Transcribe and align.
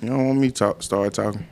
You 0.00 0.08
don't 0.08 0.26
want 0.26 0.38
me 0.38 0.48
to 0.48 0.54
talk, 0.54 0.82
start 0.82 1.12
talking. 1.14 1.46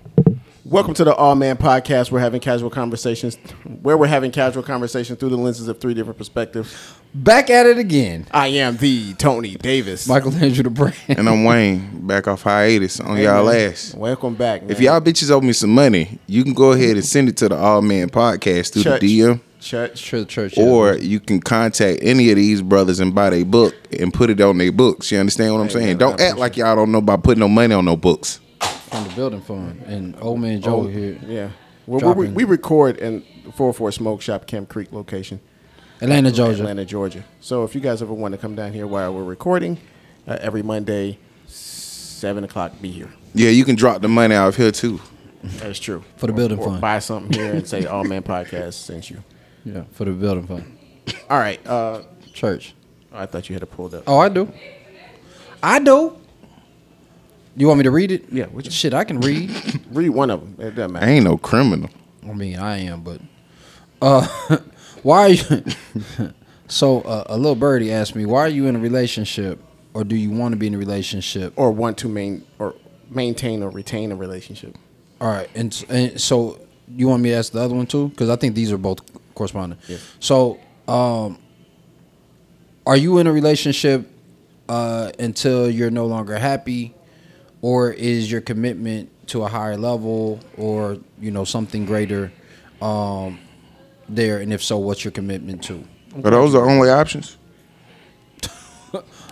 Welcome 0.64 0.92
to 0.94 1.04
the 1.04 1.14
Awe 1.16 1.34
Man 1.34 1.56
Podcast. 1.56 2.10
We're 2.10 2.20
having 2.20 2.40
casual 2.40 2.68
conversations, 2.70 3.36
where 3.82 3.96
we're 3.96 4.06
having 4.06 4.30
casual 4.30 4.62
conversations 4.62 5.18
through 5.18 5.30
the 5.30 5.36
lenses 5.36 5.68
of 5.68 5.80
three 5.80 5.94
different 5.94 6.18
perspectives. 6.18 6.74
Back 7.14 7.48
at 7.48 7.64
it 7.66 7.78
again. 7.78 8.26
I 8.30 8.48
am 8.48 8.76
the 8.76 9.14
Tony 9.14 9.54
Davis. 9.54 10.06
Michael 10.06 10.32
Andrew 10.34 10.62
the 10.62 10.70
brand. 10.70 10.94
And 11.08 11.28
I'm 11.28 11.44
Wayne, 11.44 12.06
back 12.06 12.28
off 12.28 12.42
hiatus 12.42 13.00
on 13.00 13.16
Hey, 13.16 13.24
y'all 13.24 13.46
man. 13.46 13.70
ass. 13.70 13.94
Welcome 13.94 14.34
back. 14.34 14.62
If 14.68 14.80
y'all 14.80 15.00
bitches 15.00 15.30
owe 15.30 15.40
me 15.40 15.52
some 15.54 15.70
money, 15.70 16.18
you 16.26 16.44
can 16.44 16.52
go 16.54 16.72
ahead 16.72 16.96
and 16.96 17.04
send 17.04 17.28
it 17.30 17.36
to 17.38 17.48
the 17.48 17.56
Awe 17.56 17.80
Man 17.80 18.10
Podcast 18.10 18.74
through 18.74 18.82
Church. 18.84 19.00
the 19.00 19.20
DM. 19.20 19.40
Church, 19.60 20.00
Church, 20.02 20.28
church. 20.28 20.56
yeah. 20.56 20.64
Or 20.64 20.96
you 20.96 21.18
can 21.20 21.40
contact 21.40 21.98
any 22.02 22.30
of 22.30 22.36
these 22.36 22.62
brothers 22.62 23.00
and 23.00 23.14
buy 23.14 23.30
their 23.30 23.44
book 23.44 23.74
and 23.98 24.12
put 24.14 24.30
it 24.30 24.40
on 24.40 24.58
their 24.58 24.70
books. 24.72 25.10
You 25.10 25.18
understand 25.18 25.52
what 25.54 25.60
I'm 25.60 25.66
Hey, 25.66 25.72
saying? 25.72 25.86
man, 25.86 25.96
Don't 25.98 26.12
appreciate 26.14 26.30
act 26.30 26.38
like 26.38 26.56
y'all 26.56 26.76
don't 26.76 26.92
know 26.92 26.98
about 26.98 27.22
putting 27.24 27.40
no 27.40 27.48
money 27.48 27.74
on 27.74 27.84
no 27.84 27.96
books. 27.96 28.40
from 28.60 29.04
the 29.04 29.10
building 29.14 29.40
fund. 29.40 29.82
And 29.86 30.14
old 30.20 30.40
man 30.40 30.60
Joe 30.62 30.80
Oh, 30.80 30.86
here. 30.86 31.18
yeah. 31.26 31.50
Well, 31.86 32.14
we, 32.14 32.28
we 32.28 32.44
record 32.44 32.98
in 32.98 33.24
the 33.44 33.52
404 33.52 33.92
Smoke 33.92 34.20
Shop, 34.22 34.46
Camp 34.46 34.68
Creek 34.68 34.92
location, 34.92 35.40
Atlanta, 36.02 36.30
Georgia. 36.30 36.60
Atlanta, 36.60 36.84
Georgia. 36.84 37.24
So 37.40 37.64
if 37.64 37.74
you 37.74 37.80
guys 37.80 38.00
ever 38.02 38.12
want 38.12 38.32
to 38.32 38.38
come 38.38 38.54
down 38.54 38.72
here 38.72 38.86
while 38.86 39.12
we're 39.14 39.24
recording, 39.24 39.78
uh, 40.26 40.36
every 40.40 40.62
Monday, 40.62 41.18
seven 41.46 42.44
o'clock, 42.44 42.72
be 42.80 42.90
here. 42.90 43.08
Yeah, 43.34 43.50
you 43.50 43.64
can 43.64 43.74
drop 43.74 44.02
the 44.02 44.08
money 44.08 44.34
out 44.34 44.48
of 44.48 44.56
here 44.56 44.70
too. 44.70 45.00
That's 45.42 45.78
true. 45.78 46.04
For 46.16 46.26
the 46.26 46.32
building 46.32 46.58
or 46.58 46.66
fund. 46.66 46.80
Buy 46.80 46.98
something 46.98 47.32
here 47.38 47.54
and 47.54 47.66
say 47.66 47.86
Awe 47.86 48.02
Man 48.04 48.22
Podcast 48.22 48.74
sent 48.74 49.08
you. 49.10 49.22
Yeah, 49.64 49.84
for 49.92 50.04
the 50.04 50.12
building 50.12 50.46
fund. 50.46 50.78
All 51.30 51.38
right. 51.38 51.64
Uh, 51.66 52.02
Church. 52.32 52.74
I 53.12 53.26
thought 53.26 53.48
you 53.48 53.54
had 53.54 53.62
it 53.62 53.66
pulled 53.70 53.94
up. 53.94 54.04
Oh, 54.06 54.18
I 54.18 54.28
do. 54.28 54.52
I 55.62 55.78
do. 55.78 56.16
You 57.56 57.66
want 57.66 57.78
me 57.78 57.84
to 57.84 57.90
read 57.90 58.12
it? 58.12 58.26
Yeah, 58.30 58.46
what 58.46 58.64
you- 58.64 58.70
Shit, 58.70 58.94
I 58.94 59.04
can 59.04 59.20
read. 59.20 59.50
Read 59.90 60.10
one 60.10 60.30
of 60.30 60.40
them. 60.40 60.54
It 60.66 60.70
doesn't 60.76 60.96
I 60.96 61.00
matter. 61.00 61.06
ain't 61.12 61.24
no 61.24 61.36
criminal. 61.38 61.90
I 62.28 62.32
mean, 62.32 62.56
I 62.58 62.78
am, 62.78 63.00
but 63.02 63.20
uh, 64.02 64.26
why 65.02 65.22
are 65.22 65.28
you? 65.30 65.64
so 66.68 67.00
uh, 67.00 67.24
a 67.26 67.36
little 67.36 67.56
birdie 67.56 67.90
asked 67.92 68.14
me, 68.14 68.26
"Why 68.26 68.40
are 68.42 68.48
you 68.48 68.66
in 68.66 68.76
a 68.76 68.78
relationship, 68.78 69.58
or 69.94 70.04
do 70.04 70.14
you 70.14 70.30
want 70.30 70.52
to 70.52 70.56
be 70.56 70.66
in 70.66 70.74
a 70.74 70.78
relationship?" 70.78 71.52
Or 71.56 71.72
want 71.72 71.96
to 71.98 72.08
main 72.08 72.44
or 72.58 72.74
maintain 73.10 73.62
or 73.62 73.70
retain 73.70 74.12
a 74.12 74.16
relationship. 74.16 74.76
All 75.20 75.28
right, 75.28 75.48
and, 75.54 75.84
and 75.88 76.20
so 76.20 76.60
you 76.86 77.08
want 77.08 77.22
me 77.22 77.30
to 77.30 77.36
ask 77.36 77.52
the 77.52 77.60
other 77.60 77.74
one 77.74 77.86
too? 77.86 78.10
Because 78.10 78.28
I 78.28 78.36
think 78.36 78.54
these 78.54 78.70
are 78.70 78.78
both 78.78 79.00
corresponding. 79.38 79.78
Yes. 79.88 80.06
So, 80.20 80.58
um, 80.86 81.38
are 82.86 82.96
you 82.96 83.18
in 83.18 83.26
a 83.26 83.32
relationship 83.32 84.10
uh, 84.68 85.12
until 85.18 85.70
you're 85.70 85.90
no 85.90 86.06
longer 86.06 86.36
happy, 86.36 86.94
or 87.62 87.90
is 87.90 88.30
your 88.30 88.40
commitment 88.40 89.10
to 89.28 89.44
a 89.44 89.48
higher 89.48 89.76
level, 89.76 90.40
or 90.56 90.98
you 91.20 91.30
know 91.30 91.44
something 91.44 91.86
greater 91.86 92.32
um, 92.82 93.38
there? 94.08 94.40
And 94.40 94.52
if 94.52 94.62
so, 94.62 94.78
what's 94.78 95.04
your 95.04 95.12
commitment 95.12 95.62
to? 95.64 95.84
Are 96.24 96.30
those 96.30 96.52
the 96.52 96.60
only 96.60 96.90
options? 96.90 97.36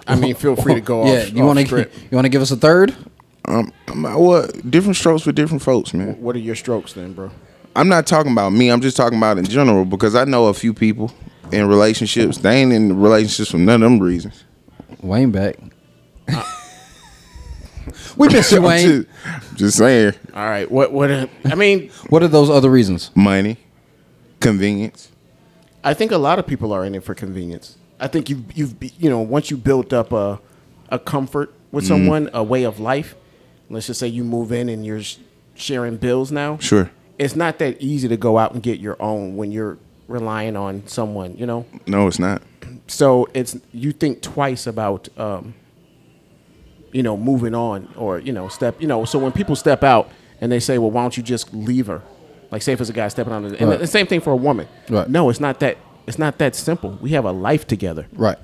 I 0.07 0.15
mean, 0.15 0.35
feel 0.37 0.55
free 0.55 0.75
to 0.75 0.81
go 0.81 1.05
yeah, 1.13 1.23
off. 1.23 1.33
you 1.33 1.45
want 1.45 1.59
to 1.59 1.77
you 2.11 2.13
want 2.13 2.25
to 2.25 2.29
give 2.29 2.43
us 2.43 2.51
a 2.51 2.57
third? 2.57 2.95
Um, 3.47 3.73
um, 3.89 4.03
what 4.03 4.71
different 4.71 4.97
strokes 4.97 5.23
for 5.23 5.33
different 5.33 5.63
folks, 5.63 5.95
man. 5.95 6.21
What 6.21 6.37
are 6.37 6.41
your 6.41 6.57
strokes 6.57 6.93
then, 6.93 7.13
bro? 7.13 7.31
I'm 7.77 7.89
not 7.89 8.07
talking 8.07 8.33
about 8.33 8.51
me. 8.53 8.69
I'm 8.71 8.81
just 8.81 8.97
talking 8.97 9.19
about 9.19 9.39
in 9.39 9.45
general 9.45 9.85
because 9.85 10.15
I 10.15 10.25
know 10.25 10.47
a 10.47 10.55
few 10.55 10.73
people 10.75 11.13
in 11.53 11.69
relationships. 11.69 12.39
They 12.39 12.63
ain't 12.63 12.73
in 12.73 12.99
relationships 13.01 13.51
for 13.51 13.59
none 13.59 13.83
of 13.83 13.91
them 13.91 14.01
reasons. 14.01 14.45
Wayne 15.03 15.31
back. 15.31 15.57
we 18.17 18.29
miss 18.29 18.51
you, 18.53 18.59
I'm 18.59 18.65
Wayne. 18.65 19.07
just, 19.07 19.57
just 19.57 19.79
saying, 19.79 20.15
All 20.35 20.45
right. 20.47 20.71
What? 20.71 20.93
What? 20.93 21.11
uh, 21.11 21.27
I 21.45 21.55
mean, 21.55 21.91
What 22.09 22.23
are 22.23 22.29
those 22.29 22.51
other 22.51 22.71
reasons? 22.71 23.11
money, 23.15 23.57
convenience. 24.41 25.11
I 25.85 25.95
think 25.95 26.11
a 26.11 26.19
lot 26.19 26.39
of 26.39 26.47
people 26.47 26.73
are 26.73 26.85
in 26.85 26.95
it 26.95 27.05
for 27.05 27.15
convenience. 27.15 27.77
I 28.01 28.09
think 28.09 28.29
you've 28.29 28.57
you've 28.57 28.81
be- 28.81 28.93
you 28.99 29.09
know 29.09 29.21
once 29.21 29.51
you 29.51 29.57
built 29.57 29.93
up 29.93 30.13
a 30.13 30.41
a 30.91 30.99
comfort 30.99 31.53
with 31.73 31.85
Mm-hmm. 31.85 31.95
someone, 31.95 32.31
a 32.33 32.43
way 32.43 32.65
of 32.65 32.79
life. 32.81 33.15
Let's 33.69 33.87
just 33.89 33.99
say 34.01 34.07
you 34.07 34.23
move 34.25 34.53
in 34.53 34.69
and 34.69 34.85
you're 34.87 35.03
sh- 35.03 35.17
sharing 35.55 35.97
bills 35.97 36.31
now. 36.33 36.59
Sure. 36.59 36.91
It's 37.19 37.35
not 37.37 37.59
that 37.59 37.81
easy 37.81 38.09
to 38.09 38.17
go 38.17 38.39
out 38.39 38.53
and 38.53 38.63
get 38.63 38.79
your 38.81 38.97
own 39.01 39.37
when 39.37 39.51
you're 39.53 39.79
relying 40.09 40.57
on 40.57 40.87
someone. 40.87 41.37
You 41.37 41.47
know. 41.47 41.67
No, 41.87 42.07
it's 42.07 42.19
not. 42.19 42.43
so 42.87 43.29
it's 43.35 43.57
you 43.73 43.93
think 43.93 44.23
twice 44.23 44.67
about 44.67 45.09
um, 45.19 45.55
you 46.93 47.03
know 47.03 47.17
moving 47.17 47.55
on 47.55 47.93
or 47.97 48.19
you 48.19 48.33
know 48.33 48.49
step 48.49 48.81
you 48.81 48.87
know 48.87 49.05
so 49.05 49.19
when 49.19 49.33
people 49.33 49.57
step 49.57 49.83
out 49.83 50.09
and 50.41 50.51
they 50.53 50.61
say 50.61 50.79
well 50.79 50.91
why 50.91 51.03
don't 51.03 51.17
you 51.17 51.23
just 51.23 51.53
leave 51.53 51.87
her 51.89 52.01
like 52.51 52.63
say 52.63 52.73
if 52.73 52.81
it's 52.81 52.91
a 52.91 52.93
guy 52.93 53.09
stepping 53.09 53.33
on 53.33 53.43
the, 53.43 53.59
and 53.61 53.69
Right. 53.71 53.79
the 53.79 53.87
same 53.87 54.07
thing 54.07 54.21
for 54.21 54.33
a 54.33 54.37
woman 54.37 54.69
Right. 54.89 55.09
no 55.09 55.29
it's 55.31 55.41
not 55.41 55.61
that 55.61 55.77
it's 56.07 56.19
not 56.19 56.39
that 56.39 56.55
simple 56.55 56.97
we 57.03 57.11
have 57.11 57.25
a 57.25 57.33
life 57.33 57.67
together 57.67 58.07
Right. 58.13 58.39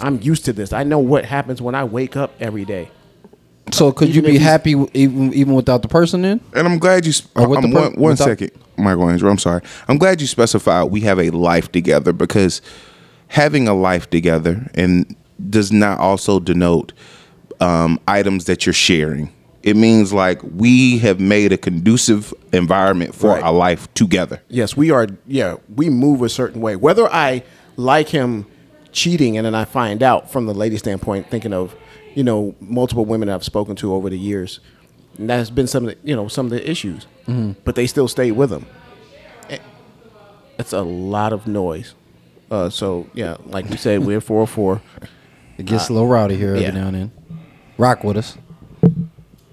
i'm 0.00 0.20
used 0.22 0.44
to 0.46 0.52
this 0.52 0.72
i 0.72 0.84
know 0.84 0.98
what 1.00 1.24
happens 1.24 1.60
when 1.60 1.74
i 1.74 1.82
wake 1.84 2.16
up 2.16 2.32
every 2.40 2.64
day 2.64 2.88
So 3.70 3.92
could 3.92 4.08
you 4.08 4.20
Even 4.22 4.30
if 4.30 4.38
be 4.40 4.44
happy 4.44 4.70
even 4.92 5.32
even 5.34 5.54
without 5.54 5.82
the 5.82 5.88
person 5.88 6.22
then? 6.22 6.40
And 6.54 6.66
I'm 6.66 6.78
glad 6.78 7.06
you. 7.06 7.12
Sp- 7.14 7.30
I'm 7.36 7.46
per- 7.46 7.58
one, 7.60 7.72
one 7.94 7.94
without- 8.10 8.24
second, 8.26 8.50
Michael 8.76 9.08
Andrew. 9.08 9.30
I'm 9.30 9.38
sorry. 9.38 9.62
I'm 9.88 9.98
glad 9.98 10.20
you 10.20 10.26
specified 10.26 10.84
we 10.90 11.00
have 11.02 11.18
a 11.18 11.30
life 11.30 11.70
together 11.72 12.12
because 12.12 12.60
having 13.28 13.68
a 13.68 13.74
life 13.74 14.10
together 14.10 14.68
and 14.74 15.16
does 15.48 15.72
not 15.72 15.98
also 16.00 16.38
denote 16.40 16.92
um, 17.60 17.98
items 18.08 18.44
that 18.46 18.66
you're 18.66 18.72
sharing. 18.72 19.32
It 19.62 19.76
means 19.76 20.12
like 20.12 20.40
we 20.42 20.98
have 20.98 21.20
made 21.20 21.52
a 21.52 21.56
conducive 21.56 22.34
environment 22.52 23.14
for 23.14 23.28
Right. 23.30 23.42
our 23.44 23.52
life 23.52 23.92
together. 23.94 24.42
yes 24.48 24.76
we 24.76 24.90
are 24.90 25.06
yeah 25.26 25.54
we 25.76 25.88
move 25.88 26.20
a 26.22 26.28
certain 26.28 26.60
way 26.60 26.74
whether 26.74 27.06
i 27.12 27.42
like 27.76 28.08
him 28.08 28.44
cheating 28.92 29.36
and 29.36 29.44
then 29.46 29.54
i 29.54 29.64
find 29.64 30.02
out 30.02 30.30
from 30.30 30.46
the 30.46 30.54
lady 30.54 30.76
standpoint 30.76 31.28
thinking 31.30 31.52
of 31.52 31.74
you 32.14 32.22
know 32.22 32.54
multiple 32.60 33.04
women 33.04 33.28
i've 33.28 33.44
spoken 33.44 33.74
to 33.74 33.92
over 33.94 34.08
the 34.10 34.18
years 34.18 34.60
and 35.18 35.28
that's 35.30 35.50
been 35.50 35.66
some 35.66 35.86
of 35.86 35.90
the 35.94 36.08
you 36.08 36.14
know 36.14 36.28
some 36.28 36.46
of 36.46 36.50
the 36.50 36.70
issues 36.70 37.06
but 37.64 37.74
they 37.74 37.86
still 37.86 38.08
stay 38.08 38.30
with 38.30 38.50
him 38.52 38.66
Eh, 39.50 39.58
it's 40.58 40.72
a 40.72 40.82
lot 40.82 41.32
of 41.32 41.46
noise 41.46 41.94
uh, 42.50 42.68
so 42.68 43.06
yeah 43.14 43.36
like 43.46 43.68
we 43.70 43.76
said 43.76 44.04
we're 44.04 44.20
404 44.20 44.80
It 45.58 45.66
gets 45.66 45.88
a 45.88 45.92
little 45.92 46.08
rowdy 46.08 46.36
here 46.36 46.50
every 46.50 46.62
yeah. 46.62 46.70
now 46.70 46.88
and 46.88 46.96
then. 46.96 47.12
Rock 47.78 48.04
with 48.04 48.16
us. 48.16 48.36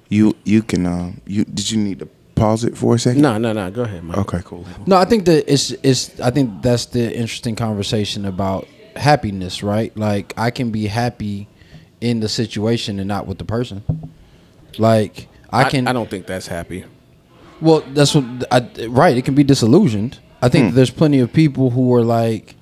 You 0.10 0.36
you 0.44 0.64
can 0.64 0.86
um 0.86 1.22
you 1.26 1.46
did 1.46 1.70
you 1.72 1.78
need 1.78 2.00
to 2.00 2.08
pause 2.36 2.64
it 2.64 2.78
for 2.78 2.96
a 2.96 3.00
second? 3.00 3.22
no 3.22 3.38
no 3.38 3.54
no 3.54 3.70
go 3.72 3.84
ahead 3.84 4.04
Mike. 4.04 4.18
Okay, 4.18 4.42
cool. 4.44 4.66
No, 4.88 4.96
I 4.98 5.06
think 5.06 5.26
that 5.26 5.52
it's 5.52 5.72
it's 5.84 6.20
I 6.20 6.32
think 6.32 6.62
that's 6.62 6.86
the 6.88 7.14
interesting 7.14 7.56
conversation 7.56 8.26
about 8.26 8.68
happiness, 8.96 9.64
right? 9.64 9.96
Like 9.98 10.34
I 10.38 10.52
can 10.52 10.72
be 10.72 10.88
happy 10.88 11.48
in 12.02 12.20
the 12.20 12.30
situation 12.30 13.00
and 13.00 13.08
not 13.08 13.28
with 13.28 13.38
the 13.38 13.46
person. 13.46 13.84
Like 14.78 15.28
I 15.52 15.70
can 15.70 15.88
I, 15.88 15.94
don't 15.94 16.10
think 16.10 16.28
that's 16.28 16.48
happy 16.48 16.86
Well, 17.60 17.82
that's 17.94 18.14
what 18.14 18.24
I, 18.52 18.86
right. 18.88 19.18
It 19.18 19.26
can 19.26 19.36
be 19.36 19.44
disillusioned. 19.44 20.20
I 20.42 20.50
think 20.50 20.70
hmm. 20.70 20.76
there's 20.76 20.92
plenty 20.92 21.20
of 21.20 21.34
people 21.34 21.72
who 21.72 21.94
are 21.96 22.04
like, 22.04 22.56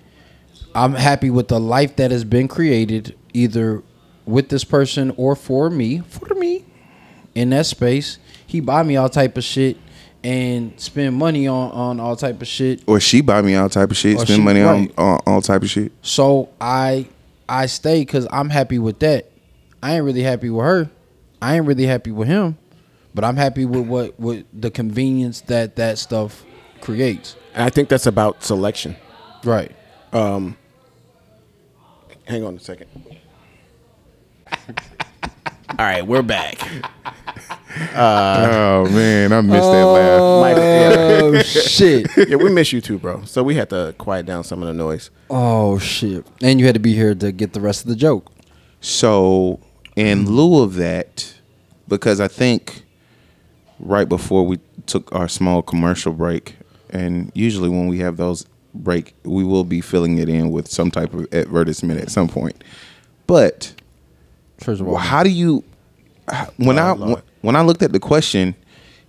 I'm 0.74 0.94
happy 0.94 1.30
with 1.30 1.48
the 1.48 1.60
life 1.60 1.96
that 1.98 2.12
has 2.12 2.24
been 2.24 2.48
created, 2.48 3.16
either 3.34 3.84
with 4.26 4.50
this 4.50 4.64
person 4.64 5.14
or 5.18 5.36
for 5.36 5.70
me, 5.70 6.00
for 6.00 6.34
me, 6.36 6.66
in 7.36 7.52
that 7.52 7.66
space. 7.66 8.18
He 8.46 8.59
buy 8.59 8.84
me 8.84 8.96
all 8.96 9.09
type 9.09 9.38
of 9.38 9.44
shit 9.44 9.78
and 10.23 10.79
spend 10.79 11.16
money 11.16 11.47
on 11.47 11.72
on 11.72 12.00
all 12.00 12.16
type 12.16 12.41
of 12.41 12.47
shit. 12.47 12.81
Or 12.88 13.00
she 13.00 13.22
buy 13.22 13.41
me 13.41 13.55
all 13.55 13.69
type 13.69 13.91
of 13.91 13.97
shit, 13.97 14.17
Or 14.17 14.25
spend 14.25 14.44
money 14.44 14.61
right. 14.61 14.91
on, 14.97 15.05
on 15.05 15.19
all 15.25 15.41
type 15.41 15.61
of 15.63 15.69
shit. 15.69 15.91
So 16.01 16.50
I 16.59 17.07
I 17.47 17.66
stay 17.67 18.01
because 18.01 18.28
I'm 18.31 18.50
happy 18.50 18.79
with 18.79 19.00
that. 19.00 19.29
I 19.81 19.95
ain't 19.95 20.03
really 20.05 20.23
happy 20.23 20.50
with 20.50 20.66
her. 20.66 20.89
I 21.41 21.55
ain't 21.55 21.66
really 21.66 21.85
happy 21.85 22.11
with 22.11 22.28
him, 22.28 22.58
but 23.14 23.23
I'm 23.23 23.37
happy 23.37 23.66
with 23.66 23.85
what 23.87 24.19
with 24.19 24.46
the 24.53 24.72
convenience 24.72 25.41
that 25.41 25.75
that 25.75 25.97
stuff 25.99 26.43
creates. 26.81 27.35
and 27.53 27.63
i 27.63 27.70
think 27.70 27.90
that's 27.90 28.05
about 28.05 28.43
selection 28.43 28.96
Right. 29.43 29.72
Um, 30.13 30.58
hang 32.25 32.43
on 32.43 32.55
a 32.55 32.59
second 32.59 32.87
all 35.69 35.75
right 35.79 36.05
we're 36.05 36.22
back 36.22 36.59
uh, 37.93 38.49
oh 38.52 38.90
man, 38.90 39.31
I 39.31 39.41
missed 39.41 39.72
that 39.72 39.84
oh, 39.84 39.93
laugh. 39.93 40.41
Mike, 40.41 40.58
yeah. 40.58 41.22
Oh 41.22 41.41
shit. 41.43 42.09
yeah, 42.29 42.35
we 42.35 42.49
miss 42.49 42.73
you 42.73 42.81
too, 42.81 42.97
bro. 42.97 43.23
So 43.25 43.43
we 43.43 43.55
had 43.55 43.69
to 43.69 43.93
quiet 43.97 44.25
down 44.25 44.43
some 44.43 44.61
of 44.61 44.67
the 44.67 44.73
noise. 44.73 45.09
Oh 45.29 45.78
shit. 45.79 46.25
And 46.41 46.59
you 46.59 46.66
had 46.66 46.75
to 46.75 46.79
be 46.79 46.93
here 46.93 47.14
to 47.16 47.31
get 47.31 47.53
the 47.53 47.61
rest 47.61 47.84
of 47.84 47.90
the 47.90 47.96
joke. 47.96 48.31
So, 48.81 49.59
in 49.96 50.25
mm. 50.25 50.28
lieu 50.28 50.64
of 50.64 50.75
that, 50.75 51.34
because 51.87 52.20
I 52.20 52.28
think 52.28 52.84
right 53.79 54.08
before 54.08 54.46
we 54.46 54.59
took 54.85 55.13
our 55.13 55.28
small 55.28 55.61
commercial 55.61 56.13
break, 56.13 56.55
and 56.90 57.31
usually 57.35 57.70
when 57.70 57.87
we 57.87 57.99
have 57.99 58.17
those 58.17 58.46
break, 58.73 59.16
we 59.23 59.43
will 59.43 59.63
be 59.63 59.81
filling 59.81 60.17
it 60.17 60.29
in 60.29 60.52
with 60.52 60.70
some 60.70 60.91
type 60.91 61.13
of 61.13 61.28
advertisement 61.34 61.99
at 61.99 62.11
some 62.11 62.28
point. 62.28 62.63
But 63.25 63.73
First 64.59 64.82
of 64.82 64.88
all, 64.88 64.94
well, 64.94 65.02
how 65.02 65.24
do 65.24 65.30
you? 65.30 65.64
When 66.58 66.78
Oh, 66.78 66.82
I 66.82 66.92
Lord. 66.94 67.24
when 67.42 67.56
I 67.56 67.62
looked 67.62 67.82
at 67.84 67.94
the 67.94 68.00
question, 68.00 68.56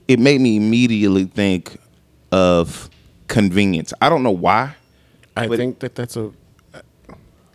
it 0.06 0.18
made 0.20 0.40
me 0.40 0.56
immediately 0.56 1.24
think 1.24 1.76
of 2.30 2.88
convenience. 3.28 3.92
I 4.00 4.08
don't 4.08 4.22
know 4.22 4.30
why. 4.30 4.74
I 5.36 5.46
But- 5.48 5.58
think 5.58 5.78
that 5.80 5.94
that's 5.94 6.16
a. 6.16 6.30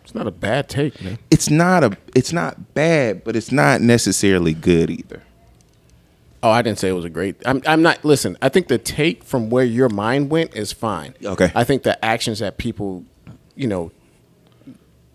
It's 0.02 0.14
not 0.14 0.26
a 0.26 0.30
bad 0.30 0.68
take, 0.68 1.00
man. 1.02 1.18
It's 1.30 1.48
not 1.48 1.82
a 1.82 1.96
it's 2.14 2.32
not 2.32 2.74
bad, 2.74 3.24
but 3.24 3.36
it's 3.36 3.50
not 3.50 3.80
necessarily 3.80 4.52
good 4.52 4.90
either. 4.90 5.22
Oh, 6.42 6.50
I 6.50 6.60
didn't 6.60 6.78
say 6.78 6.90
it 6.90 6.92
was 6.92 7.06
a 7.06 7.10
great. 7.10 7.36
I'm, 7.46 7.62
I'm 7.66 7.80
not. 7.80 8.04
Listen, 8.04 8.36
I 8.42 8.50
think 8.50 8.68
the 8.68 8.76
take 8.76 9.24
from 9.24 9.48
where 9.48 9.64
your 9.64 9.88
mind 9.88 10.28
went 10.30 10.54
is 10.54 10.72
fine. 10.72 11.14
Okay. 11.24 11.50
I 11.54 11.64
think 11.64 11.84
the 11.84 12.02
actions 12.04 12.40
that 12.40 12.58
people, 12.58 13.02
you 13.56 13.66
know, 13.66 13.92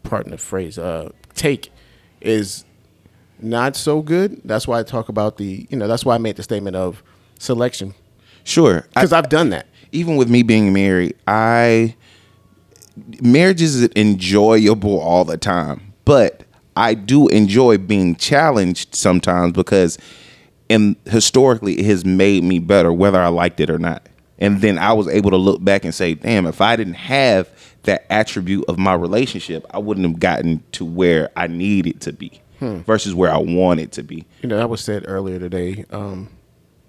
pardon 0.02 0.32
the 0.32 0.40
phrase, 0.40 0.80
uh, 0.80 1.12
take 1.36 1.72
is 2.20 2.66
not 3.42 3.76
so 3.76 4.02
good. 4.02 4.42
That's 4.44 4.68
why 4.68 4.80
I 4.80 4.84
talk 4.84 5.10
about 5.10 5.38
the, 5.38 5.68
you 5.70 5.78
know, 5.78 5.88
that's 5.88 6.06
why 6.06 6.16
I 6.16 6.18
made 6.18 6.36
the 6.36 6.44
statement 6.44 6.76
of 6.76 7.04
selection 7.38 7.94
Sure. 8.44 8.88
Because 8.94 9.14
I've 9.14 9.30
done 9.30 9.50
that. 9.52 9.68
even 9.92 10.16
with 10.16 10.30
me 10.30 10.44
being 10.44 10.74
married, 10.74 11.16
I 11.28 11.96
marriage 13.22 13.62
is 13.62 13.88
enjoyable 13.96 15.00
all 15.00 15.24
the 15.24 15.38
time, 15.38 15.94
but 16.06 16.44
I 16.76 16.94
do 16.94 17.28
enjoy 17.28 17.78
being 17.78 18.16
challenged 18.16 18.96
sometimes 18.96 19.54
because 19.54 19.98
and 20.70 20.96
historically 21.06 21.80
it 21.80 21.86
has 21.86 22.06
made 22.06 22.44
me 22.44 22.60
better 22.60 22.92
whether 22.94 23.20
I 23.20 23.28
liked 23.28 23.60
it 23.60 23.70
or 23.70 23.80
not. 23.80 24.08
And 24.38 24.62
then 24.62 24.78
I 24.78 24.94
was 24.94 25.08
able 25.08 25.32
to 25.32 25.38
look 25.38 25.64
back 25.64 25.84
and 25.84 25.94
say, 25.94 26.14
damn, 26.14 26.48
if 26.48 26.62
I 26.62 26.76
didn't 26.76 26.94
have 26.94 27.50
that 27.84 28.06
attribute 28.10 28.66
of 28.68 28.78
my 28.80 28.94
relationship, 28.94 29.66
I 29.72 29.80
wouldn't 29.80 30.08
have 30.08 30.20
gotten 30.20 30.64
to 30.74 30.86
where 30.86 31.30
I 31.36 31.48
needed 31.48 32.02
to 32.02 32.14
be 32.14 32.42
versus 32.60 33.14
where 33.16 33.32
I 33.32 33.38
wanted 33.38 33.92
to 33.94 34.04
be. 34.04 34.26
You 34.42 34.50
know, 34.50 34.58
that 34.58 34.70
was 34.70 34.82
said 34.82 35.06
earlier 35.08 35.40
today. 35.40 35.86
Um, 35.92 36.30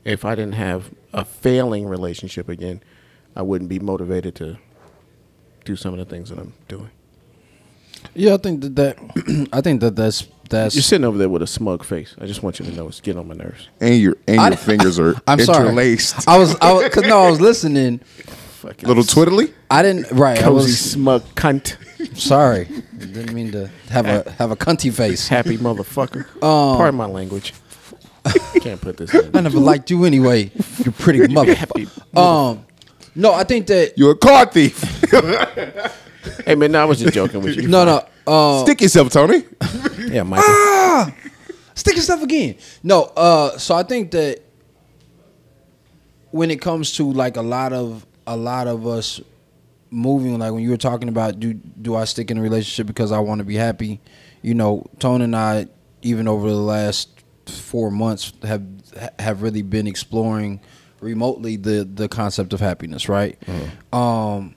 if 0.05 0.25
I 0.25 0.35
didn't 0.35 0.55
have 0.55 0.91
a 1.13 1.25
failing 1.25 1.87
relationship 1.87 2.49
again, 2.49 2.83
I 3.37 3.43
wouldn't 3.43 3.69
be 3.71 3.79
motivated 3.79 4.35
to 4.37 4.59
do 5.65 5.77
some 5.77 5.93
of 5.93 5.99
the 5.99 6.05
things 6.05 6.31
that 6.31 6.39
I'm 6.39 6.53
doing. 6.69 6.91
Yeah, 8.15 8.35
I 8.35 8.37
think 8.39 8.63
that 8.63 8.77
that 8.77 9.49
I 9.53 9.61
think 9.61 9.81
that 9.83 9.95
that's 9.95 10.27
that's. 10.49 10.75
You're 10.75 10.83
sitting 10.83 11.05
over 11.05 11.19
there 11.19 11.29
with 11.29 11.43
a 11.43 11.47
smug 11.47 11.85
face. 11.85 12.15
I 12.19 12.27
just 12.27 12.43
want 12.43 12.59
you 12.59 12.65
to 12.67 12.73
know 12.73 12.89
it's 12.89 13.01
getting 13.01 13.21
on 13.21 13.29
my 13.29 13.35
nerves. 13.35 13.69
And 13.81 14.01
your 14.01 14.17
and 14.27 14.41
I- 14.41 14.49
your 14.49 14.57
fingers 14.57 14.99
are 14.99 15.15
I'm 15.27 15.39
sorry. 15.41 15.67
interlaced. 15.67 16.27
I 16.29 16.39
was 16.39 16.57
I 16.61 16.73
was 16.73 16.89
cause 16.89 17.05
no, 17.05 17.21
I 17.27 17.31
was 17.31 17.41
listening. 17.41 17.99
Fucking 18.61 18.87
Little 18.89 19.05
twiddly? 19.05 19.53
I 19.71 19.83
didn't 19.83 20.11
right. 20.13 20.39
I 20.39 20.43
cozy 20.43 20.67
was 20.67 20.79
smug 20.81 21.23
cunt, 21.35 21.77
sorry. 22.15 22.67
Didn't 22.99 23.33
mean 23.33 23.53
to 23.53 23.69
have 23.91 24.07
a 24.07 24.31
have 24.33 24.51
a 24.51 24.57
cunty 24.57 24.93
face. 24.93 25.29
happy 25.29 25.57
motherfucker. 25.59 26.27
Um, 26.43 26.77
Pardon 26.77 26.97
my 26.97 27.07
language. 27.07 27.55
Can't 28.61 28.81
put 28.81 28.97
this 28.99 29.15
in. 29.15 29.35
I 29.37 29.41
never 29.41 29.59
liked 29.59 29.91
you 29.91 30.05
anyway. 30.05 30.51
You're 30.85 30.93
pretty 30.93 31.21
motherfucker. 31.35 32.17
Um, 32.17 32.67
no, 33.15 33.33
I 33.33 33.45
think 33.45 33.67
that 33.69 33.97
You're 33.97 34.13
a 34.13 34.17
car 34.17 34.47
thief. 34.47 34.79
Hey 36.45 36.55
man, 36.55 36.73
no, 36.73 36.83
I 36.83 36.85
was 36.85 36.99
just 37.01 37.15
joking 37.15 37.41
with 37.43 37.57
you. 37.57 37.67
no, 37.67 37.85
no. 37.87 38.07
Uh, 38.27 38.63
Stick 38.65 38.83
yourself, 38.83 39.11
Tony. 39.11 39.43
Yeah, 40.11 40.23
Michael. 40.25 41.15
stick 41.75 41.97
yourself 41.97 42.23
again. 42.23 42.57
No, 42.83 43.05
uh, 43.17 43.57
so 43.59 43.75
I 43.75 43.83
think 43.85 44.11
that 44.11 44.41
when 46.31 46.51
it 46.51 46.61
comes 46.61 46.93
to 46.97 47.11
like 47.11 47.37
a 47.37 47.43
lot 47.43 47.73
of 47.73 48.05
a 48.27 48.37
lot 48.37 48.67
of 48.67 48.87
us 48.87 49.21
moving, 49.91 50.39
like 50.39 50.53
when 50.53 50.63
you 50.63 50.71
were 50.71 50.77
talking 50.77 51.09
about 51.09 51.41
do 51.41 51.55
do 51.55 51.97
I 51.97 52.05
stick 52.05 52.31
in 52.31 52.39
a 52.39 52.43
relationship 52.43 52.87
because 52.87 53.13
I 53.13 53.19
want 53.19 53.41
to 53.41 53.45
be 53.45 53.57
happy? 53.57 54.01
You 54.43 54.55
know, 54.55 54.87
Tone 54.99 55.23
and 55.23 55.35
I, 55.37 55.67
even 56.03 56.29
over 56.29 56.49
the 56.49 56.57
last 56.57 57.09
four 57.47 57.91
months, 57.91 58.33
have 58.43 58.65
have 59.19 59.43
really 59.43 59.63
been 59.63 59.87
exploring 59.87 60.61
remotely 61.01 61.57
the 61.57 61.89
the 61.93 62.09
concept 62.09 62.53
of 62.53 62.61
happiness, 62.61 63.09
right? 63.09 63.39
Um, 63.93 64.55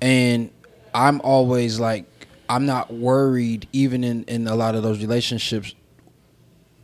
and 0.00 0.50
I'm 0.94 1.20
always 1.22 1.78
like 1.80 2.06
I'm 2.48 2.66
not 2.66 2.92
worried, 2.92 3.68
even 3.72 4.04
in 4.04 4.24
in 4.24 4.46
a 4.46 4.54
lot 4.54 4.74
of 4.74 4.82
those 4.82 5.00
relationships, 5.00 5.74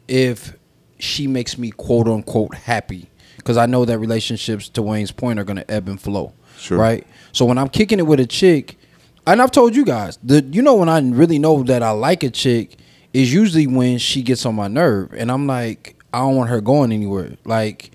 if 0.09 0.55
she 0.99 1.27
makes 1.27 1.59
me 1.59 1.71
quote 1.71 2.09
unquote 2.09 2.55
happy 2.55 3.11
because 3.37 3.57
I 3.57 3.67
know 3.67 3.85
that 3.85 3.99
relationships 3.99 4.69
to 4.71 4.83
Wayne's 4.83 5.13
point 5.13 5.39
are 5.39 5.45
going 5.45 5.59
to 5.59 5.71
ebb 5.71 5.89
and 5.89 6.01
flow. 6.01 6.33
Sure. 6.59 6.79
Right. 6.79 7.07
So 7.33 7.45
when 7.45 7.59
I'm 7.59 7.69
kicking 7.69 7.99
it 7.99 8.07
with 8.07 8.21
a 8.21 8.27
chick, 8.27 8.79
and 9.27 9.43
I've 9.43 9.51
told 9.51 9.75
you 9.77 9.85
guys, 9.85 10.19
the 10.23 10.43
you 10.43 10.63
know 10.63 10.75
when 10.75 10.89
I 10.89 11.01
really 11.01 11.39
know 11.39 11.63
that 11.65 11.83
I 11.83 11.91
like 11.91 12.23
a 12.23 12.31
chick 12.31 12.77
is 13.13 13.33
usually 13.33 13.67
when 13.67 13.99
she 13.99 14.23
gets 14.23 14.47
on 14.47 14.55
my 14.55 14.69
nerve, 14.69 15.13
and 15.15 15.31
I'm 15.31 15.47
like, 15.47 16.03
I 16.13 16.19
don't 16.21 16.37
want 16.37 16.51
her 16.51 16.61
going 16.61 16.93
anywhere, 16.93 17.33
like 17.45 17.91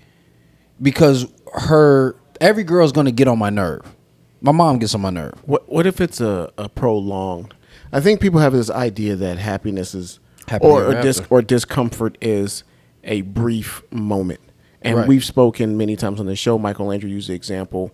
because 0.80 1.26
her 1.54 2.16
every 2.40 2.64
girl's 2.64 2.92
going 2.92 3.06
to 3.06 3.12
get 3.12 3.28
on 3.28 3.38
my 3.38 3.50
nerve. 3.50 3.82
My 4.40 4.52
mom 4.52 4.78
gets 4.78 4.94
on 4.94 5.00
my 5.00 5.10
nerve. 5.10 5.34
What 5.44 5.68
what 5.70 5.86
if 5.86 6.00
it's 6.00 6.20
a, 6.20 6.52
a 6.58 6.68
prolonged? 6.68 7.54
I 7.92 8.00
think 8.00 8.20
people 8.20 8.40
have 8.40 8.52
this 8.52 8.70
idea 8.70 9.16
that 9.16 9.38
happiness 9.38 9.94
is 9.94 10.18
Happy 10.48 10.66
or 10.66 10.86
or, 10.86 11.02
dis, 11.02 11.22
or 11.30 11.42
discomfort 11.42 12.18
is 12.20 12.64
a 13.04 13.22
brief 13.22 13.82
moment. 13.92 14.40
And 14.82 14.98
Right. 14.98 15.08
we've 15.08 15.24
spoken 15.24 15.76
many 15.76 15.94
times 15.94 16.18
on 16.18 16.26
the 16.26 16.34
show. 16.34 16.58
Michael 16.58 16.90
Andrew 16.90 17.08
used 17.08 17.28
the 17.28 17.34
example 17.34 17.92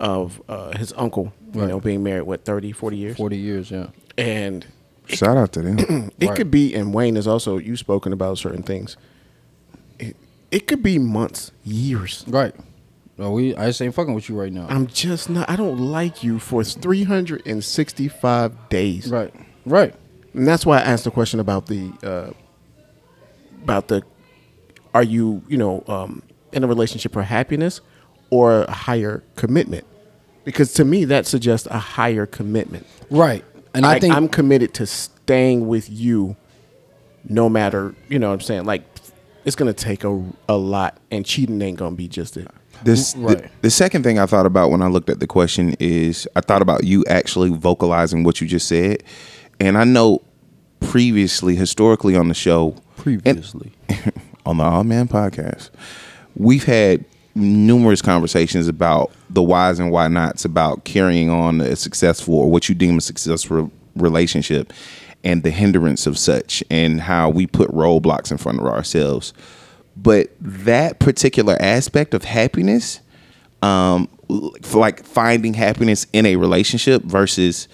of 0.00 0.42
uh, 0.48 0.76
his 0.76 0.92
uncle, 0.96 1.32
you 1.54 1.60
Right. 1.60 1.68
know, 1.68 1.78
being 1.78 2.02
married 2.02 2.22
what 2.22 2.44
30, 2.44 2.72
40 2.72 2.96
years, 2.96 3.16
Forty 3.16 3.36
years, 3.36 3.70
yeah. 3.70 3.88
and 4.18 4.66
Shout 5.06 5.36
out 5.36 5.52
to 5.52 5.62
them. 5.62 5.78
it 6.18 6.26
Right. 6.28 6.36
could 6.36 6.50
be. 6.50 6.74
And 6.74 6.94
Wayne 6.94 7.16
has 7.16 7.26
also 7.26 7.58
you 7.58 7.76
spoken 7.76 8.12
about 8.12 8.38
certain 8.38 8.62
things. 8.62 8.96
It, 9.98 10.16
it 10.50 10.66
could 10.66 10.82
be 10.82 10.98
months, 10.98 11.52
years. 11.64 12.24
Right. 12.28 12.54
No, 13.18 13.32
we 13.32 13.54
I 13.56 13.66
just 13.66 13.82
ain't 13.82 13.94
fucking 13.94 14.14
with 14.14 14.28
you 14.30 14.38
right 14.40 14.52
now. 14.52 14.66
I'm 14.70 14.86
just 14.86 15.28
not. 15.28 15.50
I 15.50 15.56
don't 15.56 15.78
like 15.78 16.22
you 16.24 16.38
for 16.38 16.64
365 16.64 18.68
days. 18.68 19.10
right. 19.10 19.34
Right. 19.66 19.94
And 20.32 20.46
that's 20.48 20.64
why 20.64 20.78
I 20.78 20.82
asked 20.82 21.04
the 21.04 21.10
question 21.10 21.38
about 21.40 21.66
the 21.66 21.90
uh, 22.02 22.30
about 23.62 23.88
the 23.88 24.02
are 24.94 25.02
you 25.02 25.42
you 25.48 25.58
know 25.58 25.84
um, 25.88 26.22
in 26.52 26.64
a 26.64 26.66
relationship 26.66 27.12
for 27.12 27.22
happiness 27.22 27.80
or 28.30 28.62
a 28.62 28.70
higher 28.70 29.22
commitment? 29.36 29.84
Because 30.44 30.72
to 30.74 30.84
me 30.84 31.04
that 31.06 31.26
suggests 31.26 31.66
a 31.70 31.78
higher 31.78 32.26
commitment. 32.26 32.86
Right. 33.10 33.44
And 33.74 33.84
I, 33.86 33.90
Like, 33.92 34.00
think 34.02 34.14
I'm 34.14 34.28
committed 34.28 34.74
to 34.74 34.86
staying 34.86 35.68
with 35.68 35.88
you, 35.90 36.36
no 37.28 37.48
matter 37.48 37.94
you 38.08 38.18
know 38.18 38.28
what 38.28 38.34
I'm 38.34 38.40
saying. 38.40 38.64
Like 38.64 38.82
it's 39.44 39.56
gonna 39.56 39.72
take 39.72 40.04
a 40.04 40.22
a 40.48 40.56
lot, 40.56 40.98
and 41.10 41.24
cheating 41.24 41.60
ain't 41.62 41.78
gonna 41.78 41.94
be 41.96 42.08
just 42.08 42.36
it. 42.36 42.48
This 42.82 43.14
Right. 43.16 43.38
the, 43.42 43.50
the 43.62 43.70
second 43.70 44.02
thing 44.02 44.18
I 44.18 44.26
thought 44.26 44.46
about 44.46 44.70
when 44.70 44.82
I 44.82 44.88
looked 44.88 45.10
at 45.10 45.20
the 45.20 45.26
question 45.26 45.76
is 45.78 46.26
I 46.34 46.40
thought 46.40 46.62
about 46.62 46.84
you 46.84 47.04
actually 47.08 47.50
vocalizing 47.50 48.24
what 48.24 48.40
you 48.40 48.46
just 48.48 48.66
said, 48.66 49.02
and 49.60 49.76
I 49.78 49.84
know 49.84 50.22
previously, 50.80 51.56
historically 51.56 52.16
on 52.16 52.28
the 52.28 52.34
show, 52.34 52.74
and- 52.74 52.96
previously. 52.96 53.72
on 54.46 54.56
the 54.56 54.64
Awe 54.64 54.82
Man 54.82 55.06
podcast, 55.08 55.68
we've 56.34 56.64
had 56.64 57.04
numerous 57.34 58.02
conversations 58.02 58.68
about 58.68 59.12
the 59.28 59.42
whys 59.42 59.78
and 59.78 59.90
why 59.90 60.08
nots 60.08 60.44
about 60.44 60.84
carrying 60.84 61.30
on 61.30 61.60
a 61.60 61.76
successful 61.76 62.34
or 62.34 62.50
what 62.50 62.68
you 62.68 62.74
deem 62.74 62.98
a 62.98 63.00
successful 63.00 63.70
relationship 63.96 64.72
and 65.22 65.42
the 65.42 65.50
hindrance 65.50 66.06
of 66.06 66.18
such 66.18 66.64
and 66.70 67.00
how 67.00 67.28
we 67.28 67.46
put 67.46 67.70
roadblocks 67.70 68.30
in 68.30 68.38
front 68.38 68.58
of 68.58 68.66
ourselves. 68.66 69.32
But 69.96 70.30
that 70.40 70.98
particular 70.98 71.56
aspect 71.60 72.14
of 72.14 72.24
happiness, 72.24 73.00
um, 73.62 74.08
like 74.72 75.04
finding 75.04 75.54
happiness 75.54 76.06
in 76.12 76.24
a 76.26 76.36
relationship 76.36 77.02
versus 77.02 77.68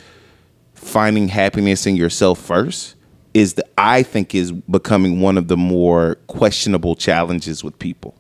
finding 0.75 1.29
happiness 1.29 1.87
in 1.87 1.97
yourself 1.97 2.39
first 2.39 2.95
is 3.35 3.55
the 3.55 3.67
I 3.77 4.03
think 4.03 4.35
is 4.35 4.51
becoming 4.51 5.21
one 5.21 5.37
of 5.37 5.49
the 5.49 5.57
more 5.57 6.17
questionable 6.27 6.97
challenges 6.97 7.63
with 7.63 7.79
people. 7.79 8.15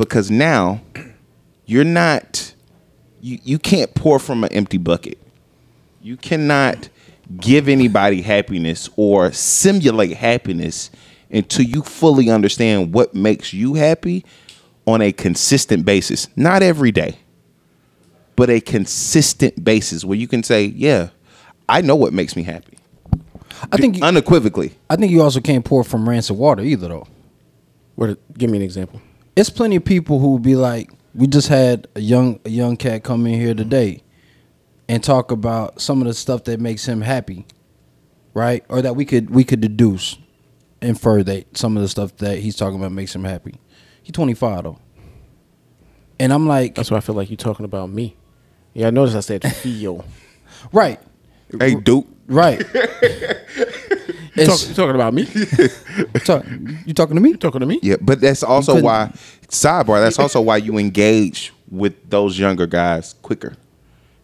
Because 0.00 0.30
now 0.30 0.80
you're 1.66 1.84
not 1.84 2.54
you, 3.20 3.38
you 3.44 3.58
can't 3.58 3.94
pour 3.94 4.18
from 4.18 4.44
an 4.44 4.50
empty 4.50 4.78
bucket. 4.78 5.18
You 6.00 6.16
cannot 6.16 6.88
give 7.38 7.68
anybody 7.68 8.22
happiness 8.22 8.88
or 8.96 9.30
simulate 9.30 10.16
happiness 10.16 10.90
until 11.30 11.66
you 11.66 11.82
fully 11.82 12.30
understand 12.30 12.94
what 12.94 13.14
makes 13.14 13.52
you 13.52 13.74
happy 13.74 14.24
on 14.86 15.02
a 15.02 15.12
consistent 15.12 15.84
basis. 15.84 16.28
Not 16.34 16.62
every 16.62 16.92
day, 16.92 17.18
but 18.36 18.48
a 18.48 18.58
consistent 18.58 19.62
basis 19.62 20.02
where 20.02 20.16
you 20.16 20.26
can 20.26 20.42
say, 20.42 20.64
yeah, 20.64 21.10
I 21.68 21.82
know 21.82 21.94
what 21.94 22.14
makes 22.14 22.36
me 22.36 22.42
happy. 22.42 22.78
I 23.70 23.76
think 23.76 23.98
you, 23.98 24.02
unequivocally. 24.02 24.72
I 24.88 24.96
think 24.96 25.12
you 25.12 25.20
also 25.20 25.42
can't 25.42 25.62
pour 25.62 25.84
from 25.84 26.08
rancid 26.08 26.38
water 26.38 26.62
either 26.62 26.88
though. 26.88 27.06
What? 27.96 28.18
Give 28.38 28.48
me 28.48 28.56
an 28.56 28.64
example. 28.64 29.02
It's 29.40 29.48
plenty 29.48 29.76
of 29.76 29.86
people 29.86 30.18
who 30.18 30.32
would 30.32 30.42
be 30.42 30.54
like, 30.54 30.90
we 31.14 31.26
just 31.26 31.48
had 31.48 31.88
a 31.96 32.00
young 32.00 32.40
a 32.44 32.50
young 32.50 32.76
cat 32.76 33.02
come 33.02 33.26
in 33.26 33.40
here 33.40 33.54
today 33.54 34.02
and 34.86 35.02
talk 35.02 35.30
about 35.30 35.80
some 35.80 36.02
of 36.02 36.06
the 36.06 36.12
stuff 36.12 36.44
that 36.44 36.60
makes 36.60 36.86
him 36.86 37.00
happy, 37.00 37.46
right? 38.34 38.62
Or 38.68 38.82
that 38.82 38.96
we 38.96 39.06
could 39.06 39.30
we 39.30 39.44
could 39.44 39.62
deduce. 39.62 40.18
infer 40.82 41.22
that 41.22 41.56
some 41.56 41.74
of 41.74 41.82
the 41.82 41.88
stuff 41.88 42.14
that 42.18 42.40
he's 42.40 42.54
talking 42.54 42.78
about 42.78 42.92
makes 42.92 43.14
him 43.14 43.24
happy. 43.24 43.54
He's 44.02 44.12
25 44.12 44.64
though, 44.64 44.78
and 46.18 46.34
I'm 46.34 46.46
like, 46.46 46.74
That's 46.74 46.90
why 46.90 46.98
I 46.98 47.00
feel 47.00 47.14
like 47.14 47.30
you're 47.30 47.38
talking 47.38 47.64
about 47.64 47.88
me. 47.88 48.18
Yeah, 48.74 48.88
I 48.88 48.90
noticed 48.90 49.16
I 49.16 49.20
said 49.20 49.42
feel. 49.56 50.04
right, 50.70 51.00
Hey, 51.58 51.76
Duke. 51.76 52.06
right. 52.26 52.62
You 54.40 54.44
It's- 54.44 54.60
talk, 54.60 54.68
you 54.68 54.74
talking 54.74 54.94
about 54.94 55.14
me? 55.14 55.24
talk- 56.24 56.44
you 56.86 56.94
talking 56.94 57.14
to 57.16 57.20
me? 57.20 57.34
talking 57.34 57.60
to 57.60 57.66
me? 57.66 57.78
Yeah, 57.82 57.96
but 58.00 58.20
that's 58.20 58.42
also 58.42 58.72
couldn't- 58.72 58.84
why 58.86 59.12
sidebar. 59.48 60.00
That's 60.02 60.18
also 60.18 60.40
why 60.40 60.56
you 60.58 60.78
engage 60.78 61.52
with 61.70 62.08
those 62.08 62.38
younger 62.38 62.66
guys 62.66 63.14
quicker. 63.22 63.54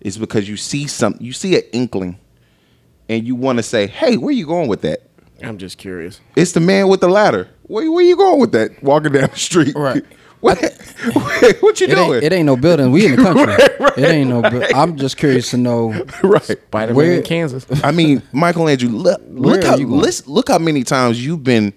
It's 0.01 0.17
because 0.17 0.49
you 0.49 0.57
see 0.57 0.87
some, 0.87 1.17
you 1.21 1.33
see 1.33 1.57
an 1.57 1.63
inkling, 1.73 2.19
and 3.09 3.27
you 3.27 3.35
want 3.35 3.59
to 3.59 3.63
say, 3.63 3.87
"Hey, 3.87 4.17
where 4.17 4.33
you 4.33 4.47
going 4.47 4.69
with 4.69 4.83
that?" 4.83 5.03
I'm 5.43 5.59
just 5.59 5.77
curious. 5.79 6.21
It's 6.35 6.53
the 6.53 6.61
man 6.61 6.89
with 6.89 7.01
the 7.01 7.09
ladder. 7.09 7.49
Where, 7.65 7.91
where 7.93 8.05
you 8.05 8.17
going 8.17 8.41
with 8.41 8.53
that? 8.53 8.83
Walking 8.83 9.13
down 9.13 9.29
the 9.31 9.39
street, 9.39 9.75
Right. 9.77 10.03
What, 10.41 10.59
what 11.61 11.81
you 11.81 11.87
It 11.87 11.95
doing? 11.95 12.15
ain't, 12.17 12.25
it 12.25 12.33
ain't 12.33 12.47
no 12.47 12.57
building. 12.57 12.93
We 12.93 13.07
in 13.07 13.17
the 13.17 13.23
country. 13.23 13.45
right 13.81 13.99
It 13.99 14.05
ain't 14.05 14.29
no. 14.31 14.43
Bu- 14.43 14.65
I'm 14.75 14.97
just 14.97 15.17
curious 15.17 15.51
to 15.51 15.57
know. 15.57 15.93
right. 16.23 16.43
Spider 16.43 16.89
Man 16.89 16.95
Where- 16.95 17.13
in 17.15 17.23
Kansas. 17.23 17.67
I 17.83 17.91
mean, 17.93 18.23
Michelangelo, 18.33 18.93
look, 18.93 19.23
look 19.29 19.65
are 19.65 19.67
how 19.67 19.77
you 19.77 19.87
going? 19.89 20.01
listen, 20.01 20.33
look 20.33 20.49
how 20.49 20.59
many 20.59 20.85
times 20.85 21.25
you've 21.25 21.43
been 21.45 21.73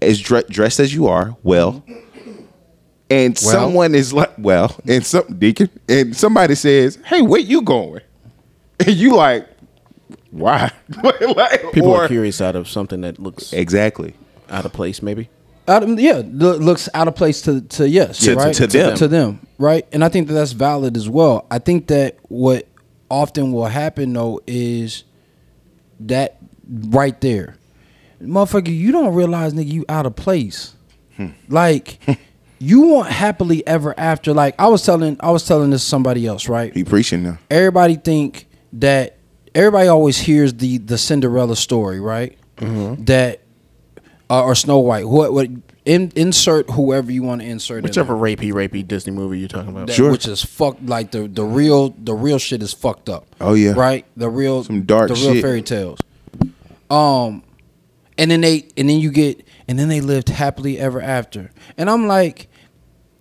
as 0.00 0.20
dre- 0.20 0.44
dressed 0.48 0.78
as 0.80 0.94
you 0.94 1.06
are, 1.08 1.36
well, 1.42 1.82
and 3.10 3.34
Well. 3.42 3.52
someone 3.52 3.94
is 3.94 4.12
like, 4.12 4.32
well, 4.38 4.76
and 4.86 5.04
some 5.04 5.24
deacon, 5.38 5.70
and 5.88 6.16
somebody 6.16 6.54
says, 6.54 6.98
"Hey, 7.04 7.22
where 7.22 7.40
you 7.40 7.62
going?" 7.62 8.02
And 8.80 8.94
you 8.94 9.14
like, 9.16 9.48
why? 10.30 10.70
Like, 11.02 11.72
People 11.72 11.90
or- 11.92 12.04
are 12.04 12.08
curious 12.08 12.40
out 12.40 12.56
of 12.56 12.68
something 12.68 13.00
that 13.02 13.18
looks 13.18 13.52
Exactly. 13.52 14.14
out 14.50 14.64
of 14.66 14.72
place, 14.72 15.00
maybe. 15.02 15.28
Out 15.68 15.82
of, 15.82 15.98
yeah, 15.98 16.22
looks 16.24 16.88
out 16.94 17.08
of 17.08 17.16
place 17.16 17.42
to 17.42 17.60
to 17.60 17.88
yes, 17.88 18.18
To- 18.20 18.26
to- 18.26 18.36
right? 18.36 18.54
to 18.54 18.66
them. 18.66 18.96
to 18.96 19.08
them, 19.08 19.40
right? 19.58 19.86
And 19.92 20.04
I 20.04 20.08
think 20.08 20.28
that 20.28 20.34
that's 20.34 20.52
valid 20.52 20.96
as 20.96 21.08
well. 21.08 21.46
I 21.50 21.58
think 21.58 21.88
that 21.88 22.16
what 22.28 22.66
often 23.10 23.52
will 23.52 23.66
happen 23.66 24.12
though 24.12 24.40
is 24.46 25.04
that 26.00 26.36
right 26.68 27.20
there, 27.20 27.56
motherfucker, 28.22 28.74
you 28.76 28.92
don't 28.92 29.14
realize 29.14 29.54
nigga 29.54 29.70
you 29.72 29.84
out 29.88 30.06
of 30.06 30.14
place. 30.16 30.74
Hmm. 31.16 31.28
Like 31.48 31.98
you 32.58 32.82
want 32.82 33.10
happily 33.10 33.66
ever 33.66 33.94
after. 33.98 34.32
Like 34.34 34.54
I 34.58 34.68
was 34.68 34.84
telling, 34.84 35.16
I 35.20 35.30
was 35.30 35.46
telling 35.46 35.70
this 35.70 35.82
to 35.82 35.88
somebody 35.88 36.26
else, 36.26 36.48
right? 36.48 36.74
He 36.74 36.84
preaching 36.84 37.22
now. 37.22 37.38
everybody 37.50 37.96
think 37.96 38.46
that 38.74 39.16
everybody 39.54 39.88
always 39.88 40.18
hears 40.18 40.54
the 40.54 40.78
the 40.78 40.98
Cinderella 40.98 41.56
story, 41.56 41.98
right? 42.00 42.36
Mm-hmm. 42.58 43.04
That 43.04 43.40
uh, 44.30 44.42
or 44.42 44.54
Snow 44.54 44.78
White. 44.78 45.06
What 45.08 45.32
what 45.32 45.48
in, 45.84 46.10
insert 46.16 46.68
whoever 46.70 47.12
you 47.12 47.22
want 47.22 47.42
to 47.42 47.46
insert, 47.46 47.78
in 47.78 47.82
Whichever 47.84 48.14
there. 48.14 48.22
rapey, 48.36 48.52
rapey 48.52 48.86
Disney 48.86 49.12
movie 49.12 49.38
you're 49.38 49.48
talking 49.48 49.70
about. 49.70 49.86
That- 49.86 49.94
Sure. 49.94 50.10
which 50.10 50.26
is 50.26 50.44
fucked. 50.44 50.84
Like 50.84 51.10
the 51.12 51.28
the 51.28 51.44
real 51.44 51.90
the 51.90 52.14
real 52.14 52.38
shit 52.38 52.62
is 52.62 52.72
fucked 52.72 53.08
up. 53.08 53.26
Oh, 53.40 53.54
yeah. 53.54 53.72
right. 53.76 54.04
The 54.16 54.28
real 54.28 54.64
Some 54.64 54.82
dark 54.82 55.08
the 55.08 55.14
real 55.14 55.34
shit. 55.34 55.42
fairy 55.42 55.62
tales. 55.62 56.00
Um, 56.90 57.42
and 58.18 58.30
then 58.30 58.40
they 58.40 58.68
and 58.76 58.88
then 58.88 58.98
you 59.00 59.10
get 59.10 59.46
and 59.68 59.78
then 59.78 59.88
they 59.88 60.00
lived 60.00 60.28
happily 60.28 60.78
ever 60.78 61.00
after. 61.00 61.50
And 61.76 61.88
I'm 61.90 62.06
like, 62.06 62.48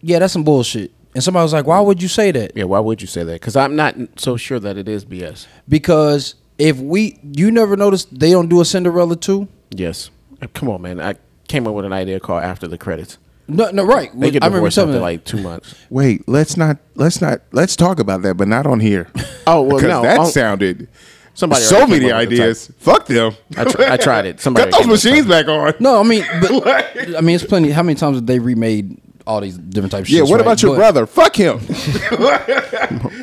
yeah, 0.01 0.19
that's 0.19 0.33
some 0.33 0.43
bullshit. 0.43 0.91
And 1.13 1.23
somebody 1.23 1.43
was 1.43 1.53
like, 1.53 1.65
why 1.65 1.79
would 1.79 2.01
you 2.01 2.07
say 2.09 2.31
that? 2.31 2.51
Yeah, 2.55 2.65
why 2.65 2.79
would 2.79 3.01
you 3.01 3.07
say 3.07 3.23
that? 3.23 3.33
Because 3.33 3.55
I'm 3.55 3.75
not 3.75 3.95
so 4.17 4.37
sure 4.37 4.59
that 4.59 4.77
it 4.77 4.87
is 4.89 5.05
BS. 5.05 5.47
because 5.69 6.35
if 6.57 6.77
we 6.77 7.19
you 7.21 7.51
never 7.51 7.75
noticed 7.77 8.17
they 8.17 8.31
don't 8.31 8.47
do 8.49 8.61
a 8.61 8.65
Cinderella 8.65 9.15
too. 9.15 9.47
Yes. 9.71 10.09
Come 10.53 10.69
on, 10.69 10.81
man. 10.81 10.99
I 10.99 11.15
came 11.47 11.67
up 11.67 11.73
with 11.73 11.85
an 11.85 11.93
idea 11.93 12.19
called 12.19 12.43
After 12.43 12.67
the 12.67 12.77
Credits. 12.77 13.17
No, 13.47 13.69
no, 13.69 13.83
right. 13.85 14.09
They 14.19 14.31
get 14.31 14.41
I 14.43 14.47
remember 14.47 14.57
divorced 14.69 14.77
after 14.79 14.87
something 14.93 15.01
like 15.01 15.23
two 15.23 15.39
months. 15.41 15.75
Wait, 15.91 16.27
let's 16.27 16.57
not 16.57 16.77
let's 16.95 17.21
not 17.21 17.41
let's 17.51 17.75
talk 17.75 17.99
about 17.99 18.23
that, 18.23 18.35
but 18.35 18.47
not 18.47 18.65
on 18.65 18.79
here. 18.79 19.07
Oh, 19.47 19.61
well, 19.61 19.75
because 19.77 19.89
no, 19.89 20.01
that 20.01 20.19
I'll- 20.21 20.25
sounded 20.25 20.87
Somebody 21.35 21.61
so 21.61 21.75
already 21.81 21.91
many 21.99 22.05
up 22.11 22.17
the 22.29 22.35
ideas. 22.35 22.71
Fuck 22.79 23.05
them. 23.05 23.35
I, 23.55 23.63
tr- 23.65 23.81
I 23.83 23.97
tried 23.97 24.25
it. 24.25 24.39
Somebody 24.41 24.71
Got 24.71 24.77
those 24.77 24.79
came 24.81 24.89
up 24.89 24.91
with 24.93 25.03
machines 25.05 25.27
back 25.27 25.47
on. 25.47 25.73
No, 25.79 25.99
I 25.99 26.03
mean, 26.03 26.25
but 26.41 27.15
I 27.15 27.21
mean, 27.21 27.35
it's 27.35 27.43
plenty. 27.45 27.69
How 27.69 27.83
many 27.83 27.93
times 27.99 28.17
have 28.17 28.25
they 28.25 28.39
remade 28.39 28.99
all 29.27 29.41
these 29.41 29.55
different 29.57 29.91
types? 29.91 30.09
of 30.09 30.15
Yeah, 30.15 30.21
shits, 30.21 30.29
what 30.31 30.37
right? 30.37 30.41
about 30.41 30.63
your 30.63 30.71
But- 30.71 30.77
brother? 30.77 31.05
Fuck 31.05 31.35
him. 31.35 31.59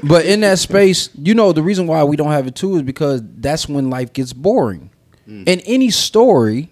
But 0.04 0.26
in 0.26 0.40
that 0.40 0.59
space, 0.59 1.09
you 1.16 1.35
know, 1.35 1.52
the 1.52 1.62
reason 1.62 1.87
why 1.87 2.04
we 2.04 2.16
don't 2.16 2.31
have 2.31 2.47
it 2.47 2.54
too 2.54 2.76
is 2.76 2.83
because 2.83 3.23
that's 3.38 3.69
when 3.69 3.90
life 3.90 4.12
gets 4.12 4.33
boring. 4.33 4.90
Mm. 5.28 5.49
In 5.49 5.61
any 5.61 5.90
story, 5.90 6.71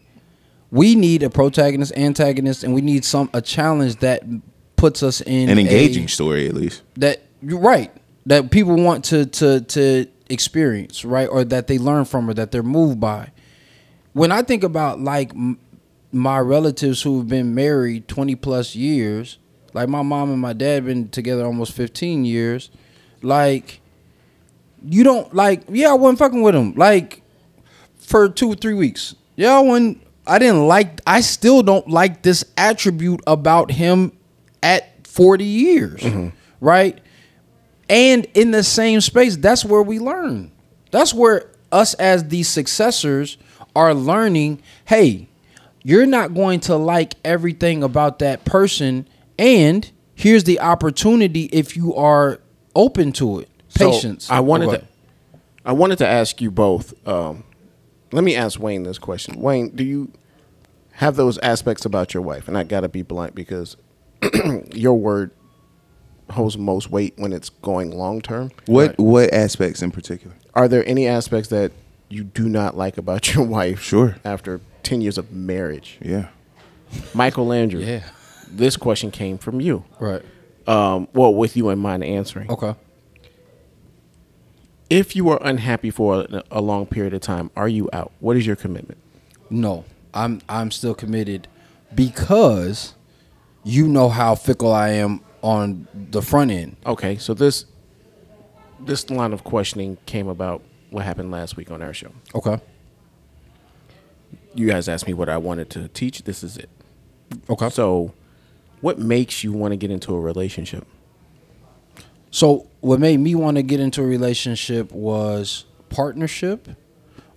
we 0.71 0.95
need 0.95 1.23
a 1.23 1.31
protagonist, 1.31 1.93
antagonist, 1.97 2.62
and 2.65 2.73
we 2.75 2.81
need 2.81 3.05
some 3.05 3.29
a 3.33 3.41
challenge 3.43 3.97
that 3.97 4.23
puts 4.77 5.03
us 5.03 5.21
in 5.21 5.49
An 5.49 5.59
engaging 5.59 6.05
a- 6.05 6.09
story, 6.09 6.49
at 6.49 6.55
least. 6.55 6.83
that 6.97 7.23
you're 7.43 7.59
right. 7.61 7.91
That 8.27 8.50
people 8.50 8.77
want 8.77 9.05
to 9.07 9.27
to 9.27 9.61
to 9.61 10.07
experience 10.29 11.05
right 11.05 11.27
or 11.27 11.43
that 11.45 11.67
they 11.67 11.79
learn 11.79 12.05
from 12.05 12.31
or 12.31 12.35
that 12.35 12.53
they're 12.53 12.62
moved 12.62 13.00
by. 13.00 13.31
When 14.12 14.31
i 14.33 14.43
think 14.43 14.62
about 14.62 15.00
like 15.00 15.31
m- 15.31 15.59
my 16.12 16.39
relatives 16.39 17.03
who've 17.03 17.27
been 17.27 17.55
married 17.55 18.07
20 18.09 18.35
plus 18.37 18.75
years 18.77 19.39
like 19.75 19.89
my 19.89 20.03
mom 20.03 20.31
and 20.31 20.41
my 20.41 20.53
dad 20.53 20.85
been 20.85 21.09
together 21.09 21.45
almost 21.45 21.73
15 21.73 22.25
years 22.25 22.71
like 23.23 23.81
you 24.85 25.03
don't 25.05 25.33
like 25.35 25.62
yeah 25.69 25.91
i 25.91 25.95
wasn't 25.95 26.19
fucking 26.19 26.43
with 26.43 26.55
them 26.55 26.75
like 26.77 27.23
for 27.99 28.29
two 28.29 28.49
or 28.53 28.55
three 28.57 28.75
weeks. 28.75 29.15
Yeah 29.37 29.57
i 29.57 29.61
wasn't 29.61 30.00
i 30.31 30.39
didn't 30.39 30.67
like 30.67 31.01
i 31.07 31.21
still 31.21 31.63
don't 31.63 31.89
like 31.89 32.23
this 32.23 32.45
attribute 32.57 33.21
about 33.27 33.71
him 33.71 34.13
at 34.63 35.07
40 35.07 35.45
years 35.45 36.05
right 36.61 36.99
and 37.89 38.27
in 38.35 38.51
the 38.53 38.63
same 38.63 39.01
space 39.01 39.37
that's 39.37 39.65
where 39.65 39.83
we 39.83 39.99
learn 39.99 40.51
that's 40.91 41.13
where 41.13 41.51
us 41.73 41.95
as 41.95 42.29
the 42.29 42.43
successors 42.43 43.37
are 43.75 43.93
learning 43.95 44.61
hey 44.87 45.27
you're 45.83 46.07
not 46.07 46.35
going 46.35 46.61
to 46.61 46.77
like 46.77 47.15
everything 47.25 47.83
about 47.83 48.19
that 48.21 48.45
person 48.45 49.09
and 49.39 49.91
here's 50.15 50.45
the 50.45 50.61
opportunity 50.61 51.45
if 51.53 51.77
you 51.77 51.95
are 51.95 52.41
open 52.77 53.11
to 53.13 53.41
it 53.41 53.49
So, 53.69 53.91
patience 53.91 54.31
I 54.31 54.41
wanted 54.41 54.69
Okay. 54.69 54.79
to. 54.79 54.85
I 55.65 55.73
wanted 55.73 55.99
to 55.99 56.07
ask 56.07 56.41
you 56.41 56.51
both. 56.51 56.95
Um, 57.07 57.45
let 58.13 58.25
me 58.25 58.35
ask 58.35 58.59
Wayne 58.59 58.83
this 58.83 58.99
question. 58.99 59.41
Wayne, 59.41 59.69
do 59.71 59.85
you 59.85 60.11
have 61.00 61.16
those 61.16 61.38
aspects 61.38 61.85
about 61.85 62.12
your 62.14 62.23
wife? 62.23 62.47
And 62.49 62.57
I 62.57 62.62
got 62.64 62.80
to 62.80 62.88
be 62.88 63.02
blunt 63.02 63.35
because 63.35 63.76
your 64.75 64.95
word 64.95 65.30
holds 66.30 66.57
most 66.57 66.90
weight 66.90 67.14
when 67.16 67.33
it's 67.33 67.49
going 67.49 67.90
long 67.90 68.21
term. 68.21 68.50
What 68.66 68.97
what 68.99 69.33
aspects 69.35 69.83
in 69.83 69.90
particular? 69.90 70.37
Are 70.54 70.69
there 70.69 70.87
any 70.87 71.07
aspects 71.09 71.49
that 71.49 71.73
you 72.09 72.25
do 72.25 72.49
not 72.49 72.76
like 72.76 72.99
about 72.99 73.35
your 73.35 73.45
wife? 73.45 73.80
Sure. 73.83 74.16
After 74.25 74.61
ten 74.83 75.00
years 75.00 75.19
of 75.19 75.33
marriage, 75.33 75.99
Yeah. 76.00 76.28
Michael 77.14 77.52
Andrew. 77.52 77.80
Yeah. 77.80 78.02
This 78.49 78.76
question 78.76 79.11
came 79.12 79.38
from 79.38 79.61
you. 79.61 79.85
right 80.00 80.23
Um, 80.66 81.07
well, 81.14 81.33
with 81.33 81.57
you 81.57 81.71
in 81.71 81.78
mind 81.78 82.02
answering. 82.04 82.50
okay 82.50 82.75
If 84.88 85.14
you 85.14 85.28
are 85.28 85.38
unhappy 85.42 85.90
for 85.90 86.23
a, 86.28 86.42
a 86.50 86.61
long 86.61 86.87
period 86.87 87.14
of 87.14 87.21
time, 87.21 87.50
are 87.57 87.69
you 87.69 87.88
out? 87.92 88.11
What 88.19 88.37
is 88.37 88.45
your 88.47 88.57
commitment? 88.57 88.99
No, 89.49 89.85
I'm 90.14 90.40
I'm 90.49 90.71
still 90.71 90.95
committed 90.95 91.49
because 91.95 92.95
you 93.64 93.87
know 93.88 94.09
how 94.09 94.35
fickle 94.35 94.73
I 94.73 94.90
am 94.90 95.21
on 95.43 95.88
the 95.95 96.23
front 96.23 96.50
end. 96.50 96.76
Okay, 96.87 97.17
so 97.17 97.35
this 97.35 97.67
this 98.81 99.11
line 99.11 99.33
of 99.33 99.45
questioning 99.45 99.99
came 100.07 100.29
about 100.29 100.62
what 100.90 101.05
happened 101.05 101.31
last 101.31 101.57
week 101.57 101.71
on 101.71 101.83
our 101.83 101.93
show. 101.93 102.11
Okay. 102.35 102.61
You 104.55 104.67
guys 104.67 104.88
asked 104.88 105.07
me 105.07 105.14
what 105.14 105.29
I 105.29 105.37
wanted 105.37 105.71
to 105.71 105.88
teach. 105.88 106.23
This 106.25 106.43
is 106.43 106.57
it. 106.57 106.69
Okay. 107.49 107.67
So 107.67 107.71
So, 107.71 108.14
what 108.81 108.99
makes 108.99 109.45
you 109.45 109.52
want 109.52 109.73
to 109.73 109.76
get 109.76 109.90
into 109.90 110.14
a 110.14 110.21
relationship? 110.21 110.87
so 112.33 112.69
what 112.81 113.00
made 113.00 113.19
me 113.19 113.35
want 113.35 113.57
to 113.57 113.62
get 113.62 113.81
into 113.81 114.02
a 114.02 114.07
relationship 114.07 114.93
was 114.93 115.64
partnership, 115.88 116.69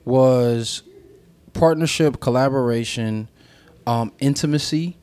was 0.06 0.84
partnership, 1.54 2.20
collaboration, 2.20 3.30
um, 3.86 4.12
intimacy, 4.20 4.98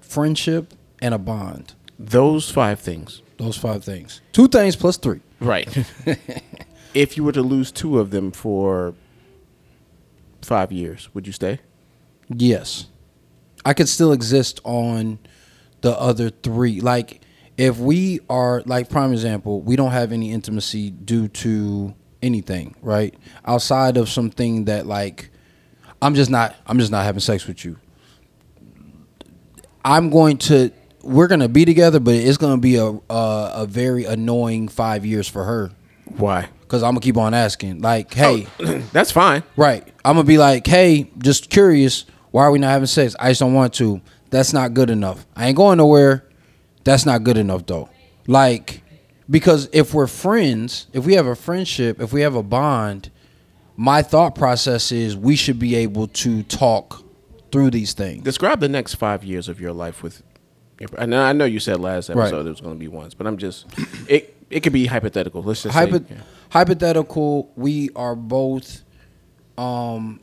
friendship, 0.00 0.74
and 1.00 1.14
a 1.14 1.18
bond. 1.18 1.74
Those 1.98 2.50
five 2.50 2.80
things. 2.80 3.22
Those 3.38 3.56
five 3.56 3.84
things. 3.84 4.20
Two 4.32 4.48
things 4.48 4.76
plus 4.76 4.96
three. 4.96 5.20
Right. 5.40 5.68
if 6.94 7.16
you 7.16 7.24
were 7.24 7.32
to 7.32 7.42
lose 7.42 7.72
two 7.72 7.98
of 7.98 8.10
them 8.10 8.30
for 8.30 8.94
five 10.42 10.72
years, 10.72 11.08
would 11.14 11.26
you 11.26 11.32
stay? 11.32 11.60
Yes. 12.28 12.86
I 13.64 13.74
could 13.74 13.88
still 13.88 14.12
exist 14.12 14.60
on 14.64 15.18
the 15.80 15.98
other 15.98 16.30
three. 16.30 16.80
Like 16.80 17.20
if 17.56 17.78
we 17.78 18.20
are 18.28 18.62
like 18.66 18.88
prime 18.88 19.12
example, 19.12 19.60
we 19.60 19.76
don't 19.76 19.92
have 19.92 20.12
any 20.12 20.32
intimacy 20.32 20.90
due 20.90 21.28
to 21.28 21.94
anything, 22.22 22.74
right? 22.80 23.14
Outside 23.44 23.96
of 23.96 24.08
something 24.08 24.64
that 24.64 24.86
like 24.86 25.30
I'm 26.02 26.14
just 26.14 26.30
not 26.30 26.54
I'm 26.66 26.78
just 26.78 26.90
not 26.92 27.04
having 27.04 27.20
sex 27.20 27.46
with 27.46 27.64
you. 27.64 27.78
I'm 29.84 30.10
going 30.10 30.38
to 30.38 30.70
we're 31.02 31.26
gonna 31.28 31.48
be 31.48 31.64
together, 31.64 31.98
but 32.00 32.14
it's 32.14 32.36
gonna 32.36 32.58
be 32.60 32.76
a 32.76 32.86
a, 32.86 33.00
a 33.54 33.66
very 33.68 34.04
annoying 34.04 34.68
five 34.68 35.06
years 35.06 35.26
for 35.28 35.44
her 35.44 35.70
Why? 36.16 36.48
because 36.60 36.82
I'm 36.82 36.90
gonna 36.90 37.00
keep 37.00 37.16
on 37.16 37.34
asking. 37.34 37.80
Like, 37.80 38.16
oh, 38.18 38.36
hey, 38.36 38.78
That's 38.92 39.10
fine. 39.10 39.42
right? 39.56 39.86
I'm 40.04 40.16
gonna 40.16 40.26
be 40.26 40.38
like, 40.38 40.66
hey, 40.66 41.10
just 41.18 41.50
curious. 41.50 42.04
Why 42.30 42.44
are 42.44 42.50
we 42.50 42.58
not 42.58 42.70
having 42.70 42.86
sex? 42.86 43.14
I 43.20 43.30
just 43.30 43.40
don't 43.40 43.54
want 43.54 43.74
to. 43.74 44.00
That's 44.30 44.52
not 44.52 44.72
good 44.74 44.88
enough. 44.90 45.26
I 45.36 45.48
ain't 45.48 45.56
going 45.56 45.78
nowhere. 45.78 46.24
That's 46.84 47.04
not 47.04 47.22
good 47.22 47.36
enough 47.36 47.66
though. 47.66 47.90
Like, 48.26 48.82
because 49.28 49.68
if 49.72 49.92
we're 49.94 50.06
friends, 50.06 50.86
if 50.92 51.04
we 51.04 51.14
have 51.14 51.26
a 51.26 51.36
friendship, 51.36 52.00
if 52.00 52.12
we 52.12 52.22
have 52.22 52.34
a 52.34 52.42
bond, 52.42 53.10
my 53.76 54.02
thought 54.02 54.34
process 54.34 54.92
is 54.92 55.16
we 55.16 55.36
should 55.36 55.58
be 55.58 55.74
able 55.76 56.08
to 56.08 56.42
talk 56.44 57.02
through 57.50 57.70
these 57.70 57.92
things. 57.92 58.22
Describe 58.22 58.60
the 58.60 58.68
next 58.68 58.94
five 58.94 59.24
years 59.24 59.48
of 59.48 59.60
your 59.60 59.72
life 59.72 60.02
with. 60.02 60.22
And 60.98 61.14
I 61.14 61.32
know, 61.32 61.44
you 61.44 61.60
said 61.60 61.80
last 61.80 62.08
Right. 62.08 62.22
episode 62.26 62.46
it 62.46 62.50
was 62.50 62.60
going 62.60 62.74
to 62.74 62.78
be 62.80 62.88
once, 62.88 63.14
but 63.14 63.26
I'm 63.26 63.36
just. 63.36 63.66
It 64.08 64.36
it 64.50 64.60
could 64.62 64.72
be 64.72 64.86
hypothetical. 64.86 65.42
Let's 65.42 65.62
just 65.62 65.74
Hypo- 65.74 65.98
say. 65.98 66.04
yeah. 66.10 66.16
hypothetical 66.50 67.50
we 67.56 67.88
are 67.96 68.14
both 68.16 68.82
um 69.58 70.20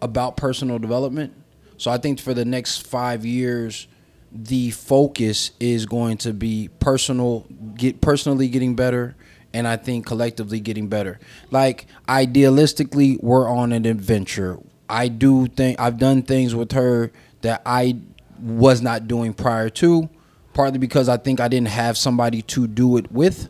about 0.00 0.36
personal 0.36 0.78
development 0.80 1.32
so 1.76 1.90
i 1.90 1.96
think 1.98 2.18
for 2.18 2.34
the 2.34 2.44
next 2.44 2.84
five 2.86 3.24
years 3.24 3.86
the 4.32 4.70
focus 4.72 5.52
is 5.60 5.86
going 5.86 6.16
to 6.16 6.32
be 6.32 6.68
personal 6.80 7.46
get 7.76 8.00
personally 8.00 8.48
getting 8.48 8.74
better 8.74 9.14
and 9.54 9.68
i 9.68 9.76
think 9.76 10.06
collectively 10.06 10.60
getting 10.60 10.88
better. 10.88 11.18
Like 11.50 11.86
idealistically 12.08 13.22
we're 13.22 13.48
on 13.48 13.72
an 13.72 13.86
adventure. 13.86 14.58
I 14.88 15.08
do 15.08 15.46
think 15.46 15.80
i've 15.80 15.98
done 15.98 16.22
things 16.22 16.54
with 16.54 16.72
her 16.72 17.10
that 17.42 17.62
i 17.64 17.96
was 18.40 18.82
not 18.82 19.08
doing 19.08 19.32
prior 19.32 19.70
to 19.70 20.08
partly 20.52 20.78
because 20.78 21.08
i 21.08 21.16
think 21.16 21.40
i 21.40 21.48
didn't 21.48 21.68
have 21.68 21.96
somebody 21.96 22.42
to 22.42 22.66
do 22.66 22.96
it 22.96 23.10
with. 23.12 23.48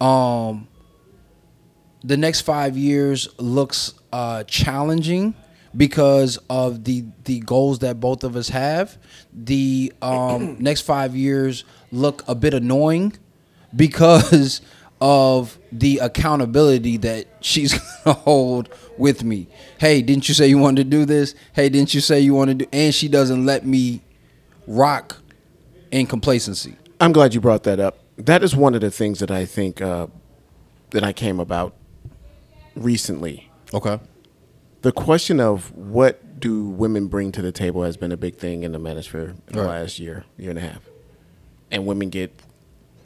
Um 0.00 0.68
the 2.04 2.16
next 2.18 2.42
five 2.42 2.76
years 2.76 3.28
looks 3.38 3.94
uh, 4.12 4.44
challenging 4.44 5.34
because 5.76 6.38
of 6.48 6.84
the 6.84 7.04
the 7.24 7.40
goals 7.40 7.80
that 7.80 7.98
both 7.98 8.22
of 8.22 8.36
us 8.36 8.50
have. 8.50 8.98
The 9.32 9.92
um, 10.02 10.56
next 10.60 10.82
five 10.82 11.16
years 11.16 11.64
look 11.90 12.22
a 12.28 12.34
bit 12.34 12.54
annoying 12.54 13.14
because 13.74 14.60
of 15.00 15.58
the 15.72 15.98
accountability 15.98 16.96
that 16.98 17.26
she's 17.40 17.78
gonna 18.04 18.18
hold 18.18 18.68
with 18.96 19.24
me. 19.24 19.46
Hey, 19.78 20.02
didn't 20.02 20.28
you 20.28 20.34
say 20.34 20.46
you 20.48 20.58
wanted 20.58 20.84
to 20.84 20.90
do 20.90 21.04
this? 21.04 21.34
Hey, 21.52 21.68
didn't 21.68 21.92
you 21.94 22.00
say 22.00 22.20
you 22.20 22.34
wanted 22.34 22.58
to 22.60 22.64
do? 22.66 22.70
And 22.72 22.94
she 22.94 23.08
doesn't 23.08 23.44
let 23.44 23.66
me 23.66 24.02
rock 24.66 25.18
in 25.90 26.06
complacency. 26.06 26.76
I'm 27.00 27.12
glad 27.12 27.34
you 27.34 27.40
brought 27.40 27.64
that 27.64 27.80
up. 27.80 27.98
That 28.16 28.42
is 28.44 28.54
one 28.54 28.74
of 28.74 28.80
the 28.80 28.90
things 28.90 29.18
that 29.18 29.30
I 29.30 29.44
think 29.44 29.82
uh, 29.82 30.06
that 30.90 31.02
I 31.02 31.12
came 31.12 31.40
about 31.40 31.74
recently. 32.76 33.50
Okay. 33.72 33.98
The 34.82 34.92
question 34.92 35.40
of 35.40 35.72
what 35.74 36.40
do 36.40 36.64
women 36.68 37.08
bring 37.08 37.32
to 37.32 37.42
the 37.42 37.52
table 37.52 37.82
has 37.82 37.96
been 37.96 38.12
a 38.12 38.16
big 38.16 38.36
thing 38.36 38.62
in 38.62 38.72
the 38.72 38.78
manosphere 38.78 39.30
in 39.30 39.54
the 39.54 39.60
Right. 39.62 39.80
last 39.80 39.98
year, 39.98 40.24
year 40.36 40.50
and 40.50 40.58
a 40.58 40.62
half, 40.62 40.82
and 41.70 41.86
women 41.86 42.10
get 42.10 42.32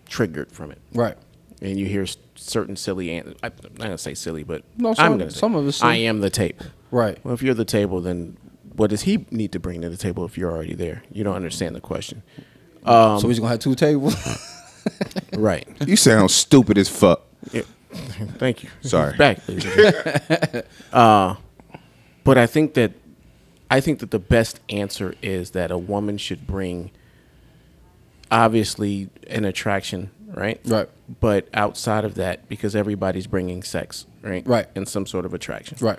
triggered 0.06 0.50
from 0.50 0.70
it. 0.72 0.78
Right. 0.92 1.16
And 1.60 1.78
you 1.78 1.86
hear 1.86 2.06
certain 2.36 2.76
silly, 2.76 3.16
an- 3.16 3.34
I'm 3.42 3.52
not 3.62 3.78
gonna 3.78 3.98
say 3.98 4.14
silly, 4.14 4.44
but 4.44 4.62
No, 4.76 4.90
I'm 4.90 4.94
some- 4.94 5.18
gonna 5.18 5.30
say, 5.30 5.38
some 5.40 5.54
of 5.56 5.66
it's 5.66 5.82
I 5.82 5.96
am 5.96 6.20
the 6.20 6.30
table. 6.30 6.66
Right. 6.90 7.18
Well, 7.24 7.34
if 7.34 7.42
you're 7.42 7.54
the 7.54 7.64
table, 7.64 8.00
then 8.00 8.36
what 8.76 8.90
does 8.90 9.02
he 9.02 9.26
need 9.30 9.50
to 9.52 9.58
bring 9.60 9.80
to 9.82 9.88
the 9.88 9.96
table 9.96 10.24
if 10.24 10.38
you're 10.38 10.50
already 10.52 10.74
there? 10.74 11.02
You 11.12 11.24
don't 11.24 11.34
understand 11.36 11.74
the 11.74 11.80
question. 11.80 12.22
Um, 12.84 13.18
so 13.20 13.28
he's 13.28 13.38
gonna 13.40 13.50
have 13.50 13.58
two 13.60 13.74
tables. 13.74 14.14
Right. 15.36 15.68
You 15.86 15.96
sound 15.96 16.30
stupid 16.30 16.78
as 16.78 16.88
fuck. 16.88 17.20
Yeah. 17.52 17.62
Thank 18.38 18.62
you. 18.62 18.70
Sorry. 18.80 19.10
He's 19.10 19.18
back. 19.18 19.46
ladies 19.46 19.66
uh, 20.94 21.34
but 22.24 22.38
I 22.38 22.46
think 22.46 22.72
that 22.74 22.92
I 23.70 23.80
think 23.80 23.98
that 23.98 24.10
the 24.12 24.18
best 24.18 24.60
answer 24.70 25.14
is 25.20 25.50
that 25.50 25.70
a 25.70 25.76
woman 25.76 26.16
should 26.16 26.46
bring 26.46 26.90
obviously 28.30 29.10
an 29.28 29.44
attraction, 29.44 30.10
right? 30.34 30.60
Right. 30.64 30.88
But 31.20 31.48
outside 31.54 32.04
of 32.04 32.14
that, 32.16 32.48
because 32.48 32.76
everybody's 32.76 33.26
bringing 33.26 33.62
sex, 33.62 34.06
right? 34.22 34.46
Right. 34.46 34.66
And 34.74 34.88
some 34.88 35.06
sort 35.06 35.24
of 35.24 35.34
attraction. 35.34 35.78
right. 35.80 35.98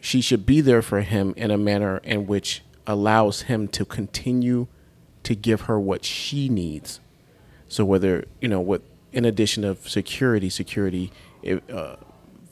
She 0.00 0.20
should 0.20 0.46
be 0.46 0.60
there 0.60 0.82
for 0.82 1.00
him 1.00 1.34
in 1.36 1.50
a 1.50 1.58
manner 1.58 1.98
in 2.04 2.26
which 2.26 2.62
allows 2.86 3.42
him 3.42 3.66
to 3.68 3.84
continue 3.84 4.68
to 5.24 5.34
give 5.34 5.62
her 5.62 5.80
what 5.80 6.04
she 6.04 6.48
needs. 6.48 7.00
So 7.68 7.84
whether 7.84 8.26
you 8.40 8.46
know 8.48 8.60
what, 8.60 8.82
in 9.12 9.24
addition 9.24 9.64
of 9.64 9.88
security, 9.88 10.48
security, 10.48 11.10
uh, 11.72 11.96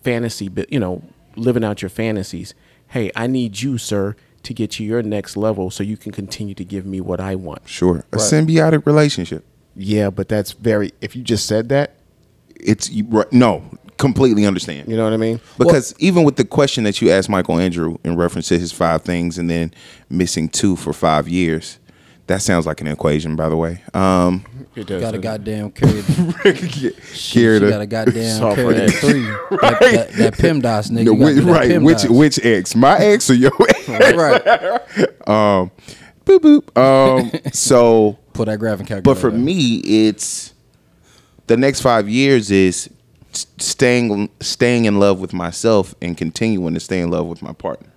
fantasy, 0.02 0.48
but 0.48 0.72
you 0.72 0.80
know, 0.80 1.02
living 1.36 1.62
out 1.64 1.82
your 1.82 1.88
fantasies. 1.90 2.54
Hey, 2.88 3.10
I 3.14 3.26
need 3.28 3.60
you, 3.60 3.78
sir, 3.78 4.16
to 4.42 4.52
get 4.54 4.72
to 4.72 4.84
your 4.84 5.02
next 5.02 5.36
level, 5.36 5.70
so 5.70 5.82
you 5.82 5.96
can 5.96 6.10
continue 6.12 6.54
to 6.54 6.64
give 6.64 6.84
me 6.84 7.00
what 7.00 7.20
I 7.20 7.34
want. 7.36 7.68
Sure, 7.68 8.04
a 8.12 8.16
Right. 8.16 8.20
symbiotic 8.20 8.86
relationship. 8.86 9.44
Yeah, 9.76 10.10
but 10.10 10.28
that's 10.28 10.52
very. 10.52 10.92
If 11.00 11.16
you 11.16 11.22
just 11.22 11.46
said 11.46 11.68
that, 11.70 11.94
It's 12.60 12.90
you- 12.90 13.06
right- 13.08 13.32
no, 13.32 13.62
completely 13.98 14.46
understand. 14.46 14.88
you 14.88 14.96
know 14.96 15.04
what 15.04 15.12
I 15.12 15.16
mean. 15.18 15.40
Because 15.58 15.94
even 15.98 16.24
with 16.24 16.36
the 16.36 16.44
question 16.44 16.84
that 16.84 17.00
you 17.02 17.10
asked 17.10 17.28
Michael 17.28 17.58
Andrew 17.58 17.96
in 18.04 18.16
reference 18.16 18.48
to 18.48 18.58
his 18.58 18.72
five 18.72 19.02
things 19.02 19.36
and 19.38 19.50
then 19.50 19.72
missing 20.08 20.48
two 20.48 20.76
for 20.76 20.92
five 20.92 21.28
years, 21.28 21.78
that 22.26 22.40
sounds 22.40 22.66
like 22.66 22.80
an 22.80 22.86
equation, 22.86 23.36
by 23.36 23.48
the 23.50 23.56
way. 23.56 23.82
Um, 23.92 24.44
It 24.74 24.86
does. 24.86 25.02
Got 25.02 25.14
a 25.14 25.18
goddamn 25.18 25.70
carry. 25.72 26.02
carry 26.42 26.94
She 27.12 27.58
got 27.60 27.80
a 27.82 27.86
goddamn 27.86 28.38
Soft 28.38 28.56
carry 28.56 28.74
the 28.74 28.82
edge. 28.84 28.94
three. 28.94 29.22
That, 29.60 29.78
that, 29.80 30.12
that 30.12 30.34
PEMDAS 30.34 30.90
nigga. 30.90 31.04
no, 31.04 31.12
which, 31.14 31.36
that 31.36 31.44
right, 31.44 31.70
PEMDAS. 31.70 31.84
which 32.10 32.36
which 32.38 32.46
ex? 32.46 32.74
My 32.74 32.96
ex 32.98 33.28
or 33.28 33.34
your 33.34 33.52
ex? 33.68 33.88
right. 33.88 35.28
um, 35.28 35.70
boop 36.24 36.40
boop. 36.40 36.78
Um, 36.78 37.30
so, 37.52 38.18
Put 38.34 38.46
that 38.46 38.58
graphing 38.58 38.80
calculator. 38.86 39.02
but 39.02 39.16
for 39.18 39.30
there. 39.30 39.38
me, 39.40 39.76
it's 39.78 40.52
the 41.46 41.56
next 41.56 41.80
five 41.80 42.08
years 42.08 42.50
is 42.50 42.90
staying 43.32 44.28
staying 44.40 44.84
in 44.84 44.98
love 45.00 45.20
with 45.20 45.32
myself 45.32 45.94
and 46.02 46.16
continuing 46.16 46.74
to 46.74 46.80
stay 46.80 47.00
in 47.00 47.10
love 47.10 47.26
with 47.26 47.40
my 47.42 47.52
partner. 47.52 47.88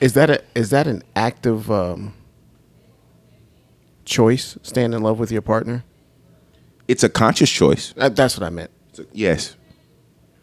Is 0.00 0.14
that 0.14 0.30
a 0.30 0.42
is 0.54 0.70
that 0.70 0.86
an 0.86 1.02
active 1.14 1.70
um, 1.70 2.14
choice? 4.04 4.56
Staying 4.62 4.92
in 4.92 5.02
love 5.02 5.18
with 5.18 5.30
your 5.30 5.42
partner? 5.42 5.84
It's 6.88 7.04
a 7.04 7.08
conscious 7.08 7.50
choice. 7.50 7.92
That, 7.94 8.16
that's 8.16 8.36
what 8.38 8.44
I 8.46 8.50
meant. 8.50 8.70
So, 8.94 9.04
yes. 9.12 9.56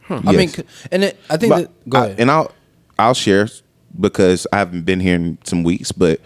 I 0.09 0.31
mean, 0.31 0.49
and 0.89 1.03
it, 1.03 1.19
I 1.29 1.35
think 1.35 1.51
But 1.51 1.59
that. 1.63 1.89
Go 1.89 1.97
I- 1.99 2.05
ahead. 2.05 2.19
and 2.19 2.31
I'll 2.31 2.51
I'll 2.97 3.13
share 3.13 3.49
because 3.99 4.47
I 4.53 4.57
haven't 4.57 4.83
been 4.85 4.99
here 4.99 5.15
in 5.15 5.37
some 5.43 5.63
weeks, 5.63 5.91
but 5.91 6.21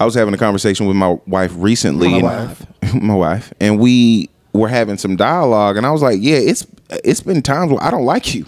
I 0.00 0.04
was 0.04 0.14
having 0.14 0.32
a 0.34 0.38
conversation 0.38 0.86
with 0.86 0.96
my 0.96 1.18
wife 1.26 1.52
recently. 1.56 2.08
My 2.08 2.14
and 2.16 2.48
wife. 2.48 2.94
my 3.02 3.14
wife, 3.14 3.52
and 3.60 3.78
we 3.80 4.30
were 4.52 4.68
having 4.68 4.96
some 4.98 5.16
dialogue, 5.16 5.76
and 5.76 5.84
I 5.86 5.90
was 5.90 6.02
like, 6.02 6.18
"Yeah, 6.20 6.36
it's 6.38 6.66
it's 7.04 7.20
been 7.20 7.42
times 7.42 7.72
where 7.72 7.82
I 7.82 7.90
don't 7.90 8.04
like 8.04 8.34
you." 8.34 8.46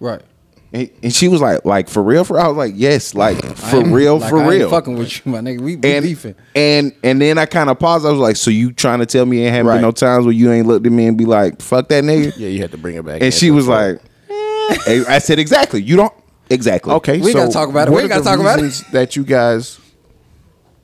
right. 0.00 0.22
And, 0.70 0.90
and 1.02 1.14
she 1.14 1.28
was 1.28 1.40
like, 1.40 1.64
"Like 1.64 1.88
for 1.88 2.02
real?" 2.02 2.24
For 2.24 2.34
real? 2.36 2.42
I 2.44 2.48
was 2.48 2.56
like, 2.58 2.74
"Yes, 2.76 3.14
like 3.14 3.42
for 3.56 3.78
I 3.78 3.82
real, 3.84 4.18
like, 4.18 4.28
for 4.28 4.36
I 4.36 4.42
ain't 4.42 4.50
real." 4.50 4.68
fucking 4.70 4.98
with 4.98 5.24
you, 5.24 5.32
my 5.32 5.38
nigga. 5.38 5.60
We, 5.62 5.76
we 5.76 5.90
and 5.94 6.02
beefing. 6.02 6.34
and 6.54 6.92
and 7.02 7.22
then 7.22 7.38
I 7.38 7.46
kind 7.46 7.70
of 7.70 7.78
paused. 7.78 8.04
I 8.04 8.10
was 8.10 8.20
like, 8.20 8.36
"So 8.36 8.50
you 8.50 8.72
trying 8.72 8.98
to 8.98 9.06
tell 9.06 9.24
me 9.24 9.46
it 9.46 9.50
haven't 9.50 9.66
Right. 9.68 9.74
been 9.76 9.82
no 9.82 9.92
times 9.92 10.26
where 10.26 10.34
you 10.34 10.52
ain't 10.52 10.66
looked 10.66 10.84
at 10.84 10.92
me 10.92 11.06
and 11.06 11.16
be 11.16 11.24
like, 11.24 11.62
fuck 11.62 11.88
that 11.88 12.04
nigga?" 12.04 12.34
Yeah, 12.36 12.48
you 12.48 12.60
had 12.60 12.70
to 12.72 12.76
bring 12.76 12.96
it 12.96 13.04
back. 13.06 13.22
And 13.22 13.32
she 13.32 13.50
was 13.50 13.66
like, 13.66 13.96
eh. 14.28 15.04
I 15.08 15.20
said, 15.20 15.38
exactly. 15.38 15.80
You 15.80 15.96
don't 15.96 16.12
exactly. 16.50 16.92
"Okay, 16.96 17.18
We 17.18 17.32
so 17.32 17.38
gotta 17.38 17.52
talk 17.52 17.70
about 17.70 17.88
it. 17.88 17.94
We 17.94 18.06
gotta 18.06 18.22
talk 18.22 18.38
about 18.38 18.58
it. 18.58 18.82
That 18.92 19.16
you 19.16 19.24
guys 19.24 19.80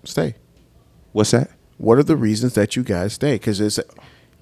stay. 0.08 0.34
What's 1.12 1.30
that? 1.32 1.50
What 1.78 1.98
are 1.98 2.02
the 2.02 2.16
reasons 2.16 2.54
that 2.54 2.76
you 2.76 2.82
guys 2.82 3.14
stay? 3.14 3.34
Because 3.34 3.60
it's 3.60 3.78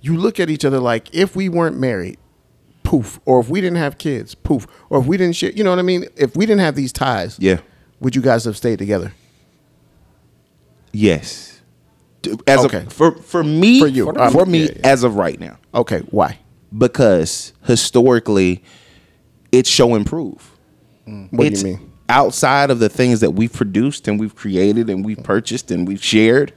you 0.00 0.16
look 0.16 0.38
at 0.40 0.50
each 0.50 0.64
other 0.64 0.78
like 0.78 1.14
if 1.14 1.34
we 1.36 1.48
weren't 1.48 1.78
married, 1.78 2.18
poof, 2.82 3.20
or 3.24 3.40
if 3.40 3.48
we 3.48 3.60
didn't 3.60 3.78
have 3.78 3.98
kids, 3.98 4.34
poof, 4.34 4.66
or 4.90 5.00
if 5.00 5.06
we 5.06 5.16
didn't 5.16 5.36
share. 5.36 5.50
You 5.52 5.64
know 5.64 5.70
what 5.70 5.78
I 5.78 5.82
mean? 5.82 6.06
If 6.16 6.36
we 6.36 6.44
didn't 6.46 6.60
have 6.60 6.74
these 6.74 6.92
ties, 6.92 7.36
Yeah. 7.40 7.60
would 8.00 8.14
you 8.16 8.22
guys 8.22 8.44
have 8.44 8.56
stayed 8.56 8.78
together? 8.78 9.12
Yes. 10.92 11.60
As 12.46 12.64
Okay. 12.64 12.78
of, 12.86 12.92
for 12.92 13.16
for 13.16 13.42
me, 13.42 13.80
For 13.80 13.86
you. 13.88 14.04
for, 14.04 14.20
Um, 14.20 14.32
for 14.32 14.46
me 14.46 14.64
yeah, 14.66 14.70
yeah. 14.76 14.86
as 14.88 15.02
of 15.04 15.16
right 15.16 15.40
now, 15.40 15.58
Okay, 15.74 16.00
why? 16.10 16.38
because 16.76 17.52
historically, 17.66 18.62
it's 19.50 19.68
show 19.68 19.94
and 19.94 20.06
prove. 20.06 20.50
What 21.30 21.46
it's 21.46 21.62
do 21.62 21.68
you 21.70 21.76
mean? 21.78 21.91
Outside 22.08 22.70
of 22.70 22.78
the 22.78 22.88
things 22.88 23.20
that 23.20 23.30
we've 23.32 23.52
produced 23.52 24.08
and 24.08 24.18
we've 24.20 24.34
created 24.34 24.90
and 24.90 25.04
we've 25.04 25.22
purchased 25.22 25.70
and 25.70 25.86
we've 25.86 26.02
shared. 26.02 26.52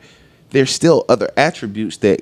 There's 0.51 0.71
still 0.71 1.05
other 1.10 1.29
attributes 1.38 1.97
that 1.97 2.21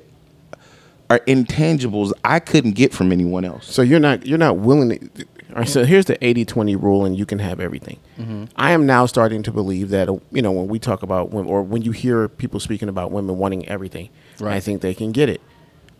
are 1.10 1.18
intangibles 1.20 2.12
I 2.24 2.40
couldn't 2.40 2.72
get 2.72 2.92
from 2.92 3.12
anyone 3.12 3.44
else. 3.44 3.72
So 3.72 3.82
you're 3.82 4.00
not 4.00 4.26
you're 4.26 4.38
not 4.38 4.58
willing 4.58 4.90
to. 4.98 5.26
All 5.50 5.60
right, 5.60 5.68
so 5.68 5.84
here's 5.84 6.06
the 6.06 6.16
80-20 6.16 6.82
rule, 6.82 7.04
and 7.04 7.16
you 7.16 7.24
can 7.24 7.38
have 7.38 7.60
everything. 7.60 8.00
Mm-hmm. 8.18 8.46
I 8.56 8.72
am 8.72 8.86
now 8.86 9.06
starting 9.06 9.44
to 9.44 9.52
believe 9.52 9.90
that 9.90 10.08
you 10.32 10.42
know 10.42 10.50
when 10.50 10.66
we 10.66 10.78
talk 10.80 11.02
about 11.04 11.30
women, 11.30 11.50
or 11.52 11.62
when 11.62 11.82
you 11.82 11.92
hear 11.92 12.28
people 12.28 12.58
speaking 12.58 12.88
about 12.88 13.12
women 13.12 13.38
wanting 13.38 13.68
everything, 13.68 14.08
Right. 14.40 14.54
I 14.54 14.60
think 14.60 14.80
they 14.80 14.94
can 14.94 15.12
get 15.12 15.28
it. 15.28 15.40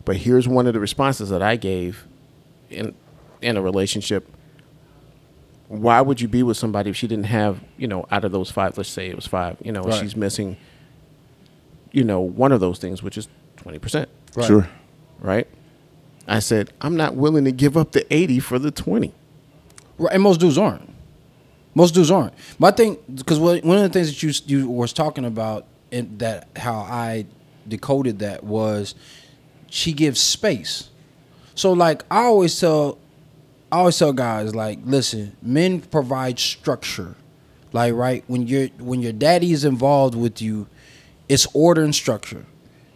But 0.03 0.17
here's 0.17 0.47
one 0.47 0.67
of 0.67 0.73
the 0.73 0.79
responses 0.79 1.29
that 1.29 1.41
I 1.41 1.55
gave 1.55 2.05
in 2.69 2.95
in 3.41 3.55
a 3.55 3.61
relationship. 3.61 4.29
Why 5.67 5.99
would 6.01 6.21
you 6.21 6.27
be 6.27 6.43
with 6.43 6.57
somebody 6.57 6.89
if 6.91 6.95
she 6.95 7.07
didn't 7.07 7.25
have 7.25 7.59
you 7.77 7.87
know 7.87 8.05
out 8.11 8.23
of 8.25 8.31
those 8.31 8.51
five? 8.51 8.77
Let's 8.77 8.89
say 8.89 9.07
it 9.09 9.15
was 9.15 9.25
five. 9.27 9.57
You 9.63 9.71
know, 9.71 9.81
Right. 9.83 9.99
she's 9.99 10.15
missing. 10.15 10.57
You 11.91 12.03
know, 12.03 12.19
one 12.19 12.51
of 12.51 12.59
those 12.59 12.77
things, 12.79 13.01
which 13.01 13.17
is 13.17 13.27
twenty 13.57 13.79
percent 13.79 14.09
Right. 14.35 14.45
Sure. 14.45 14.67
right? 15.19 15.47
I 16.27 16.39
said, 16.39 16.71
I'm 16.81 16.95
not 16.97 17.15
willing 17.15 17.45
to 17.45 17.51
give 17.51 17.77
up 17.77 17.91
the 17.91 18.11
80 18.11 18.39
for 18.39 18.57
the 18.57 18.71
20. 18.71 19.13
Right, 19.99 20.11
and 20.13 20.23
most 20.23 20.39
dudes 20.39 20.57
aren't. 20.57 20.89
Most 21.75 21.93
dudes 21.93 22.09
aren't. 22.09 22.33
My 22.57 22.71
thing, 22.71 22.97
because 23.13 23.37
one 23.37 23.57
of 23.59 23.83
the 23.83 23.89
things 23.89 24.07
that 24.07 24.23
you 24.23 24.33
you 24.47 24.67
was 24.69 24.91
talking 24.91 25.23
about, 25.23 25.67
and 25.91 26.17
that 26.19 26.47
how 26.55 26.77
I 26.79 27.27
decoded 27.67 28.19
that 28.19 28.43
was, 28.43 28.95
she 29.69 29.93
gives 29.93 30.19
space. 30.19 30.89
So 31.53 31.71
like 31.73 32.03
I 32.09 32.23
always 32.23 32.59
tell, 32.59 32.97
I 33.75 33.79
always 33.79 33.99
tell 33.99 34.13
guys 34.13 34.55
like, 34.55 34.79
listen, 34.85 35.35
men 35.41 35.81
provide 35.81 36.39
structure. 36.39 37.13
Like 37.73 37.93
right 37.93 38.23
when 38.27 38.47
your 38.47 38.67
when 38.79 39.01
your 39.01 39.11
daddy 39.11 39.51
is 39.51 39.65
involved 39.65 40.15
with 40.15 40.41
you, 40.41 40.67
it's 41.27 41.45
order 41.53 41.83
and 41.83 41.93
structure. 41.93 42.45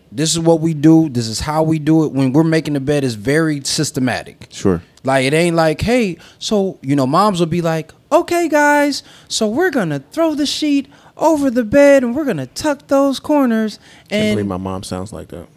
This 0.09 0.31
is 0.31 0.39
what 0.39 0.61
we 0.61 0.73
do. 0.73 1.09
This 1.09 1.27
is 1.27 1.41
how 1.41 1.63
we 1.63 1.79
do 1.79 2.05
it. 2.05 2.13
When 2.13 2.31
we're 2.31 2.45
making 2.45 2.75
the 2.75 2.79
bed, 2.79 3.03
it's 3.03 3.15
very 3.15 3.61
systematic. 3.65 4.47
Sure. 4.51 4.81
Like 5.03 5.25
it 5.25 5.33
ain't 5.33 5.57
like, 5.57 5.81
hey, 5.81 6.17
so 6.37 6.79
you 6.81 6.95
know, 6.95 7.05
moms 7.05 7.41
will 7.41 7.47
be 7.47 7.61
like, 7.61 7.91
okay, 8.09 8.47
guys, 8.47 9.03
so 9.27 9.49
we're 9.49 9.71
gonna 9.71 10.01
throw 10.11 10.33
the 10.33 10.45
sheet 10.45 10.87
over 11.17 11.51
the 11.51 11.65
bed 11.65 12.05
and 12.05 12.15
we're 12.15 12.23
gonna 12.23 12.47
tuck 12.47 12.87
those 12.87 13.19
corners. 13.19 13.79
I 14.05 14.31
believe 14.31 14.37
And 14.37 14.47
my 14.47 14.55
mom 14.55 14.83
sounds 14.83 15.11
like 15.11 15.27
that. 15.27 15.49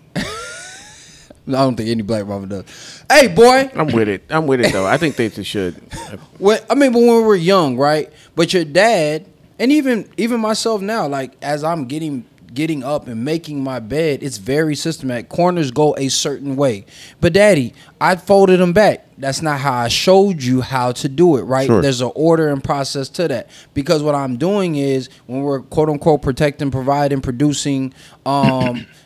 I 1.48 1.50
don't 1.52 1.76
think 1.76 1.88
any 1.88 2.02
black 2.02 2.26
mama 2.26 2.46
does. 2.46 3.05
Hey, 3.11 3.26
boy, 3.26 3.70
I'm 3.74 3.88
with 3.88 4.09
it. 4.09 4.24
I'm 4.31 4.46
with 4.46 4.61
it 4.61 4.72
though. 4.72 4.87
I 4.87 4.96
think 4.96 5.16
they 5.16 5.28
should. 5.28 5.74
what 6.38 6.64
I 6.70 6.74
mean, 6.74 6.92
but 6.92 7.00
when 7.00 7.16
we 7.16 7.22
were 7.22 7.35
young, 7.35 7.76
right? 7.76 8.12
But 8.37 8.55
your 8.55 8.64
dad, 8.64 9.26
and 9.59 9.72
even 9.72 10.09
even 10.16 10.40
myself 10.40 10.81
now, 10.83 11.09
like 11.09 11.33
as 11.42 11.64
I'm 11.64 11.87
getting 11.87 12.24
getting 12.55 12.85
up 12.85 13.09
and 13.09 13.24
making 13.24 13.62
my 13.62 13.81
bed, 13.81 14.22
it's 14.22 14.38
very 14.38 14.74
systematic. 14.74 15.28
Corners 15.28 15.70
go 15.70 15.96
a 15.96 16.09
certain 16.09 16.55
way. 16.57 16.85
But 17.20 17.33
daddy, 17.33 17.74
I 18.00 18.16
folded 18.16 18.61
them 18.61 18.72
back. 18.72 19.07
That's 19.18 19.42
not 19.42 19.61
how 19.61 19.72
I 19.72 19.88
showed 19.88 20.42
you 20.42 20.61
how 20.61 20.92
to 20.92 21.09
do 21.09 21.37
it, 21.37 21.42
right? 21.42 21.66
Sure. 21.66 21.81
There's 21.81 22.00
an 22.00 22.12
order 22.14 22.48
and 22.48 22.62
process 22.62 23.09
to 23.11 23.28
that. 23.28 23.48
Because 23.74 24.02
what 24.02 24.14
I'm 24.14 24.37
doing 24.37 24.76
is 24.76 25.09
when 25.26 25.42
we're 25.42 25.61
quote 25.61 25.88
unquote 25.88 26.22
protecting, 26.22 26.70
providing, 26.70 27.20
producing, 27.20 27.94
um 28.26 28.87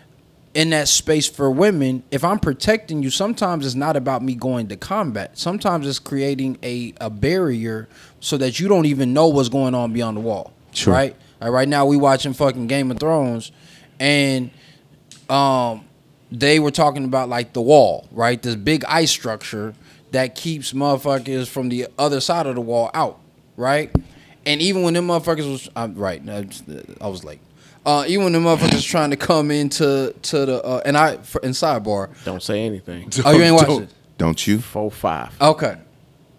in 0.57 0.71
that 0.71 0.89
space 0.89 1.29
for 1.29 1.51
women, 1.51 2.03
if 2.11 2.25
I'm 2.25 2.39
protecting 2.39 3.03
you, 3.03 3.11
sometimes 3.11 3.67
it's 3.67 3.75
not 3.75 3.95
about 3.95 4.23
me 4.23 4.35
going 4.35 4.69
to 4.69 4.77
combat. 4.77 5.37
Sometimes 5.37 5.87
it's 5.87 5.99
creating 5.99 6.57
a, 6.63 6.95
a 6.99 7.11
barrier 7.11 7.89
so 8.21 8.39
that 8.39 8.59
you 8.59 8.67
don't 8.67 8.87
even 8.87 9.13
know 9.13 9.29
what's 9.29 9.51
going 9.51 9.75
on 9.75 9.93
beyond 9.93 10.17
the 10.17 10.23
wall. 10.23 10.55
Sure. 10.73 10.95
Right? 10.95 11.15
Like 11.43 11.51
right 11.51 11.69
now 11.69 11.85
we 11.85 11.99
watching 11.99 12.33
fucking 12.33 12.69
Game 12.69 12.91
of 12.91 12.99
Thrones 12.99 13.53
and 14.01 14.51
um 15.29 15.85
they 16.33 16.59
were 16.59 16.71
talking 16.71 17.05
about 17.05 17.29
like 17.29 17.53
the 17.53 17.61
wall, 17.61 18.09
right? 18.11 18.41
This 18.43 18.57
big 18.57 18.83
ice 18.87 19.11
structure 19.11 19.75
that 20.13 20.35
keeps 20.35 20.73
motherfuckers 20.73 21.49
from 21.49 21.69
the 21.69 21.87
other 21.99 22.21
side 22.21 22.47
of 22.47 22.55
the 22.55 22.63
wall 22.63 22.91
out, 22.95 23.21
right? 23.59 23.95
And 24.47 24.63
even 24.63 24.83
when 24.83 24.95
them 24.95 25.09
motherfuckers 25.09 25.51
was 25.51 25.69
I'm 25.77 25.95
right, 25.95 26.27
I 26.27 26.41
was- 26.41 26.63
I 27.01 27.09
was 27.09 27.25
late. 27.25 27.41
Uh, 27.87 28.05
even 28.09 28.25
when 28.25 28.33
the 28.33 28.39
motherfuckers 28.41 28.85
trying 28.85 29.11
to 29.11 29.17
come 29.17 29.51
into 29.53 30.13
to 30.23 30.45
the 30.45 30.63
uh, 30.65 30.83
and 30.85 30.99
I 30.99 31.19
for, 31.19 31.41
in 31.43 31.53
sidebar. 31.53 32.09
Don't 32.25 32.43
say 32.43 32.67
anything. 32.67 33.11
Oh, 33.25 33.31
you 33.31 33.43
ain't 33.43 33.55
watched 33.55 33.69
Don't- 33.69 33.95
Don't 34.19 34.47
you? 34.47 34.59
Four 34.59 34.91
five. 34.91 35.41
Okay. 35.41 35.79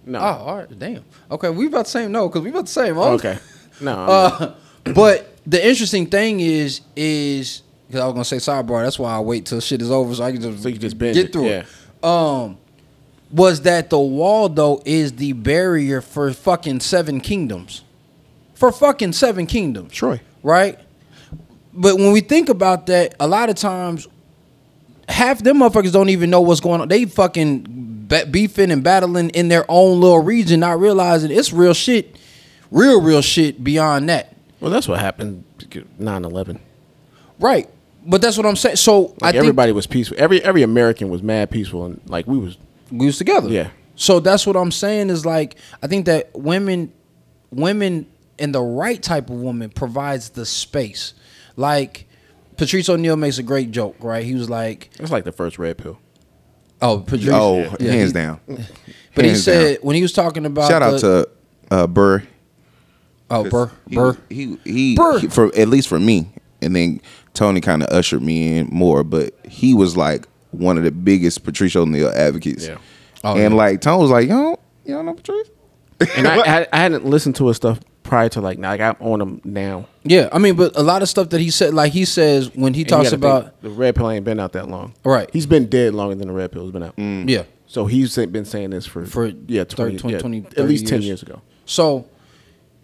No. 0.06 0.20
Oh, 0.20 0.24
all 0.24 0.58
right. 0.58 0.80
Damn. 0.80 1.06
Okay, 1.32 1.50
we 1.50 1.68
about 1.68 1.86
the 1.86 1.92
same. 1.92 2.12
No, 2.12 2.28
because 2.28 2.42
we 2.42 2.50
about 2.50 2.66
the 2.66 2.72
same. 2.72 2.98
Oh, 2.98 3.14
okay. 3.14 3.40
No. 3.82 3.94
Uh, 4.88 4.94
but 4.94 5.38
the 5.46 5.66
interesting 5.66 6.06
thing 6.08 6.40
is, 6.42 6.82
is 6.96 7.62
because 7.88 8.02
I 8.02 8.06
was 8.06 8.14
gonna 8.14 8.26
say 8.26 8.38
sidebar. 8.38 8.84
That's 8.84 9.00
why 9.00 9.16
I 9.16 9.20
wait 9.22 9.46
till 9.46 9.62
shit 9.62 9.82
is 9.82 9.90
over 9.92 10.14
so 10.16 10.24
I 10.24 10.32
can 10.34 10.42
just 10.42 10.64
So 10.64 10.70
you 10.70 10.78
just 10.78 10.98
binge 10.98 11.16
get 11.16 11.26
it, 11.28 11.34
through 11.34 11.48
yeah. 11.50 11.64
it. 11.64 12.04
Um, 12.06 12.58
was 13.32 13.62
that 13.62 13.90
the 13.90 14.00
wall 14.00 14.50
though 14.50 14.82
is 14.86 15.14
the 15.14 15.32
barrier 15.34 16.02
for 16.02 16.32
fucking 16.34 16.82
seven 16.82 17.20
kingdoms, 17.22 17.84
for 18.54 18.72
fucking 18.72 19.14
seven 19.14 19.46
kingdoms, 19.46 19.94
Troy. 19.94 20.20
right? 20.44 20.78
But 21.78 21.98
when 21.98 22.12
we 22.12 22.22
think 22.22 22.50
about 22.50 22.88
that, 22.88 23.16
a 23.20 23.28
lot 23.28 23.50
of 23.50 23.56
times, 23.56 24.08
half 25.08 25.44
them 25.44 25.60
motherfuckers 25.60 25.94
don't 25.94 26.10
even 26.10 26.30
know 26.30 26.42
what's 26.42 26.60
going 26.60 26.82
on. 26.82 26.88
They 26.88 27.06
fucking 27.06 28.08
beefing 28.32 28.72
and 28.72 28.84
battling 28.84 29.30
in 29.30 29.48
their 29.48 29.64
own 29.70 30.02
little 30.02 30.20
region, 30.20 30.60
not 30.62 30.80
realizing 30.80 31.32
it's 31.32 31.54
real 31.54 31.74
shit, 31.74 32.16
real 32.72 33.00
real 33.02 33.22
shit 33.22 33.64
beyond 33.64 34.10
that. 34.10 34.36
Well, 34.60 34.72
that's 34.72 34.88
what 34.88 35.00
happened. 35.00 35.44
9/11. 36.00 36.60
Right. 37.40 37.70
But 38.06 38.22
that's 38.22 38.38
what 38.38 38.46
I'm 38.46 38.56
saying. 38.56 38.78
So 38.78 39.02
Like 39.02 39.12
I 39.22 39.32
think 39.34 39.42
everybody 39.42 39.72
was 39.72 39.86
peaceful. 39.86 40.18
Every 40.20 40.42
every 40.44 40.64
American 40.64 41.10
was 41.10 41.22
mad 41.22 41.52
peaceful, 41.52 41.86
and 41.86 42.02
like 42.08 42.26
we 42.26 42.38
was. 42.38 42.58
we 42.92 43.06
was 43.06 43.18
together. 43.18 43.50
Yeah. 43.50 43.70
So 43.96 44.20
that's 44.20 44.48
what 44.48 44.56
I'm 44.56 44.72
saying 44.72 45.10
is 45.10 45.26
like 45.26 45.56
I 45.84 45.88
think 45.88 46.06
that 46.06 46.32
women 46.34 46.92
women 47.52 48.08
and 48.40 48.54
the 48.54 48.62
right 48.62 49.02
type 49.02 49.30
of 49.30 49.36
woman 49.36 49.70
provides 49.70 50.30
the 50.30 50.46
space. 50.46 51.14
Like 51.58 52.08
Patrice 52.56 52.88
O'Neal 52.88 53.18
makes 53.18 53.38
a 53.40 53.44
great 53.44 53.72
joke, 53.72 53.98
right? 54.00 54.24
He 54.24 54.34
was 54.36 54.50
like, 54.50 54.90
It's 55.00 55.12
like 55.12 55.26
the 55.26 55.32
first 55.34 55.60
red 55.60 55.78
pill. 55.78 56.00
"Oh, 56.82 57.00
Patrice." 57.00 57.30
Oh, 57.34 57.76
Yeah, 57.80 57.92
hands 57.92 58.12
he- 58.12 58.14
down. 58.14 58.40
But 59.16 59.26
he 59.26 59.34
said 59.36 59.78
down. 59.78 59.78
when 59.82 59.96
he 59.96 60.04
was 60.04 60.14
talking 60.14 60.46
about 60.46 60.70
Shout 60.70 60.84
out 60.84 61.02
the- 61.02 61.28
to 61.70 61.76
uh, 61.76 61.88
Burr. 61.88 62.22
oh 63.32 63.50
Burr 63.50 63.72
He- 63.90 63.96
Burr. 63.96 64.18
He 64.30 64.58
he, 64.64 64.96
Burr. 64.96 65.20
he- 65.20 65.28
for 65.28 65.48
at 65.58 65.68
least 65.70 65.88
for 65.88 66.00
me, 66.00 66.30
and 66.62 66.76
then 66.76 67.02
Tony 67.34 67.60
kind 67.62 67.82
of 67.84 67.90
ushered 67.90 68.22
me 68.22 68.58
in 68.58 68.68
more, 68.68 69.04
but 69.04 69.34
he 69.48 69.74
was 69.74 69.98
like 69.98 70.28
one 70.52 70.78
of 70.78 70.84
the 70.84 70.92
biggest 70.92 71.44
Patrice 71.44 71.76
O'Neal 71.76 72.10
advocates. 72.10 72.68
Yeah. 72.68 72.78
Oh, 73.24 73.36
and 73.36 73.54
yeah. 73.56 73.58
like 73.58 73.82
Tony 73.82 74.02
was 74.04 74.12
like, 74.12 74.24
you 74.24 74.30
don't, 74.30 74.60
you 74.86 74.94
don't 74.94 75.06
know 75.08 75.14
Patrice? 75.16 75.50
And 76.16 76.28
I, 76.28 76.38
I 76.62 76.68
I 76.72 76.78
hadn't 76.78 77.06
listened 77.06 77.36
to 77.38 77.48
his 77.48 77.58
stuff 77.58 77.80
prior 78.08 78.30
to 78.30 78.42
like 78.42 78.58
now. 78.58 78.70
Like 78.70 78.82
I'm 78.82 78.96
on 79.00 79.22
him 79.22 79.42
now. 79.44 79.88
Yeah, 80.04 80.30
I 80.32 80.40
mean, 80.40 80.56
but 80.56 80.76
a 80.76 80.82
lot 80.82 81.02
of 81.02 81.10
stuff 81.10 81.30
that 81.30 81.42
he 81.42 81.52
said, 81.52 81.74
like 81.74 81.92
he 81.92 82.06
says 82.06 82.54
when 82.56 82.74
he 82.74 82.82
And 82.82 82.90
talks 82.90 83.12
about 83.12 83.62
the 83.62 83.70
red 83.70 83.96
pill 83.96 84.10
ain't 84.10 84.26
been 84.26 84.40
out 84.40 84.54
that 84.54 84.70
long. 84.70 84.94
Right. 85.04 85.30
He's 85.32 85.46
been 85.46 85.68
dead 85.68 85.94
longer 85.94 86.16
than 86.16 86.28
the 86.28 86.34
red 86.34 86.52
pill 86.52 86.64
has 86.64 86.72
been 86.72 86.84
out. 86.84 86.96
Mm. 86.96 87.30
yeah. 87.30 87.44
So 87.68 87.86
he's 87.86 88.16
been 88.16 88.46
saying 88.46 88.70
this 88.70 88.86
for 88.86 89.06
For 89.06 89.28
yeah 89.28 89.66
30, 89.66 89.98
20, 89.98 89.98
20, 89.98 90.14
yeah, 90.14 90.20
20, 90.20 90.38
at 90.58 90.68
least 90.68 90.86
30 90.86 90.90
ten 90.90 91.02
years. 91.02 91.06
years 91.06 91.24
ago. 91.24 91.42
So 91.66 92.08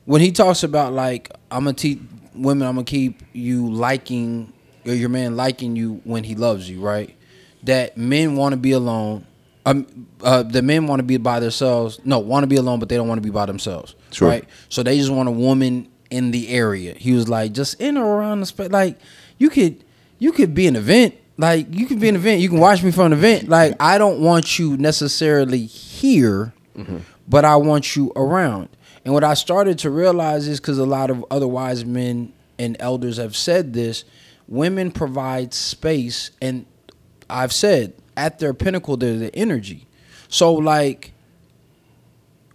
when 0.06 0.22
he 0.22 0.32
talks 0.32 0.64
about 0.64 0.94
like 0.94 1.32
I'm 1.50 1.64
gonna 1.64 1.74
teach 1.74 2.00
women, 2.36 2.68
I'm 2.68 2.76
gonna 2.76 2.86
keep 2.86 3.22
you 3.32 3.72
liking 3.72 4.52
your 4.84 5.10
man 5.10 5.36
liking 5.36 5.76
you 5.76 6.02
when 6.04 6.24
he 6.26 6.36
loves 6.36 6.70
you, 6.70 6.82
right? 6.82 7.16
That 7.64 7.98
men 7.98 8.36
want 8.36 8.54
to 8.54 8.58
be 8.58 8.72
alone. 8.74 9.26
Um, 9.66 10.08
uh, 10.22 10.44
the 10.44 10.62
men 10.62 10.88
want 10.88 11.00
to 11.00 11.04
be 11.04 11.18
by 11.18 11.40
themselves. 11.40 12.00
No, 12.04 12.20
want 12.20 12.44
to 12.44 12.48
be 12.48 12.58
alone, 12.58 12.80
but 12.80 12.90
they 12.90 12.96
don't 12.98 13.08
want 13.08 13.18
to 13.20 13.24
be 13.24 13.30
by 13.30 13.46
themselves, 13.46 13.96
Sure. 14.12 14.28
right? 14.28 14.46
So 14.70 14.84
they 14.84 14.98
just 14.98 15.12
want 15.12 15.30
a 15.30 15.32
woman 15.32 15.88
in 16.10 16.32
the 16.32 16.50
area. 16.50 16.94
He 16.96 17.14
was 17.14 17.30
like, 17.30 17.54
just 17.54 17.80
in 17.80 17.98
or 17.98 18.06
around 18.18 18.42
the 18.42 18.46
space. 18.46 18.70
Like 18.70 19.00
you 19.38 19.50
could, 19.50 19.84
you 20.20 20.32
could 20.34 20.54
be 20.54 20.68
an 20.68 20.76
event. 20.76 21.16
Like 21.38 21.68
you 21.74 21.86
could 21.88 22.00
be 22.00 22.10
an 22.10 22.16
event. 22.16 22.42
You 22.42 22.50
can 22.50 22.60
watch 22.60 22.84
me 22.84 22.92
from 22.92 23.08
an 23.08 23.14
event. 23.14 23.48
Like 23.48 23.76
I 23.80 23.98
don't 23.98 24.20
want 24.20 24.60
you 24.60 24.76
necessarily 24.78 25.66
here 25.66 26.54
but 27.28 27.46
I 27.46 27.56
want 27.56 27.96
you 27.96 28.12
around. 28.16 28.70
And 29.06 29.14
what 29.14 29.24
I 29.24 29.34
started 29.34 29.80
to 29.80 29.90
realize 29.90 30.48
is 30.48 30.60
because 30.60 30.78
a 30.78 30.86
lot 30.86 31.10
of 31.10 31.24
other 31.30 31.48
wise 31.48 31.86
men 31.86 32.34
and 32.58 32.76
elders 32.80 33.18
have 33.18 33.36
said 33.36 33.74
this 33.74 34.04
women 34.48 34.92
provide 34.92 35.54
space, 35.54 36.32
and 36.42 36.66
I've 37.30 37.54
said 37.54 37.94
at 38.16 38.40
their 38.40 38.54
pinnacle, 38.54 38.98
they're 38.98 39.18
the 39.18 39.36
energy. 39.36 39.88
So, 40.28 40.54
like, 40.54 41.14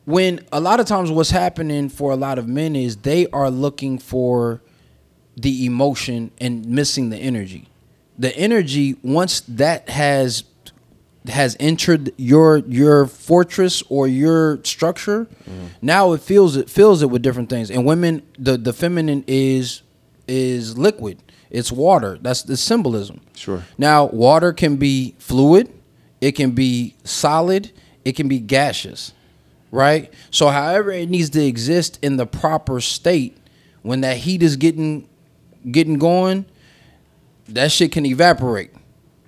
when 0.04 0.40
a 0.52 0.60
lot 0.60 0.80
of 0.80 0.86
times 0.86 1.10
what's 1.10 1.30
happening 1.30 1.88
for 1.88 2.12
a 2.12 2.16
lot 2.16 2.38
of 2.38 2.48
men 2.48 2.74
is 2.74 2.96
they 2.96 3.26
are 3.28 3.50
looking 3.50 3.98
for 3.98 4.60
the 5.36 5.66
emotion 5.66 6.30
and 6.40 6.66
missing 6.66 7.10
the 7.10 7.18
energy. 7.18 7.68
The 8.18 8.34
energy 8.36 8.96
once 9.02 9.40
that 9.42 9.88
has 9.88 10.44
has 11.28 11.56
entered 11.60 12.12
your 12.16 12.58
your 12.58 13.06
fortress 13.06 13.82
or 13.88 14.08
your 14.08 14.64
structure, 14.64 15.26
mm-hmm. 15.26 15.66
now 15.82 16.12
it 16.12 16.22
feels 16.22 16.56
it 16.56 16.70
fills 16.70 17.02
it 17.02 17.10
with 17.10 17.22
different 17.22 17.50
things. 17.50 17.70
And 17.70 17.84
women, 17.84 18.22
the 18.38 18.56
the 18.56 18.72
feminine 18.72 19.24
is 19.26 19.82
is 20.26 20.76
liquid. 20.76 21.22
It's 21.50 21.72
water. 21.72 22.18
That's 22.20 22.42
the 22.42 22.56
symbolism. 22.56 23.20
Sure. 23.34 23.62
Now, 23.78 24.06
water 24.06 24.52
can 24.52 24.76
be 24.76 25.14
fluid, 25.18 25.72
it 26.20 26.32
can 26.32 26.50
be 26.52 26.94
solid, 27.04 27.70
it 28.04 28.16
can 28.16 28.28
be 28.28 28.38
gaseous. 28.38 29.12
right? 29.70 30.12
So, 30.30 30.48
however 30.48 30.90
it 30.90 31.08
needs 31.08 31.30
to 31.30 31.44
exist 31.44 31.98
in 32.02 32.16
the 32.16 32.26
proper 32.26 32.80
state, 32.80 33.36
when 33.82 34.00
that 34.02 34.18
heat 34.18 34.42
is 34.42 34.56
getting 34.56 35.08
getting 35.70 35.98
going, 35.98 36.44
that 37.48 37.72
shit 37.72 37.92
can 37.92 38.04
evaporate 38.06 38.70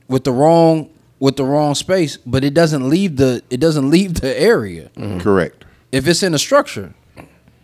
with 0.08 0.24
the 0.24 0.32
wrong 0.32 0.90
with 1.18 1.36
the 1.36 1.44
wrong 1.44 1.74
space, 1.74 2.16
but 2.18 2.42
it 2.44 2.54
doesn't 2.54 2.88
leave 2.88 3.16
the 3.16 3.42
it 3.50 3.60
doesn't 3.60 3.90
leave 3.90 4.20
the 4.20 4.38
area. 4.40 4.90
Mm-hmm. 4.96 5.20
Correct. 5.20 5.64
If 5.92 6.06
it's 6.08 6.22
in 6.22 6.34
a 6.34 6.38
structure, 6.38 6.94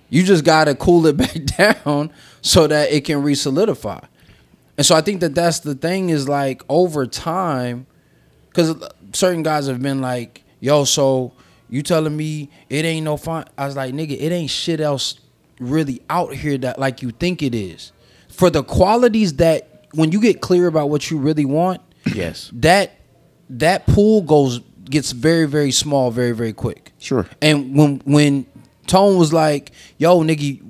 you 0.08 0.22
just 0.22 0.44
gotta 0.44 0.74
cool 0.74 1.06
it 1.06 1.16
back 1.58 1.74
down 1.84 2.10
so 2.40 2.66
that 2.66 2.90
it 2.92 3.04
can 3.04 3.22
re-solidify. 3.22 4.00
And 4.78 4.84
so 4.86 4.94
I 4.94 5.00
think 5.00 5.20
that 5.20 5.34
that's 5.34 5.60
the 5.60 5.74
thing 5.74 6.10
is 6.10 6.28
like 6.28 6.62
over 6.68 7.06
time, 7.06 7.86
because 8.48 8.74
certain 9.12 9.42
guys 9.42 9.66
have 9.68 9.80
been 9.82 10.00
like, 10.00 10.42
"Yo, 10.60 10.84
so 10.84 11.32
you 11.70 11.82
telling 11.82 12.16
me 12.16 12.50
it 12.68 12.84
ain't 12.84 13.04
no 13.04 13.16
fun?" 13.16 13.44
I 13.56 13.66
was 13.66 13.76
like, 13.76 13.94
"Nigga, 13.94 14.12
it 14.20 14.32
ain't 14.32 14.50
shit 14.50 14.80
else 14.80 15.18
really 15.58 16.02
out 16.10 16.34
here 16.34 16.58
that 16.58 16.78
like 16.78 17.00
you 17.02 17.10
think 17.10 17.42
it 17.42 17.54
is." 17.54 17.92
For 18.28 18.50
the 18.50 18.62
qualities 18.62 19.34
that 19.34 19.86
when 19.94 20.12
you 20.12 20.20
get 20.20 20.40
clear 20.42 20.66
about 20.66 20.90
what 20.90 21.10
you 21.10 21.16
really 21.18 21.46
want, 21.46 21.80
Yes. 22.14 22.50
that 22.52 22.92
that 23.48 23.86
pool 23.86 24.22
goes 24.22 24.60
gets 24.90 25.10
very 25.12 25.46
very 25.46 25.72
small 25.72 26.10
very 26.10 26.32
very 26.32 26.52
quick. 26.52 26.92
Sure. 26.98 27.26
And 27.40 27.74
when 27.76 28.02
when 28.04 28.46
Tone 28.86 29.16
was 29.18 29.32
like, 29.32 29.72
"Yo, 29.98 30.22
nigga, 30.22 30.60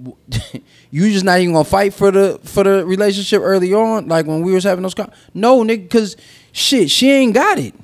you 1.04 1.12
just 1.12 1.24
not 1.24 1.40
even 1.40 1.52
gonna 1.52 1.64
fight 1.64 1.92
for 1.94 2.10
the 2.10 2.40
for 2.44 2.64
the 2.64 2.84
relationship 2.86 3.42
early 3.42 3.74
on, 3.74 4.08
like 4.08 4.26
when 4.26 4.42
we 4.42 4.52
was 4.52 4.64
having 4.64 4.82
those 4.82 4.94
con 4.94 5.10
No, 5.34 5.62
nigga, 5.62 5.82
because 5.82 6.16
shit, 6.52 6.90
she 6.90 7.10
ain't 7.10 7.34
got 7.34 7.58
it. 7.58 7.74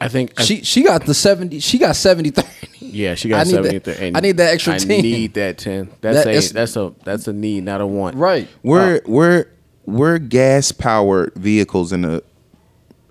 I 0.00 0.08
think 0.08 0.38
She 0.40 0.62
she 0.62 0.82
got 0.82 1.04
the 1.04 1.12
seventy. 1.12 1.60
She 1.60 1.76
got 1.78 1.94
70 1.96 2.30
30. 2.30 2.48
Yeah, 2.80 3.14
she 3.16 3.28
I 3.34 3.38
got 3.38 3.46
need 3.48 3.52
seventy. 3.52 3.78
that- 3.78 4.16
I 4.16 4.20
need 4.20 4.36
that 4.38 4.54
extra 4.54 4.74
I 4.74 4.78
10. 4.78 4.88
need 5.02 5.34
that 5.34 5.58
ten. 5.58 5.90
That's 6.00 6.24
That 6.24 6.50
a 6.50 6.52
that's 6.54 6.76
a 6.76 6.94
that's 7.04 7.28
a 7.28 7.32
need, 7.34 7.64
not 7.64 7.80
a 7.82 7.86
want. 7.86 8.16
Right. 8.16 8.48
We're 8.62 9.02
we're 9.04 9.46
we're 9.84 10.18
gas 10.18 10.72
powered 10.72 11.34
vehicles 11.34 11.92
in 11.92 12.04
a 12.06 12.22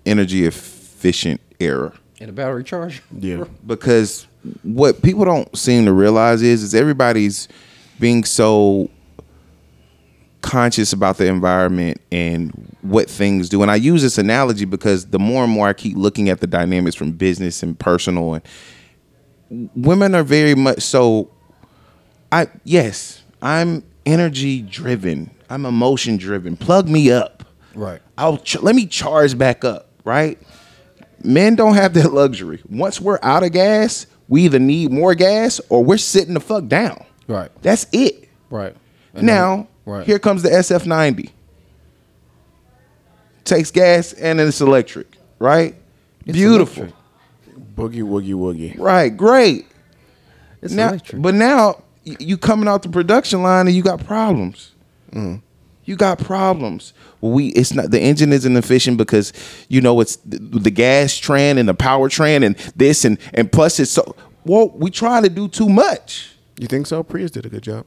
energy 0.04 0.46
efficient 0.46 1.40
era. 1.60 1.92
In 2.18 2.28
a 2.28 2.32
battery 2.32 2.64
charge. 2.64 3.02
Yeah. 3.16 3.44
because 3.66 4.26
what 4.64 5.02
people 5.02 5.24
don't 5.24 5.56
seem 5.56 5.84
to 5.84 5.92
realize 5.92 6.42
is 6.42 6.62
is 6.64 6.74
everybody's 6.74 7.46
being 8.00 8.24
so 8.24 8.90
conscious 10.48 10.92
about 10.92 11.18
the 11.18 11.26
environment 11.26 12.00
and 12.10 12.76
what 12.82 13.08
things 13.10 13.48
do 13.48 13.60
and 13.62 13.70
i 13.70 13.74
use 13.76 14.00
this 14.02 14.16
analogy 14.18 14.64
because 14.64 15.06
the 15.06 15.18
more 15.18 15.44
and 15.44 15.52
more 15.52 15.68
i 15.68 15.72
keep 15.72 15.96
looking 15.96 16.28
at 16.28 16.40
the 16.40 16.46
dynamics 16.46 16.96
from 16.96 17.12
business 17.12 17.62
and 17.62 17.78
personal 17.78 18.34
and 18.34 19.70
women 19.74 20.14
are 20.14 20.22
very 20.22 20.54
much 20.54 20.80
so 20.80 21.30
i 22.32 22.46
yes 22.64 23.22
i'm 23.42 23.82
energy 24.06 24.62
driven 24.62 25.30
i'm 25.50 25.66
emotion 25.66 26.16
driven 26.16 26.56
plug 26.56 26.88
me 26.88 27.10
up 27.10 27.44
Right. 27.74 28.00
I'll 28.16 28.38
ch- 28.38 28.60
let 28.60 28.74
me 28.74 28.86
charge 28.86 29.38
back 29.38 29.64
up, 29.64 29.88
right? 30.02 30.36
Men 31.22 31.54
don't 31.54 31.74
have 31.74 31.94
that 31.94 32.12
luxury. 32.12 32.60
Once 32.68 33.00
we're 33.00 33.20
out 33.22 33.44
of 33.44 33.52
gas, 33.52 34.08
we 34.26 34.46
either 34.46 34.58
need 34.58 34.90
more 34.90 35.14
gas 35.14 35.60
or 35.68 35.84
we're 35.84 35.96
sitting 35.96 36.34
the 36.34 36.40
fuck 36.40 36.66
down. 36.66 37.04
Right. 37.28 37.52
That's 37.62 37.86
it. 37.92 38.28
Right. 38.50 38.74
And 39.14 39.26
now, 39.26 39.68
right. 39.88 40.06
here 40.06 40.18
comes 40.18 40.42
the 40.42 40.50
SF90. 40.50 41.30
Takes 43.44 43.70
gas 43.70 44.12
and 44.12 44.40
it's 44.40 44.60
electric, 44.60 45.06
right? 45.38 45.74
It's 46.26 46.36
Beautiful. 46.36 46.84
electric. 46.84 47.74
Boogie 47.74 48.02
woogie 48.02 48.34
woogie. 48.34 48.78
Right, 48.78 49.16
great. 49.16 49.66
It's 50.60 50.74
now, 50.74 50.88
electric. 50.88 51.22
But 51.22 51.34
now 51.34 51.82
you 52.04 52.36
coming 52.36 52.68
out 52.68 52.82
the 52.82 52.88
production 52.88 53.42
line 53.42 53.66
and 53.66 53.74
you 53.74 53.82
got 53.82 54.04
problems. 54.04 54.72
Mm-hmm. 55.10 55.36
You 55.84 55.96
got 55.96 56.18
problems. 56.18 56.92
We 57.22 57.48
it's 57.48 57.72
not 57.72 57.90
the 57.90 58.00
engine 58.00 58.32
isn't 58.32 58.56
efficient 58.56 58.98
because 58.98 59.32
you 59.68 59.80
know 59.80 60.00
it's 60.00 60.16
the, 60.16 60.38
the 60.38 60.70
gas 60.70 61.16
trend 61.16 61.58
and 61.58 61.66
the 61.66 61.74
power 61.74 62.10
trend 62.10 62.44
and 62.44 62.56
this 62.76 63.06
and 63.06 63.18
and 63.32 63.50
plus 63.50 63.80
it's 63.80 63.90
so 63.90 64.14
well 64.44 64.68
we 64.68 64.90
trying 64.90 65.22
to 65.22 65.30
do 65.30 65.48
too 65.48 65.68
much. 65.68 66.36
You 66.58 66.66
think 66.66 66.86
so? 66.86 67.02
Prius 67.02 67.30
did 67.30 67.46
a 67.46 67.48
good 67.48 67.62
job. 67.62 67.86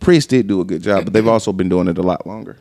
Prius 0.00 0.26
did 0.26 0.46
do 0.46 0.60
a 0.60 0.64
good 0.64 0.82
job, 0.82 1.04
but 1.04 1.12
they've 1.12 1.26
also 1.36 1.52
been 1.52 1.68
doing 1.68 1.88
it 1.88 1.98
a 1.98 2.02
lot 2.02 2.26
longer, 2.26 2.56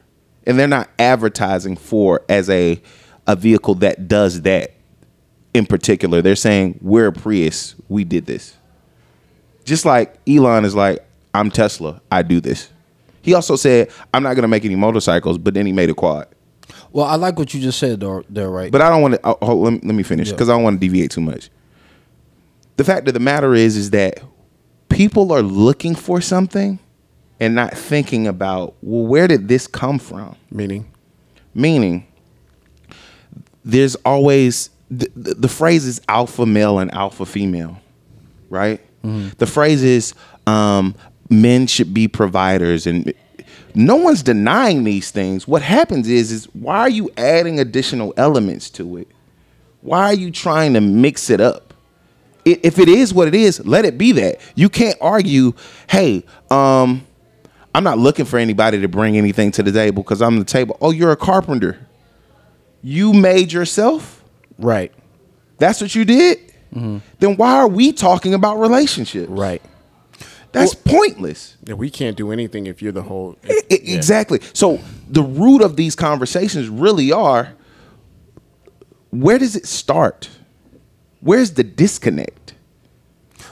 and 0.46 0.60
they're 0.60 0.68
not 0.68 0.90
advertising 1.00 1.76
for 1.76 2.22
as 2.30 2.50
a 2.50 2.82
a 3.28 3.36
vehicle 3.36 3.76
that 3.76 4.08
does 4.08 4.42
that 4.42 4.74
in 5.54 5.66
particular. 5.66 6.22
They're 6.22 6.36
saying 6.36 6.80
we're 6.82 7.08
a 7.08 7.14
Prius, 7.14 7.76
we 7.88 8.04
did 8.04 8.26
this. 8.26 8.56
Just 9.66 9.86
like 9.86 10.16
Elon 10.28 10.66
is 10.66 10.76
like, 10.76 11.06
I'm 11.34 11.52
Tesla, 11.52 12.02
I 12.12 12.24
do 12.24 12.40
this. 12.42 12.70
He 13.22 13.34
also 13.34 13.56
said, 13.56 13.92
I'm 14.14 14.24
not 14.24 14.34
gonna 14.36 14.48
make 14.48 14.66
any 14.66 14.76
motorcycles, 14.76 15.38
but 15.38 15.54
then 15.54 15.66
he 15.66 15.72
made 15.72 15.90
a 15.90 15.94
quad. 15.94 16.28
Well, 16.92 17.06
I 17.06 17.16
like 17.16 17.38
what 17.38 17.54
you 17.54 17.62
just 17.62 17.80
said 17.80 18.00
there, 18.00 18.24
there 18.30 18.50
right? 18.50 18.72
But 18.72 18.82
I 18.82 18.90
don't 18.90 19.02
want 19.02 19.16
to. 19.16 19.20
Oh, 19.24 19.38
hold, 19.42 19.64
let, 19.64 19.74
me, 19.74 19.80
let 19.84 19.96
me 19.96 20.04
finish 20.04 20.28
Yeah. 20.28 20.34
because 20.34 20.50
I 20.50 20.54
don't 20.54 20.64
want 20.64 20.76
to 20.76 20.80
deviate 20.80 21.12
too 21.12 21.22
much. 21.22 21.50
The 22.78 22.84
fact 22.84 23.08
of 23.08 23.14
the 23.14 23.20
matter 23.20 23.54
is, 23.54 23.76
is 23.76 23.92
that 23.92 24.22
people 24.88 25.32
are 25.32 25.42
looking 25.42 25.96
for 25.96 26.22
something 26.22 26.80
and 27.40 27.56
not 27.56 27.78
thinking 27.78 28.28
about, 28.28 28.76
well, 28.82 29.06
where 29.06 29.28
did 29.28 29.48
this 29.48 29.68
come 29.68 30.00
from? 30.00 30.36
Meaning, 30.52 30.86
Meaning, 31.54 32.06
there's 33.66 33.96
always 33.98 34.70
the, 34.90 35.10
the, 35.16 35.34
the 35.34 35.48
phrase 35.48 35.86
is 35.86 36.02
alpha 36.08 36.46
male 36.46 36.80
and 36.80 36.94
alpha 36.94 37.26
female, 37.26 37.80
right? 38.50 38.80
The 39.38 39.46
phrase 39.46 39.84
is 39.84 40.14
um, 40.46 40.96
men 41.30 41.68
should 41.68 41.94
be 41.94 42.08
providers, 42.08 42.86
and 42.86 43.14
no 43.76 43.96
one's 43.96 44.24
denying 44.24 44.84
these 44.84 45.12
things. 45.12 45.48
What 45.48 45.62
happens 45.62 46.08
is, 46.10 46.32
is 46.32 46.46
why 46.54 46.80
are 46.80 46.90
you 46.90 47.10
adding 47.18 47.60
additional 47.60 48.14
elements 48.18 48.70
to 48.72 48.98
it? 48.98 49.08
Why 49.82 50.06
are 50.06 50.14
you 50.14 50.32
trying 50.32 50.74
to 50.74 50.82
mix 50.82 51.30
it 51.30 51.40
up? 51.40 51.74
If 52.46 52.80
it 52.80 52.90
is 52.90 53.14
what 53.14 53.28
it 53.28 53.36
is, 53.36 53.66
let 53.66 53.86
it 53.86 53.98
be 53.98 54.12
that. 54.14 54.40
You 54.56 54.70
can't 54.70 54.98
argue, 55.02 55.54
hey, 55.90 56.26
um, 56.50 57.06
I'm 57.80 57.86
not 57.86 57.98
looking 57.98 58.26
for 58.26 58.38
anybody 58.38 58.82
to 58.82 58.90
bring 58.90 59.16
anything 59.18 59.52
to 59.52 59.64
the 59.64 59.72
table 59.72 60.04
because 60.04 60.22
I'm 60.22 60.38
the 60.38 60.44
table. 60.44 60.78
Oh, 60.82 60.92
you're 60.92 61.14
a 61.14 61.16
carpenter. 61.16 61.78
You 62.82 63.14
made 63.14 63.54
yourself? 63.54 64.22
right, 64.58 64.92
That's 65.60 65.80
what 65.80 65.96
you 65.96 66.04
did? 66.04 66.40
Mm-hmm. 66.76 66.98
Then 67.20 67.38
why 67.38 67.54
are 67.54 67.70
we 67.70 67.94
talking 67.94 68.34
about 68.34 68.60
relationships? 68.60 69.30
right. 69.30 69.62
That's 70.52 70.74
pointless. 70.76 71.56
Yeah, 71.64 71.76
we 71.76 71.90
can't 71.90 72.18
do 72.18 72.34
anything 72.34 72.66
if 72.68 72.82
you're 72.82 72.92
the 72.92 73.04
whole. 73.04 73.38
I- 73.46 73.62
I- 73.72 73.80
yeah. 73.82 73.96
Exactly. 73.96 74.42
So 74.52 74.80
the 75.08 75.24
root 75.24 75.62
of 75.62 75.78
these 75.78 75.96
conversations 75.96 76.68
really 76.68 77.14
are 77.14 77.54
where 79.12 79.38
does 79.38 79.56
it 79.56 79.66
start? 79.68 80.28
Where's 81.22 81.52
the 81.52 81.64
disconnect? 81.64 82.56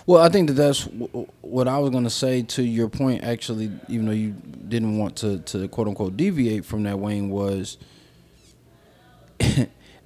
Well, 0.08 0.22
I 0.24 0.30
think 0.30 0.48
that 0.48 0.54
that's 0.54 0.86
w- 0.86 1.28
what 1.42 1.68
I 1.68 1.78
was 1.80 1.90
going 1.90 2.06
to 2.06 2.10
say 2.10 2.42
to 2.42 2.64
your 2.64 2.88
point. 2.88 3.24
Actually, 3.26 3.70
even 3.90 4.06
though 4.06 4.14
you 4.14 4.32
didn't 4.32 4.98
want 4.98 5.18
to 5.18 5.40
to 5.40 5.68
quote 5.68 5.88
unquote 5.88 6.16
deviate 6.16 6.66
from 6.66 6.84
that, 6.84 6.98
Wayne 6.98 7.30
was 7.30 7.78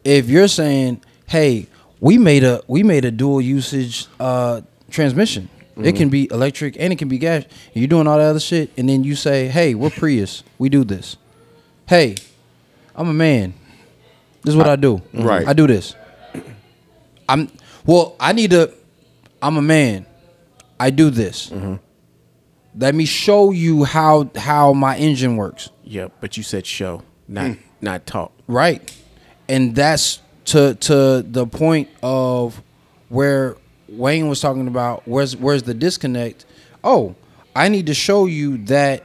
if 0.03 0.27
you're 0.27 0.47
saying, 0.47 1.01
"Hey, 1.27 1.67
we 1.99 2.17
made 2.17 2.43
a 2.43 2.61
we 2.67 2.81
made 2.81 3.05
a 3.05 3.11
dual 3.11 3.39
usage 3.41 4.07
uh, 4.19 4.61
transmission. 4.89 5.49
It 5.77 5.95
can 5.95 6.09
be 6.09 6.27
electric 6.29 6.75
and 6.79 6.93
it 6.93 6.97
can 6.99 7.07
be 7.07 7.17
gas. 7.17 7.43
And 7.43 7.75
you're 7.75 7.87
doing 7.87 8.05
all 8.05 8.17
that 8.17 8.25
other 8.29 8.39
shit, 8.39 8.71
and 8.77 8.87
then 8.89 9.03
you 9.03 9.15
say, 9.15 9.47
"Hey, 9.47 9.73
we're 9.73 9.89
Prius. 9.89 10.43
We 10.59 10.69
do 10.69 10.83
this. 10.83 11.15
Hey, 11.87 12.17
I'm 12.95 13.07
a 13.07 13.13
man. 13.13 13.53
This 14.43 14.53
is 14.53 14.55
what 14.55 14.67
I, 14.67 14.75
do. 14.75 15.01
Right. 15.13 15.47
I 15.47 15.53
do 15.53 15.65
this. 15.67 15.95
I'm 17.29 17.49
well. 17.85 18.15
I 18.19 18.33
need 18.33 18.51
to. 18.51 18.73
I'm 19.41 19.57
a 19.57 19.61
man. 19.61 20.05
I 20.79 20.89
do 20.89 21.09
this. 21.09 21.49
Mm-hmm. 21.49 21.75
Let 22.77 22.95
me 22.95 23.05
show 23.05 23.51
you 23.51 23.83
how 23.83 24.29
how 24.35 24.73
my 24.73 24.97
engine 24.97 25.35
works. 25.35 25.69
Yeah, 25.83 26.07
but 26.19 26.37
you 26.37 26.43
said 26.43 26.65
show, 26.65 27.03
not 27.27 27.47
hmm. 27.47 27.61
not 27.81 28.05
talk. 28.05 28.31
Right. 28.47 28.95
And 29.49 29.75
that's 29.75 30.21
to 30.45 30.75
to 30.75 31.21
the 31.21 31.45
point 31.45 31.89
of 32.01 32.61
where 33.09 33.57
Wayne 33.89 34.29
was 34.29 34.39
talking 34.39 34.67
about 34.67 35.05
where's 35.05 35.35
where's 35.35 35.63
the 35.63 35.73
disconnect? 35.73 36.45
Oh, 36.83 37.15
I 37.55 37.67
need 37.67 37.87
to 37.87 37.93
show 37.93 38.25
you 38.25 38.57
that 38.65 39.03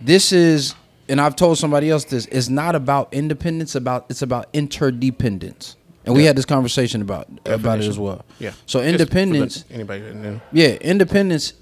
this 0.00 0.32
is 0.32 0.74
and 1.10 1.20
I've 1.20 1.36
told 1.36 1.58
somebody 1.58 1.90
else 1.90 2.04
this, 2.04 2.26
it's 2.26 2.48
not 2.48 2.74
about 2.76 3.12
independence, 3.12 3.74
about 3.74 4.06
it's 4.08 4.22
about 4.22 4.48
interdependence. 4.52 5.76
And 6.06 6.14
we 6.14 6.24
had 6.24 6.36
this 6.36 6.46
conversation 6.46 7.02
about 7.02 7.28
about 7.44 7.80
it 7.80 7.86
as 7.86 7.98
well. 7.98 8.24
Yeah. 8.38 8.52
So 8.66 8.78
for 8.78 8.84
the- 8.84 8.90
independence 8.90 9.64
Anybody? 9.70 10.00
that 10.02 10.14
know. 10.16 10.40
yeah, 10.52 10.74
independence 10.76 11.52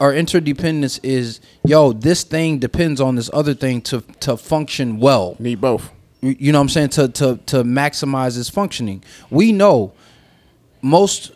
or 0.00 0.14
interdependence 0.14 0.98
is 0.98 1.40
yo, 1.64 1.92
this 1.92 2.22
thing 2.22 2.58
depends 2.58 3.00
on 3.00 3.16
this 3.16 3.28
other 3.32 3.54
thing 3.54 3.80
to 3.82 4.00
to 4.20 4.36
function 4.36 4.98
well. 5.00 5.36
Need 5.38 5.60
both. 5.60 5.90
You 6.20 6.36
you 6.38 6.52
know 6.52 6.58
what 6.58 6.64
I'm 6.64 6.68
saying? 6.68 6.88
To 6.90 7.08
to 7.08 7.36
to 7.46 7.64
maximize 7.64 8.38
its 8.38 8.48
functioning. 8.48 9.02
We 9.30 9.52
know 9.52 9.92
most 10.82 11.32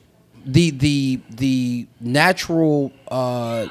the 0.46 0.70
the 0.70 1.20
the 1.30 1.86
natural 2.00 2.92
uh, 3.08 3.66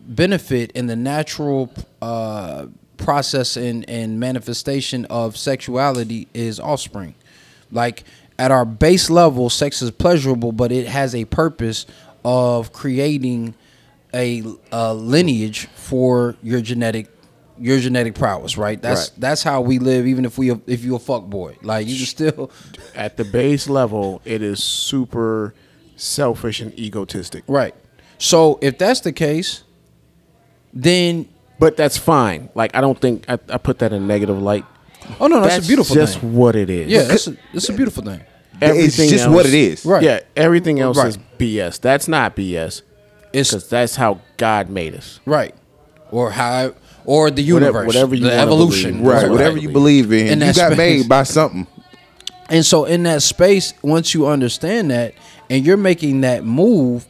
benefit 0.00 0.70
and 0.74 0.88
the 0.88 0.96
natural 0.96 1.72
uh, 2.00 2.66
process 2.96 3.56
and, 3.56 3.88
and 3.90 4.18
manifestation 4.20 5.04
of 5.06 5.36
sexuality 5.36 6.28
is 6.34 6.58
offspring. 6.60 7.14
Like 7.70 8.04
at 8.38 8.50
our 8.50 8.64
base 8.64 9.08
level, 9.10 9.48
sex 9.50 9.80
is 9.82 9.90
pleasurable, 9.90 10.52
but 10.52 10.72
it 10.72 10.86
has 10.86 11.14
a 11.14 11.24
purpose 11.24 11.86
of 12.24 12.72
creating 12.72 13.54
a, 14.14 14.42
a 14.72 14.94
lineage 14.94 15.66
for 15.74 16.36
your 16.42 16.60
genetic 16.60 17.08
your 17.58 17.78
genetic 17.80 18.14
prowess, 18.14 18.58
right? 18.58 18.82
That's 18.82 19.10
Right. 19.10 19.20
that's 19.20 19.42
how 19.42 19.62
we 19.62 19.78
live. 19.78 20.06
Even 20.06 20.26
if 20.26 20.36
we 20.36 20.50
if 20.66 20.84
you 20.84 20.94
a 20.94 20.98
fuck 20.98 21.24
boy, 21.24 21.56
like 21.62 21.86
you 21.86 21.96
can 21.96 22.04
still 22.06 22.50
At 22.94 23.16
the 23.16 23.24
base 23.24 23.66
level, 23.68 24.20
it 24.26 24.42
is 24.42 24.62
super 24.62 25.54
selfish 25.96 26.60
and 26.60 26.78
egotistic. 26.78 27.44
right. 27.48 27.74
So 28.18 28.58
if 28.60 28.76
that's 28.76 29.00
the 29.00 29.12
case, 29.12 29.62
then 30.72 31.28
But 31.58 31.76
that's 31.78 31.96
fine. 31.96 32.50
Like 32.54 32.74
I 32.76 32.80
don't 32.82 33.00
think 33.00 33.24
I, 33.28 33.38
I 33.48 33.56
put 33.58 33.78
that 33.78 33.92
in 33.92 34.06
negative 34.06 34.40
light. 34.40 34.64
Oh 35.20 35.26
no, 35.26 35.40
that's, 35.40 35.64
a 35.64 35.68
beautiful 35.68 35.94
thing. 35.94 36.00
That's 36.00 36.12
just 36.12 36.20
thing. 36.20 36.34
what 36.34 36.56
it 36.56 36.70
is. 36.70 36.90
Yeah, 36.90 37.02
that's 37.02 37.26
a, 37.26 37.36
that's 37.52 37.68
a 37.68 37.72
beautiful 37.72 38.02
thing. 38.04 38.20
it's 38.60 38.96
just 38.96 39.28
what 39.28 39.46
it 39.46 39.54
is. 39.54 39.84
Right. 39.84 40.02
Yeah, 40.02 40.20
everything 40.36 40.80
else 40.80 40.96
Right. 40.96 41.08
is 41.08 41.18
BS. 41.38 41.80
That's 41.80 42.08
not 42.08 42.36
BS. 42.36 42.82
It's 43.32 43.50
Because 43.50 43.68
that's 43.68 43.96
how 43.96 44.20
God 44.36 44.70
made 44.70 44.94
us. 44.94 45.20
right, 45.26 45.54
or 46.10 46.30
how 46.30 46.74
or 47.04 47.30
the 47.30 47.42
universe, 47.42 47.86
whatever 47.86 48.14
you 48.14 48.24
the 48.24 48.32
evolution, 48.32 48.92
believe. 49.02 49.06
Right. 49.06 49.22
Right. 49.22 49.30
Whatever 49.30 49.58
you 49.58 49.68
believe 49.70 50.12
in, 50.12 50.26
In 50.28 50.40
you 50.40 50.46
got 50.54 50.72
space. 50.72 50.76
made 50.76 51.08
by 51.08 51.22
something. 51.22 51.66
And 52.48 52.64
so 52.64 52.84
in 52.84 53.02
that 53.04 53.22
space, 53.22 53.74
once 53.82 54.14
you 54.14 54.26
understand 54.26 54.90
that 54.90 55.14
and 55.50 55.64
you're 55.66 55.76
making 55.76 56.22
that 56.22 56.44
move, 56.44 57.06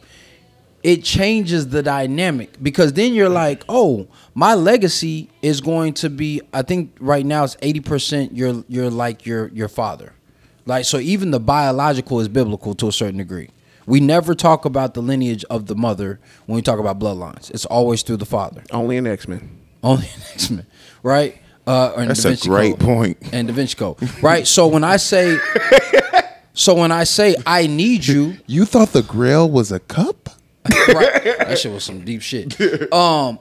it 0.87 1.03
changes 1.03 1.67
the 1.67 1.83
dynamic 1.83 2.49
because 2.63 2.93
then 2.93 3.13
you're 3.13 3.27
like, 3.43 3.63
oh, 3.67 4.07
my 4.33 4.53
legacy 4.55 5.29
is 5.41 5.59
going 5.59 5.93
to 5.95 6.09
be. 6.09 6.39
I 6.53 6.61
think 6.61 6.95
right 7.01 7.25
now 7.25 7.43
it's 7.43 7.57
eighty 7.61 7.81
percent. 7.81 8.33
You're 8.35 8.63
you're 8.69 8.89
like 8.89 9.25
your 9.25 9.49
your 9.49 9.67
father, 9.67 10.13
like 10.65 10.85
so. 10.85 10.97
Even 10.99 11.31
the 11.31 11.39
biological 11.41 12.19
is 12.21 12.29
biblical 12.29 12.73
to 12.75 12.87
a 12.87 12.91
certain 12.93 13.17
degree. 13.17 13.49
We 13.85 13.99
never 13.99 14.33
talk 14.35 14.65
about 14.65 14.93
the 14.93 15.01
lineage 15.01 15.43
of 15.49 15.65
the 15.65 15.75
mother 15.75 16.19
when 16.45 16.55
we 16.55 16.61
talk 16.61 16.79
about 16.79 16.99
bloodlines. 16.99 17.49
It's 17.51 17.65
always 17.65 18.01
through 18.03 18.17
the 18.17 18.25
father. 18.25 18.63
Only 18.71 18.95
in 18.97 19.05
X 19.07 19.27
Men. 19.27 19.49
Only 19.83 20.05
in 20.15 20.21
X 20.33 20.49
Men, 20.49 20.65
right? 21.03 21.37
Uh, 21.65 21.93
or 21.97 22.01
in 22.03 22.07
That's 22.07 22.23
Da 22.23 22.29
a 22.31 22.37
great 22.37 22.71
Code. 22.71 22.79
point. 22.79 23.17
And 23.33 23.47
Da 23.49 23.53
Vinci 23.53 23.75
Code, 23.75 23.97
right? 24.23 24.47
So 24.47 24.67
when 24.67 24.85
I 24.85 24.95
say, 24.97 25.37
so 26.53 26.73
when 26.75 26.91
I 26.93 27.03
say 27.03 27.35
I 27.45 27.67
need 27.67 28.05
you, 28.07 28.37
You 28.47 28.63
thought 28.65 28.93
the 28.93 29.03
Grail 29.03 29.49
was 29.49 29.71
a 29.71 29.79
cup? 29.81 30.29
Right? 30.93 31.23
That 31.47 31.57
shit 31.59 31.71
was 31.71 31.83
some 31.83 32.03
deep 32.05 32.21
shit. 32.21 32.59
Um, 32.93 33.39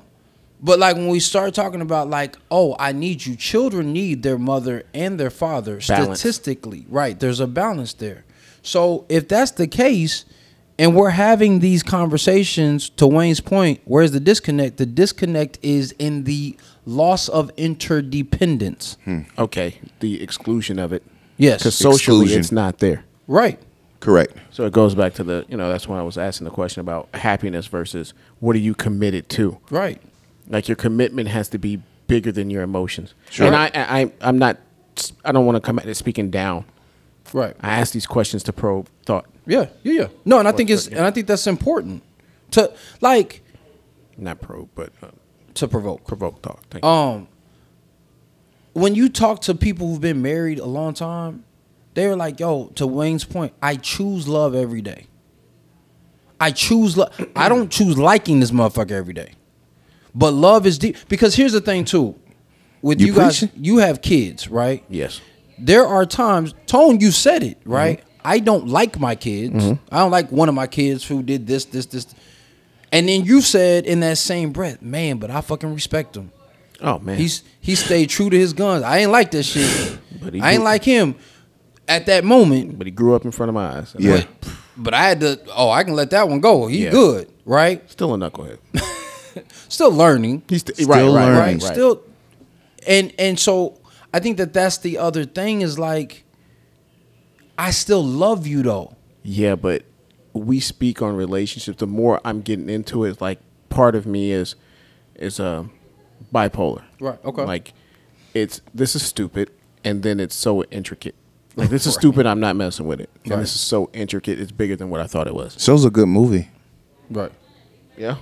but 0.62 0.78
like 0.78 0.96
when 0.96 1.08
we 1.08 1.20
start 1.20 1.54
talking 1.54 1.80
about 1.80 2.08
like, 2.08 2.36
oh, 2.50 2.76
I 2.78 2.92
need 2.92 3.26
you. 3.26 3.36
Children 3.36 3.92
need 3.92 4.22
their 4.22 4.38
mother 4.38 4.84
and 4.94 5.18
their 5.20 5.30
father 5.30 5.80
Balance. 5.86 6.20
statistically, 6.20 6.86
right? 6.88 7.18
There's 7.18 7.40
a 7.40 7.46
balance 7.46 7.92
there. 7.94 8.24
So 8.62 9.04
if 9.08 9.28
that's 9.28 9.52
the 9.52 9.66
case, 9.66 10.24
and 10.78 10.94
we're 10.94 11.10
having 11.10 11.60
these 11.60 11.82
conversations, 11.82 12.88
to 12.90 13.06
Wayne's 13.06 13.40
point, 13.40 13.80
where's 13.84 14.12
the 14.12 14.20
disconnect? 14.20 14.76
The 14.76 14.86
disconnect 14.86 15.58
is 15.62 15.92
in 15.98 16.24
the 16.24 16.56
loss 16.84 17.28
of 17.28 17.50
interdependence. 17.56 18.96
Okay, 19.38 19.78
the 20.00 20.22
exclusion 20.22 20.78
of 20.78 20.92
it. 20.92 21.02
Yes, 21.38 21.60
Because 21.60 21.74
socially, 21.76 22.20
Exclusion. 22.22 22.40
it's 22.40 22.52
not 22.52 22.78
there. 22.78 23.04
right. 23.26 23.58
Correct. 24.00 24.36
So 24.50 24.66
it 24.66 24.72
goes 24.72 24.94
back 24.94 25.14
to 25.14 25.24
the, 25.24 25.44
you 25.48 25.56
know, 25.56 25.68
that's 25.70 25.88
when 25.88 25.98
I 25.98 26.02
was 26.02 26.18
asking 26.18 26.44
the 26.44 26.50
question 26.50 26.80
about 26.80 27.08
happiness 27.14 27.66
versus 27.66 28.14
what 28.40 28.54
are 28.56 28.60
you 28.60 28.74
committed 28.74 29.28
to? 29.30 29.58
Right. 29.70 30.00
Like 30.48 30.68
your 30.68 30.76
commitment 30.76 31.28
has 31.28 31.48
to 31.50 31.58
be 31.58 31.82
bigger 32.06 32.30
than 32.30 32.50
your 32.50 32.62
emotions. 32.62 33.14
Sure. 33.30 33.46
And 33.46 33.56
I, 33.56 33.70
I, 33.74 34.12
I'm 34.20 34.38
not, 34.38 34.58
I 35.24 35.32
don't 35.32 35.46
want 35.46 35.56
to 35.56 35.60
come 35.60 35.78
at 35.78 35.86
it 35.86 35.94
speaking 35.96 36.30
down. 36.30 36.64
Right. 37.32 37.56
I 37.60 37.70
ask 37.70 37.92
these 37.92 38.06
questions 38.06 38.42
to 38.44 38.52
probe 38.52 38.88
thought, 39.04 39.26
Yeah, 39.46 39.66
yeah, 39.82 39.92
yeah. 39.92 40.08
No, 40.24 40.38
and 40.38 40.46
I 40.46 40.52
think 40.52 40.70
it's 40.70 40.86
and 40.86 41.00
I 41.00 41.10
think 41.10 41.26
that's 41.26 41.46
important 41.46 42.02
to 42.52 42.72
like 43.00 43.42
not 44.16 44.40
probe, 44.40 44.68
but 44.74 44.92
uh, 45.02 45.08
to 45.54 45.68
provoke. 45.68 46.06
provoke 46.06 46.42
thought. 46.42 46.60
Thank 46.70 46.84
you. 46.84 46.90
Um, 46.90 47.28
when 48.72 48.94
you 48.94 49.08
talk 49.08 49.40
to 49.42 49.54
people 49.54 49.88
who've 49.88 50.00
been 50.00 50.22
married 50.22 50.58
a 50.58 50.66
long 50.66 50.94
time, 50.94 51.44
they 51.96 52.06
were 52.06 52.14
like, 52.16 52.38
"Yo," 52.38 52.66
to 52.76 52.86
Wayne's 52.86 53.24
point, 53.24 53.52
I 53.60 53.74
choose 53.76 54.28
love 54.28 54.54
every 54.54 54.80
day. 54.82 55.06
I 56.38 56.50
choose 56.50 56.96
love. 56.96 57.12
I 57.34 57.48
don't 57.48 57.70
choose 57.78 57.96
liking 57.98 58.40
this 58.40 58.50
motherfucker 58.50 58.90
every 58.92 59.14
day, 59.14 59.32
but 60.14 60.32
love 60.32 60.66
is 60.66 60.78
deep. 60.78 60.96
Because 61.08 61.34
here's 61.34 61.52
the 61.52 61.60
thing 61.60 61.84
too, 61.84 62.14
with 62.82 63.00
You 63.00 63.08
you, 63.08 63.14
guys, 63.14 63.44
you 63.56 63.78
have 63.78 64.02
kids, 64.02 64.48
right? 64.48 64.84
yes. 64.88 65.20
there 65.58 65.86
are 65.86 66.04
times 66.04 66.54
tone 66.66 67.00
you 67.00 67.10
said 67.10 67.42
it 67.42 67.56
right 67.64 68.00
Mm-hmm. 68.00 68.28
i 68.34 68.38
don't 68.40 68.66
like 68.68 69.00
my 69.00 69.14
kids 69.14 69.64
i 69.90 69.98
don't 70.00 70.10
like 70.10 70.30
one 70.30 70.50
of 70.50 70.54
my 70.54 70.66
kids 70.66 71.02
who 71.08 71.22
did 71.22 71.46
this 71.46 71.64
this 71.64 71.86
this 71.86 72.06
and 72.92 73.08
then 73.08 73.24
you 73.24 73.40
said 73.40 73.86
in 73.86 74.00
that 74.00 74.18
same 74.18 74.52
breath 74.52 74.82
man 74.82 75.16
but 75.16 75.30
i 75.30 75.40
fucking 75.40 75.72
respect 75.72 76.14
him 76.14 76.30
Oh 76.82 76.98
man. 76.98 77.16
he's 77.16 77.42
he 77.62 77.74
stayed 77.74 78.10
true 78.10 78.28
to 78.28 78.36
his 78.38 78.52
guns 78.52 78.82
i 78.82 78.98
ain't 78.98 79.10
like 79.12 79.30
that 79.30 79.44
shit 79.44 79.98
But 80.22 80.34
he 80.34 80.42
i 80.42 80.50
ain't 80.52 80.60
do- 80.60 80.64
like 80.64 80.84
him 80.84 81.14
at 81.88 82.06
that 82.06 82.24
moment 82.24 82.76
but 82.78 82.86
he 82.86 82.90
grew 82.90 83.14
up 83.14 83.24
in 83.24 83.30
front 83.30 83.48
of 83.48 83.54
my 83.54 83.78
eyes. 83.78 83.94
Yeah. 83.98 84.24
but, 84.40 84.52
but 84.76 84.94
i 84.94 85.02
had 85.08 85.20
to 85.20 85.40
oh 85.54 85.70
i 85.70 85.84
can 85.84 85.94
let 85.94 86.10
that 86.10 86.28
one 86.28 86.40
go 86.40 86.66
he 86.66 86.84
Yeah. 86.84 86.90
good 86.90 87.30
right 87.44 87.88
Still 87.90 88.14
a 88.14 88.18
knucklehead. 88.18 88.58
still 89.68 89.90
learning 89.92 90.42
He's 90.48 90.62
st- 90.62 90.76
Still 90.76 90.88
right, 90.88 91.02
right, 91.02 91.08
learning. 91.10 91.38
right, 91.38 91.62
right. 91.62 91.72
Still, 91.72 92.02
and 92.86 93.12
and 93.18 93.38
so 93.38 93.78
I 94.14 94.18
think 94.20 94.38
that 94.38 94.52
that's 94.52 94.78
the 94.78 94.96
other 94.98 95.24
thing 95.24 95.60
is 95.60 95.78
like, 95.78 96.24
I 97.58 97.70
still 97.70 98.02
love 98.02 98.46
you 98.46 98.62
though. 98.62 98.96
Yeah, 99.22 99.54
but 99.56 99.82
we 100.32 100.60
speak 100.60 101.02
on 101.02 101.16
relationships. 101.16 101.78
The 101.78 101.86
more 101.86 102.20
I'm 102.24 102.40
getting 102.40 102.68
into 102.70 103.04
it, 103.04 103.20
like 103.20 103.38
part 103.68 103.94
of 103.94 104.06
me 104.06 104.30
is 104.32 104.54
is 105.16 105.38
uh, 105.40 105.64
bipolar. 106.32 106.84
Right, 107.00 107.18
okay. 107.24 107.44
Like 107.44 107.74
it's 108.34 108.60
this 108.74 108.94
is 108.96 109.02
stupid, 109.02 109.50
and 109.84 110.02
then 110.02 110.18
it's 110.20 110.34
so 110.34 110.62
intricate. 110.64 111.14
Like 111.56 111.70
this 111.70 111.86
is 111.86 111.94
stupid. 111.94 112.26
I'm 112.26 112.38
not 112.40 112.54
messing 112.54 112.86
with 112.86 113.00
it. 113.00 113.10
And 113.24 113.32
Right. 113.32 113.40
this 113.40 113.54
is 113.54 113.60
so 113.60 113.88
intricate. 113.94 114.38
It's 114.38 114.52
bigger 114.52 114.76
than 114.76 114.90
what 114.90 115.00
I 115.00 115.06
thought 115.06 115.26
it 115.26 115.34
was. 115.34 115.54
So's 115.58 115.84
a 115.84 115.90
good 115.90 116.06
movie. 116.08 116.48
Right. 117.10 117.32
Yeah. 117.96 118.16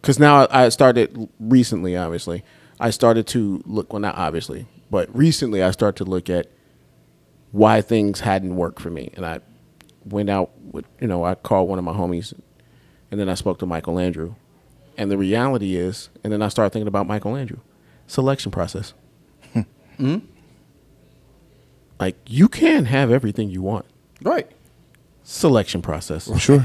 Because 0.00 0.18
now 0.18 0.44
I 0.46 0.64
I 0.64 0.68
started 0.70 1.28
recently. 1.38 1.96
Obviously, 1.96 2.42
I 2.80 2.90
started 2.90 3.26
to 3.28 3.62
look. 3.64 3.92
Well, 3.92 4.00
not 4.00 4.16
obviously, 4.16 4.66
but 4.90 5.14
recently 5.16 5.62
I 5.62 5.70
started 5.70 6.04
to 6.04 6.10
look 6.10 6.28
at 6.28 6.48
why 7.52 7.80
things 7.80 8.20
hadn't 8.20 8.56
worked 8.56 8.80
for 8.80 8.90
me, 8.90 9.10
and 9.14 9.24
I 9.26 9.40
went 10.04 10.30
out 10.30 10.50
with 10.72 10.84
you 11.00 11.06
know 11.06 11.24
I 11.24 11.34
called 11.36 11.68
one 11.68 11.78
of 11.78 11.84
my 11.84 11.92
homies, 11.92 12.32
and 13.10 13.20
then 13.20 13.28
I 13.28 13.34
spoke 13.34 13.58
to 13.60 13.66
Michael 13.66 13.98
Andrew, 13.98 14.34
and 14.96 15.10
the 15.10 15.18
reality 15.18 15.76
is, 15.76 16.08
and 16.24 16.32
then 16.32 16.42
I 16.42 16.48
started 16.48 16.70
thinking 16.72 16.88
about 16.88 17.06
Michael 17.06 17.36
Andrew, 17.36 17.58
selection 18.06 18.50
process. 18.50 18.94
Hmm? 19.98 20.16
Like 22.00 22.16
you 22.26 22.48
can 22.48 22.86
have 22.86 23.10
everything 23.12 23.50
you 23.50 23.62
want. 23.62 23.84
Right. 24.22 24.50
Selection 25.22 25.82
process. 25.82 26.28
Sure. 26.40 26.64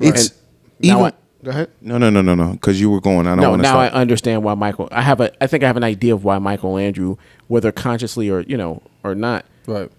It's 0.00 0.28
And 0.30 0.36
even. 0.80 0.96
I, 0.98 1.12
go 1.44 1.50
ahead. 1.50 1.70
no, 1.80 1.98
no, 1.98 2.10
no, 2.10 2.22
no, 2.22 2.34
no. 2.34 2.52
Because 2.52 2.80
you 2.80 2.90
were 2.90 3.00
going. 3.00 3.26
I 3.26 3.30
don't 3.30 3.40
no, 3.42 3.50
want 3.50 3.62
to 3.62 3.68
now 3.68 3.78
I 3.78 3.88
understand 3.90 4.42
why 4.42 4.54
Michael. 4.54 4.88
I 4.90 5.02
have 5.02 5.20
a. 5.20 5.30
I 5.42 5.46
think 5.46 5.62
I 5.62 5.66
have 5.66 5.76
an 5.76 5.84
idea 5.84 6.14
of 6.14 6.24
why 6.24 6.38
Michael 6.38 6.76
Andrew, 6.78 7.16
whether 7.48 7.70
consciously 7.70 8.28
or 8.30 8.40
you 8.40 8.56
know 8.56 8.82
or 9.04 9.14
not. 9.14 9.44
Right. 9.66 9.90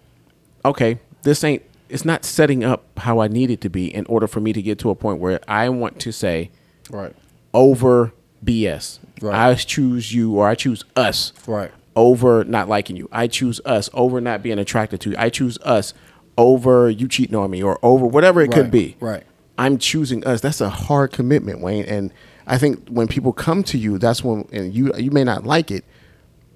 Okay, 0.64 0.98
this 1.22 1.42
ain't. 1.44 1.62
It's 1.88 2.04
not 2.04 2.24
setting 2.26 2.64
up 2.64 2.84
how 2.98 3.20
I 3.20 3.28
need 3.28 3.50
it 3.50 3.60
to 3.62 3.70
be 3.70 3.94
in 3.94 4.04
order 4.06 4.26
for 4.26 4.40
me 4.40 4.52
to 4.52 4.60
get 4.60 4.78
to 4.80 4.90
a 4.90 4.94
point 4.94 5.20
where 5.20 5.40
I 5.48 5.70
want 5.70 5.98
to 6.00 6.12
say 6.12 6.50
Right. 6.90 7.14
over 7.54 8.12
BS. 8.44 8.98
Right. 9.22 9.34
I 9.50 9.54
choose 9.54 10.12
you 10.12 10.36
or 10.36 10.46
I 10.48 10.54
choose 10.54 10.84
us. 10.96 11.32
Right. 11.46 11.70
Over 11.98 12.44
not 12.44 12.68
liking 12.68 12.94
you. 12.94 13.08
I 13.10 13.26
choose 13.26 13.60
us 13.64 13.90
over 13.92 14.20
not 14.20 14.40
being 14.40 14.58
attracted 14.58 15.00
to 15.00 15.10
you. 15.10 15.16
I 15.18 15.30
choose 15.30 15.58
us 15.62 15.94
over 16.36 16.88
you 16.88 17.08
cheating 17.08 17.34
on 17.34 17.50
me 17.50 17.60
or 17.60 17.78
over 17.82 18.06
whatever 18.06 18.40
it 18.40 18.52
could 18.52 18.70
be. 18.70 18.96
right. 19.00 19.24
I'm 19.58 19.76
choosing 19.76 20.24
us. 20.24 20.40
That's 20.40 20.60
a 20.60 20.70
hard 20.70 21.10
commitment, 21.10 21.60
Wayne. 21.60 21.84
And 21.86 22.12
I 22.46 22.58
think 22.58 22.88
when 22.88 23.08
people 23.08 23.32
come 23.32 23.64
to 23.64 23.76
you, 23.76 23.98
that's 23.98 24.22
when 24.22 24.48
and 24.52 24.72
you 24.72 24.92
you 24.96 25.10
may 25.10 25.24
not 25.24 25.44
like 25.44 25.72
it, 25.72 25.84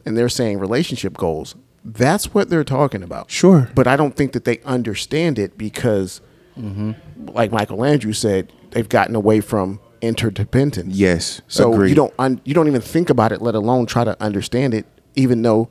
and 0.06 0.16
they're 0.16 0.28
saying 0.28 0.60
relationship 0.60 1.16
goals. 1.16 1.56
That's 1.84 2.32
what 2.32 2.48
they're 2.48 2.62
talking 2.62 3.02
about. 3.02 3.28
Sure. 3.28 3.68
But 3.74 3.88
I 3.88 3.96
don't 3.96 4.14
think 4.14 4.34
that 4.34 4.44
they 4.44 4.60
understand 4.60 5.36
it 5.40 5.58
because, 5.58 6.20
mm-hmm. 6.56 6.92
like 7.26 7.50
Michael 7.50 7.84
Andrews 7.84 8.20
said, 8.20 8.52
they've 8.70 8.88
gotten 8.88 9.16
away 9.16 9.40
from 9.40 9.80
interdependence. 10.00 10.94
Yes. 10.94 11.42
So 11.48 11.72
agreed. 11.72 11.88
you 11.90 11.96
don't 11.96 12.14
un, 12.18 12.40
you 12.44 12.54
don't 12.54 12.68
even 12.68 12.80
think 12.80 13.10
about 13.10 13.32
it, 13.32 13.42
let 13.42 13.56
alone 13.56 13.86
try 13.86 14.04
to 14.04 14.20
understand 14.22 14.74
it. 14.74 14.86
Even 15.14 15.42
though 15.42 15.68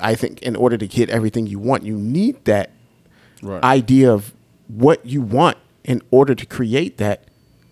I 0.00 0.14
think 0.14 0.42
in 0.42 0.56
order 0.56 0.76
to 0.76 0.86
get 0.86 1.08
everything 1.10 1.46
you 1.46 1.58
want, 1.58 1.84
you 1.84 1.96
need 1.96 2.44
that 2.44 2.70
Right. 3.42 3.62
idea 3.62 4.10
of 4.12 4.32
what 4.68 5.04
you 5.04 5.20
want 5.20 5.58
in 5.84 6.00
order 6.10 6.34
to 6.34 6.46
create 6.46 6.96
that 6.96 7.24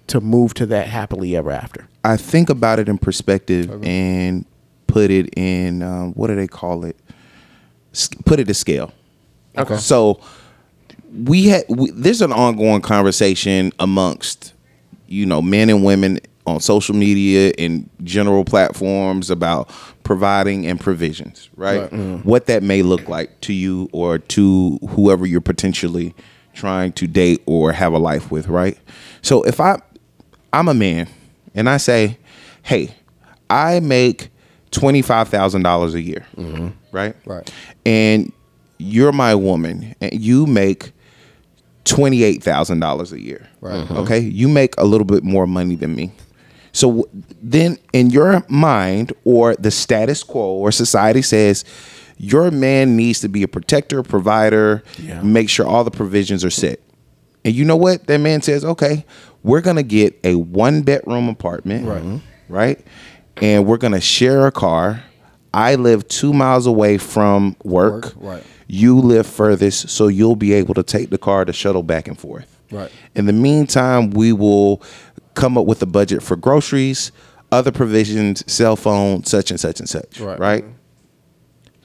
to 0.08 0.20
move 0.20 0.52
to 0.54 0.66
that 0.66 0.86
happily 0.88 1.34
ever 1.34 1.50
after? 1.50 1.88
I 2.04 2.16
think 2.18 2.50
about 2.50 2.78
it 2.78 2.88
in 2.88 2.98
perspective 2.98 3.70
and 3.82 4.44
put 4.86 5.10
it 5.10 5.30
in 5.36 5.82
um, 5.82 6.12
what 6.12 6.26
do 6.26 6.34
they 6.36 6.46
call 6.48 6.84
it? 6.84 6.96
Put 8.26 8.38
it 8.40 8.44
to 8.48 8.54
scale. 8.54 8.92
Okay. 9.56 9.76
So 9.78 10.20
we 11.24 11.46
had 11.48 11.64
we, 11.68 11.90
there's 11.92 12.20
an 12.22 12.32
ongoing 12.32 12.80
conversation 12.82 13.72
amongst 13.78 14.52
you 15.08 15.24
know 15.26 15.40
men 15.42 15.70
and 15.70 15.84
women 15.84 16.18
on 16.46 16.60
social 16.60 16.94
media 16.94 17.52
and 17.58 17.88
general 18.02 18.44
platforms 18.44 19.30
about 19.30 19.70
providing 20.02 20.66
and 20.66 20.80
provisions, 20.80 21.48
right? 21.56 21.82
Mm-hmm. 21.82 22.28
What 22.28 22.46
that 22.46 22.62
may 22.62 22.82
look 22.82 23.08
like 23.08 23.40
to 23.42 23.52
you 23.52 23.88
or 23.92 24.18
to 24.18 24.78
whoever 24.90 25.24
you're 25.26 25.40
potentially 25.40 26.14
trying 26.54 26.92
to 26.92 27.06
date 27.06 27.42
or 27.46 27.72
have 27.72 27.92
a 27.92 27.98
life 27.98 28.30
with, 28.30 28.48
right? 28.48 28.78
So 29.22 29.42
if 29.42 29.60
I 29.60 29.80
I'm 30.52 30.68
a 30.68 30.74
man 30.74 31.08
and 31.54 31.68
I 31.68 31.76
say, 31.76 32.18
"Hey, 32.62 32.94
I 33.48 33.80
make 33.80 34.28
$25,000 34.72 35.94
a 35.94 36.00
year." 36.00 36.26
Mm-hmm. 36.36 36.68
Right? 36.90 37.16
Right. 37.24 37.50
And 37.86 38.32
you're 38.78 39.12
my 39.12 39.34
woman 39.34 39.94
and 40.00 40.12
you 40.12 40.46
make 40.46 40.92
$28,000 41.84 43.12
a 43.12 43.20
year. 43.20 43.48
Right. 43.60 43.90
Okay? 43.90 44.18
You 44.18 44.48
make 44.48 44.74
a 44.78 44.84
little 44.84 45.04
bit 45.04 45.24
more 45.24 45.46
money 45.46 45.76
than 45.76 45.94
me. 45.94 46.12
So 46.72 47.08
then 47.42 47.78
in 47.92 48.10
your 48.10 48.44
mind 48.48 49.12
or 49.24 49.54
the 49.56 49.70
status 49.70 50.22
quo 50.22 50.52
or 50.52 50.72
society 50.72 51.22
says 51.22 51.64
your 52.16 52.50
man 52.50 52.96
needs 52.96 53.20
to 53.20 53.28
be 53.28 53.42
a 53.42 53.48
protector, 53.48 54.02
provider, 54.02 54.82
Yeah. 54.98 55.20
make 55.22 55.48
sure 55.48 55.66
all 55.66 55.84
the 55.84 55.90
provisions 55.90 56.44
are 56.44 56.50
set. 56.50 56.80
And 57.44 57.54
you 57.54 57.64
know 57.64 57.76
what? 57.76 58.06
That 58.06 58.18
man 58.18 58.40
says, 58.42 58.64
"Okay, 58.64 59.04
we're 59.42 59.60
going 59.60 59.76
to 59.76 59.82
get 59.82 60.18
a 60.24 60.36
one 60.36 60.82
bedroom 60.82 61.28
apartment." 61.28 61.86
Right. 61.86 62.20
Right? 62.48 62.80
And 63.40 63.66
we're 63.66 63.78
going 63.78 63.94
to 63.94 64.00
share 64.00 64.46
a 64.46 64.52
car. 64.52 65.02
I 65.52 65.74
live 65.74 66.06
2 66.08 66.32
miles 66.32 66.66
away 66.66 66.96
from 66.98 67.56
work. 67.64 68.04
Work, 68.04 68.14
right. 68.20 68.42
You 68.68 68.98
live 69.00 69.26
furthest, 69.26 69.90
so 69.90 70.06
you'll 70.08 70.36
be 70.36 70.52
able 70.54 70.74
to 70.74 70.82
take 70.82 71.10
the 71.10 71.18
car 71.18 71.44
to 71.44 71.52
shuttle 71.52 71.82
back 71.82 72.08
and 72.08 72.18
forth. 72.18 72.46
Right. 72.70 72.90
In 73.14 73.26
the 73.26 73.32
meantime, 73.34 74.10
we 74.10 74.32
will 74.32 74.80
come 75.34 75.56
up 75.58 75.66
with 75.66 75.82
a 75.82 75.86
budget 75.86 76.22
for 76.22 76.36
groceries, 76.36 77.12
other 77.50 77.72
provisions, 77.72 78.42
cell 78.52 78.76
phone, 78.76 79.24
such 79.24 79.50
and 79.50 79.58
such 79.60 79.80
and 79.80 79.88
such. 79.88 80.20
Right. 80.20 80.38
Right. 80.38 80.64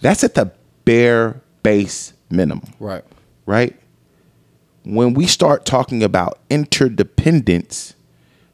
That's 0.02 0.24
at 0.24 0.36
the 0.36 0.52
bare 0.86 1.42
base 1.64 2.14
minimum. 2.30 2.74
Right. 2.80 3.04
Right. 3.46 3.76
When 4.84 5.14
we 5.14 5.28
start 5.28 5.66
talking 5.66 6.04
about 6.04 6.40
interdependence, 6.50 7.94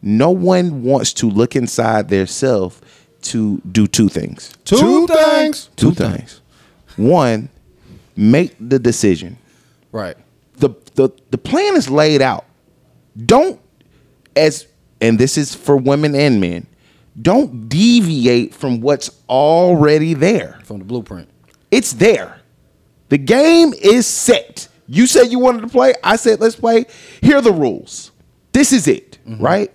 no 0.01 0.31
one 0.31 0.83
wants 0.83 1.13
to 1.13 1.29
look 1.29 1.55
inside 1.55 2.09
their 2.09 2.25
self 2.25 2.81
to 3.23 3.59
do 3.71 3.87
two 3.87 4.09
things. 4.09 4.53
Two 4.65 5.07
things. 5.07 5.69
Two 5.75 5.93
things. 5.93 6.41
One, 6.97 7.49
make 8.15 8.55
the 8.59 8.79
decision 8.79 9.37
Right. 9.91 10.17
the 10.57 10.69
the 10.95 11.09
the 11.31 11.37
plan 11.37 11.75
is 11.75 11.89
laid 11.89 12.21
out. 12.21 12.45
Don't 13.25 13.59
as 14.35 14.67
and 15.03 15.19
this 15.19 15.37
is 15.37 15.53
for 15.53 15.75
women 15.75 16.15
and 16.15 16.39
men. 16.39 16.65
Don't 17.21 17.67
deviate 17.67 18.55
from 18.55 18.79
what's 18.79 19.11
already 19.27 20.13
there. 20.13 20.59
From 20.63 20.79
the 20.79 20.85
blueprint. 20.85 21.29
It's 21.69 21.91
there. 21.91 22.39
The 23.09 23.17
game 23.17 23.73
is 23.73 24.07
set. 24.07 24.69
You 24.87 25.05
said 25.05 25.25
you 25.25 25.39
wanted 25.39 25.61
to 25.61 25.67
play. 25.67 25.93
I 26.03 26.15
said 26.15 26.39
let's 26.39 26.55
play. 26.55 26.85
Here 27.21 27.37
are 27.37 27.41
the 27.41 27.51
rules. 27.51 28.11
This 28.53 28.71
is 28.71 28.87
it, 28.87 29.19
mm-hmm. 29.27 29.43
right? 29.43 29.71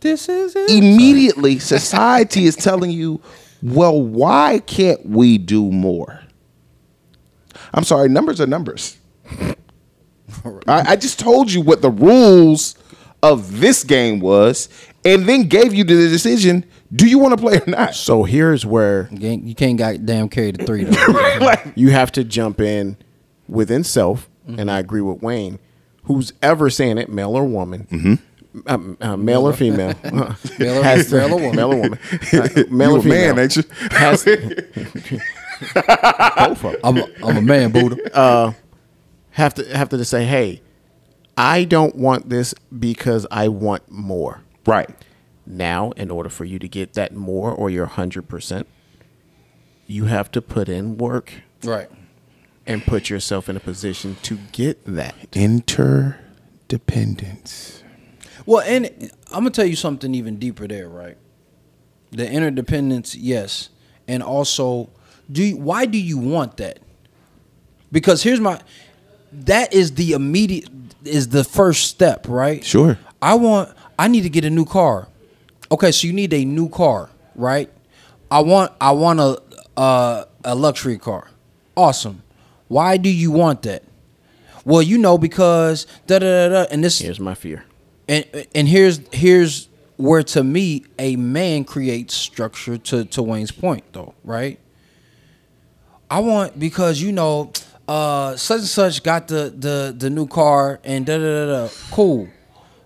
This 0.00 0.28
is 0.28 0.56
it. 0.56 0.70
Immediately 0.70 1.58
society 1.58 2.46
is 2.46 2.56
telling 2.56 2.90
you, 2.90 3.20
"Well, 3.62 4.00
why 4.00 4.60
can't 4.66 5.04
we 5.04 5.36
do 5.36 5.70
more?" 5.70 6.20
I'm 7.74 7.84
sorry, 7.84 8.08
numbers 8.08 8.40
are 8.40 8.46
numbers. 8.46 8.96
I, 10.66 10.92
I 10.92 10.96
just 10.96 11.18
told 11.20 11.52
you 11.52 11.60
what 11.60 11.82
the 11.82 11.90
rules 11.90 12.74
of 13.22 13.60
this 13.60 13.84
game 13.84 14.18
was, 14.20 14.68
and 15.04 15.28
then 15.28 15.42
gave 15.48 15.72
you 15.74 15.84
the 15.84 15.94
decision: 16.08 16.64
do 16.94 17.06
you 17.06 17.18
want 17.18 17.36
to 17.36 17.42
play 17.42 17.58
or 17.58 17.66
not? 17.66 17.94
So 17.94 18.24
here's 18.24 18.64
where 18.66 19.08
You 19.12 19.18
can't, 19.18 19.44
you 19.44 19.54
can't 19.54 19.78
goddamn 19.78 20.28
carry 20.28 20.50
the 20.52 20.64
three 20.64 20.84
though. 20.84 21.12
like, 21.40 21.72
you 21.76 21.90
have 21.90 22.10
to 22.12 22.24
jump 22.24 22.60
in 22.60 22.96
within 23.48 23.84
self, 23.84 24.28
and 24.46 24.70
I 24.70 24.78
agree 24.78 25.00
with 25.02 25.22
Wayne. 25.22 25.58
Who's 26.04 26.32
ever 26.42 26.70
saying 26.70 26.98
it, 26.98 27.08
male 27.10 27.36
or 27.36 27.44
woman, 27.44 28.18
um, 28.66 28.96
uh, 29.00 29.16
male 29.16 29.46
or 29.46 29.52
female, 29.52 29.94
Male 30.58 30.78
or- 30.78 30.82
has 30.82 31.08
to- 31.10 31.16
male 31.18 31.34
or 31.34 31.40
woman. 31.40 31.56
male 31.56 31.72
or 31.72 31.76
woman, 31.76 31.98
Uh, 32.32 32.48
male 32.70 32.90
You 32.90 32.96
or 32.96 32.98
a 32.98 33.02
female, 33.02 33.34
man, 33.34 33.38
ain't 33.38 33.56
you? 33.56 33.62
has 33.92 34.24
both 34.24 34.58
of 35.76 36.62
them. 36.62 36.76
I'm 36.82 36.96
a, 36.96 37.04
I'm 37.24 37.36
a 37.36 37.42
man, 37.42 37.70
Buddha. 37.70 38.54
have 39.30 39.54
to 39.54 39.76
have 39.76 39.88
to 39.90 39.98
just 39.98 40.10
say, 40.10 40.24
hey, 40.24 40.62
I 41.40 41.64
don't 41.64 41.96
want 41.96 42.28
this 42.28 42.54
because 42.78 43.26
I 43.30 43.48
want 43.48 43.90
more. 43.90 44.42
right. 44.66 44.90
Now, 45.46 45.92
in 45.92 46.10
order 46.10 46.28
for 46.28 46.44
you 46.44 46.58
to 46.58 46.68
get 46.68 46.92
that 46.94 47.14
more 47.14 47.50
or 47.50 47.70
your 47.70 47.86
hundred 47.86 48.28
percent, 48.28 48.66
you 49.86 50.04
have 50.04 50.30
to 50.32 50.42
put 50.42 50.68
in 50.68 50.98
work 50.98 51.32
right. 51.64 51.88
and 52.66 52.84
put 52.84 53.08
yourself 53.08 53.48
in 53.48 53.56
a 53.56 53.60
position 53.60 54.18
to 54.22 54.36
get 54.52 54.84
that. 54.84 55.14
Interdependence. 55.32 57.82
Well, 58.44 58.60
and 58.60 59.10
I'm 59.32 59.40
gonna 59.40 59.48
tell 59.50 59.64
you 59.64 59.76
something 59.76 60.14
even 60.14 60.38
deeper 60.38 60.68
there, 60.68 60.90
right? 60.90 61.16
The 62.10 62.30
interdependence, 62.30 63.16
yes, 63.16 63.70
and 64.06 64.22
also, 64.22 64.90
do 65.32 65.42
you, 65.42 65.56
why 65.56 65.86
do 65.86 65.96
you 65.98 66.18
want 66.18 66.58
that? 66.58 66.80
Because 67.90 68.22
here's 68.22 68.40
my, 68.40 68.60
that 69.32 69.72
is 69.72 69.94
the 69.94 70.12
immediate 70.12 70.68
is 71.04 71.28
the 71.28 71.44
first 71.44 71.88
step, 71.88 72.26
right? 72.28 72.64
Sure. 72.64 72.98
I 73.22 73.34
want, 73.34 73.70
I 73.98 74.08
need 74.08 74.22
to 74.22 74.30
get 74.30 74.44
a 74.44 74.50
new 74.50 74.64
car. 74.64 75.08
Okay, 75.72 75.92
so 75.92 76.06
you 76.06 76.12
need 76.12 76.32
a 76.32 76.44
new 76.44 76.68
car, 76.68 77.10
right? 77.34 77.70
I 78.30 78.40
want, 78.40 78.72
I 78.80 78.92
want 78.92 79.20
a 79.20 79.40
a, 79.76 80.26
a 80.44 80.54
luxury 80.54 80.98
car. 80.98 81.28
Awesome. 81.76 82.22
Why 82.68 82.96
do 82.96 83.08
you 83.08 83.30
want 83.30 83.62
that? 83.62 83.82
Well, 84.64 84.82
you 84.82 84.98
know 84.98 85.16
because 85.16 85.86
da 86.06 86.18
da 86.18 86.48
da 86.48 86.64
da, 86.64 86.68
and 86.70 86.84
this 86.84 86.98
Here's 86.98 87.18
my 87.20 87.34
fear. 87.34 87.64
and 88.08 88.24
and 88.54 88.68
here's 88.68 89.00
here's 89.12 89.68
where 89.96 90.22
to 90.22 90.44
me 90.44 90.84
a 90.98 91.16
man 91.16 91.64
creates 91.64 92.14
structure 92.14 92.76
to 92.78 93.04
to 93.06 93.22
Wayne's 93.22 93.52
point 93.52 93.84
though, 93.92 94.14
right? 94.22 94.58
I 96.10 96.20
want 96.20 96.58
because 96.58 97.00
you 97.00 97.12
know 97.12 97.52
uh 97.90 98.36
such 98.36 98.60
and 98.60 98.68
such 98.68 99.02
got 99.02 99.26
the 99.26 99.52
the 99.56 99.92
the 99.96 100.08
new 100.08 100.28
car 100.28 100.78
and 100.84 101.04
da 101.04 101.18
da 101.18 101.46
da 101.46 101.66
da 101.66 101.68
cool. 101.90 102.28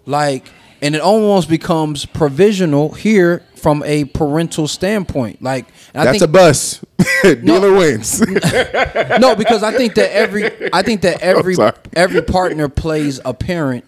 Like 0.07 0.49
and 0.81 0.95
it 0.95 1.03
almost 1.03 1.49
becomes 1.49 2.07
provisional 2.07 2.93
here 2.93 3.43
from 3.57 3.83
a 3.85 4.07
parental 4.07 4.67
standpoint. 4.67 5.43
Like 5.43 5.67
I 5.95 6.05
That's 6.05 6.19
think, 6.19 6.23
a 6.23 6.33
bus. 6.33 6.83
Dealer 7.23 7.75
wins. 7.75 8.21
no, 9.21 9.35
because 9.37 9.63
I 9.63 9.77
think 9.77 9.95
that 9.97 10.11
every 10.11 10.73
I 10.73 10.83
think 10.83 11.03
that 11.03 11.21
every 11.23 11.57
every 11.93 12.23
partner 12.23 12.71
plays 12.71 13.21
a 13.27 13.35
parent 13.35 13.85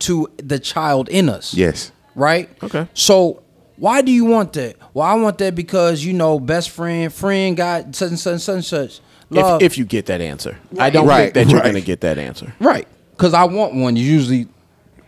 to 0.00 0.28
the 0.36 0.60
child 0.60 1.08
in 1.08 1.28
us. 1.28 1.54
yes. 1.54 1.90
Right? 2.14 2.48
Okay. 2.62 2.86
So 2.94 3.42
why 3.76 4.02
do 4.02 4.12
you 4.12 4.26
want 4.26 4.52
that? 4.52 4.76
Well, 4.94 5.06
I 5.06 5.14
want 5.14 5.38
that 5.38 5.56
because 5.56 6.04
you 6.04 6.12
know, 6.12 6.38
best 6.38 6.70
friend, 6.70 7.12
friend 7.12 7.56
got 7.56 7.96
such 7.96 8.10
and 8.10 8.18
such 8.18 8.32
and 8.32 8.42
such 8.42 8.54
and 8.54 8.64
such. 8.64 9.00
Love. 9.32 9.62
If, 9.62 9.72
if 9.72 9.78
you 9.78 9.84
get 9.84 10.06
that 10.06 10.20
answer, 10.20 10.58
I 10.78 10.90
don't 10.90 11.06
Right, 11.06 11.32
think 11.32 11.34
that 11.34 11.46
you're 11.50 11.60
right. 11.60 11.72
going 11.72 11.82
to 11.82 11.86
get 11.86 12.00
that 12.02 12.18
answer 12.18 12.52
right. 12.60 12.86
Because 13.12 13.34
I 13.34 13.44
want 13.44 13.74
one. 13.74 13.96
Usually 13.96 14.48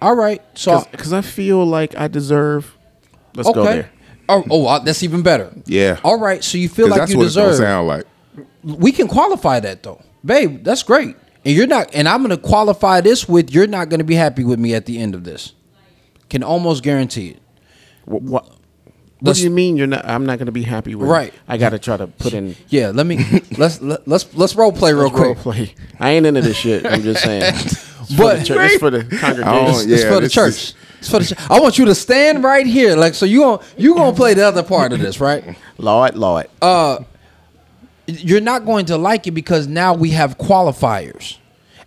all 0.01 0.15
right. 0.15 0.43
So 0.55 0.85
because 0.91 1.13
I 1.13 1.23
feel 1.23 1.65
like 1.65 1.97
I 1.97 2.09
deserve. 2.09 2.77
Let's 3.35 3.49
okay. 3.49 3.55
go 3.55 3.65
there. 3.65 3.91
Oh, 4.29 4.45
oh, 4.51 4.85
that's 4.85 5.03
even 5.03 5.23
better. 5.23 5.53
Yeah. 5.67 5.99
All 6.05 6.19
right. 6.19 6.43
So 6.43 6.59
you 6.59 6.69
feel 6.69 6.89
like 6.89 7.01
that's 7.01 7.13
you 7.13 7.19
what 7.19 7.27
it's 7.27 7.35
gonna 7.37 7.49
deserve. 7.49 7.65
sound 7.67 7.89
like. 7.89 8.05
we 8.63 8.93
can 8.93 9.09
qualify 9.09 9.61
that 9.61 9.83
though, 9.83 10.01
babe. 10.25 10.63
That's 10.65 10.83
great. 10.83 11.17
And 11.45 11.55
you're 11.55 11.67
not, 11.67 11.95
and 11.95 12.09
I'm 12.09 12.23
gonna 12.23 12.37
qualify 12.39 13.01
this 13.01 13.29
with 13.29 13.51
you're 13.51 13.67
not 13.67 13.89
gonna 13.91 14.05
be 14.05 14.15
happy 14.15 14.45
with 14.45 14.59
me 14.59 14.75
at 14.75 14.87
the 14.87 14.99
end 14.99 15.15
of 15.15 15.25
this. 15.25 15.53
Can 16.31 16.43
almost 16.43 16.83
guarantee 16.83 17.31
it. 17.31 17.43
What? 18.07 18.23
What, 18.23 18.54
what 19.25 19.31
Let's- 19.31 19.39
do 19.39 19.45
you 19.45 19.51
mean 19.51 19.77
you're 19.77 19.87
not? 19.87 20.05
I'm 20.07 20.27
not 20.27 20.39
going 20.39 20.47
to 20.47 20.53
be 20.53 20.63
happy 20.65 20.95
with. 20.95 21.09
Right. 21.09 21.33
I 21.49 21.57
got 21.57 21.71
to 21.71 21.79
try 21.79 21.97
to 21.97 22.07
put 22.07 22.35
in. 22.35 22.57
Yeah, 22.69 22.91
let 22.91 23.07
me 23.07 23.25
let's 23.59 23.81
let, 23.81 24.07
let's 24.07 24.35
let's 24.35 24.55
role 24.55 24.71
play 24.73 24.93
real 24.93 25.05
Let's 25.05 25.19
role 25.19 25.35
quick. 25.35 25.43
play. 25.43 25.75
I 25.99 26.11
ain't 26.11 26.27
into 26.27 26.43
this 26.43 26.57
shit. 26.57 26.85
I'm 26.87 27.03
just 27.03 27.23
saying. 27.23 27.55
It's 28.07 28.15
But- 28.17 28.35
for 28.35 28.39
the, 28.41 28.45
church, 28.45 28.71
it's 28.73 28.79
for 28.81 28.91
the 28.91 28.99
Oh, 29.13 29.19
congregation. 29.19 29.89
yeah, 29.89 29.95
it's 29.97 30.05
for 30.05 30.21
the 30.21 30.29
church. 30.29 30.49
is- 30.53 30.75
It's 30.99 31.09
for 31.11 31.19
the 31.21 31.25
church. 31.25 31.39
I 31.51 31.59
want 31.59 31.79
you 31.79 31.87
to 31.87 31.95
stand 31.95 32.45
right 32.45 32.67
here, 32.67 32.97
like 32.97 33.15
so. 33.15 33.25
You 33.25 33.41
gonna 33.41 33.63
you 33.79 33.95
gonna 33.95 34.15
play 34.15 34.35
the 34.35 34.47
other 34.47 34.63
part 34.63 34.93
of 34.93 35.01
this, 35.01 35.21
right? 35.21 35.57
Lord, 35.79 36.15
Lord. 36.15 36.49
Uh, 36.61 36.99
you're 38.07 38.43
not 38.43 38.67
going 38.67 38.85
to 38.87 38.99
like 38.99 39.27
it 39.27 39.31
because 39.31 39.67
now 39.67 39.95
we 39.95 40.11
have 40.11 40.37
qualifiers. 40.37 41.39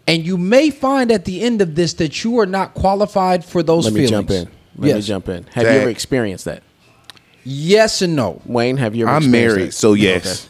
And 0.07 0.25
you 0.25 0.38
may 0.38 0.71
find 0.71 1.11
at 1.11 1.25
the 1.25 1.41
end 1.41 1.61
of 1.61 1.75
this 1.75 1.93
that 1.95 2.23
you 2.23 2.39
are 2.39 2.45
not 2.47 2.73
qualified 2.73 3.45
for 3.45 3.61
those 3.61 3.85
Let 3.85 3.93
me 3.93 4.07
feelings. 4.07 4.09
jump 4.11 4.31
in. 4.31 4.49
Let 4.77 4.88
yes. 4.88 4.95
me 4.95 5.01
jump 5.03 5.29
in. 5.29 5.43
Have 5.53 5.65
Zach. 5.65 5.73
you 5.75 5.81
ever 5.81 5.89
experienced 5.91 6.45
that? 6.45 6.63
Yes 7.50 8.02
and 8.02 8.14
no. 8.16 8.41
Wayne, 8.45 8.76
have 8.76 8.93
you 8.93 9.06
ever 9.06 9.16
I'm 9.16 9.24
experienced 9.24 9.56
married, 9.56 9.68
that? 9.70 9.74
so 9.74 9.93
yes, 9.93 10.48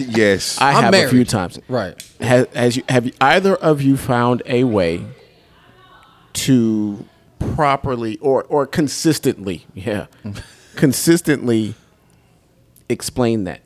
yes. 0.16 0.58
I 0.58 0.70
I'm 0.72 0.84
have 0.84 0.92
married. 0.92 1.06
a 1.08 1.10
few 1.10 1.24
times. 1.26 1.58
Right. 1.68 2.02
Has, 2.20 2.46
has 2.54 2.76
you 2.78 2.82
have 2.88 3.04
you, 3.04 3.12
either 3.20 3.54
of 3.56 3.82
you 3.82 3.96
found 3.98 4.42
a 4.46 4.64
way 4.64 5.04
to 6.32 7.04
properly 7.54 8.16
or 8.18 8.44
or 8.44 8.66
consistently, 8.66 9.66
yeah, 9.74 10.06
consistently 10.76 11.74
explain 12.88 13.44
that, 13.44 13.60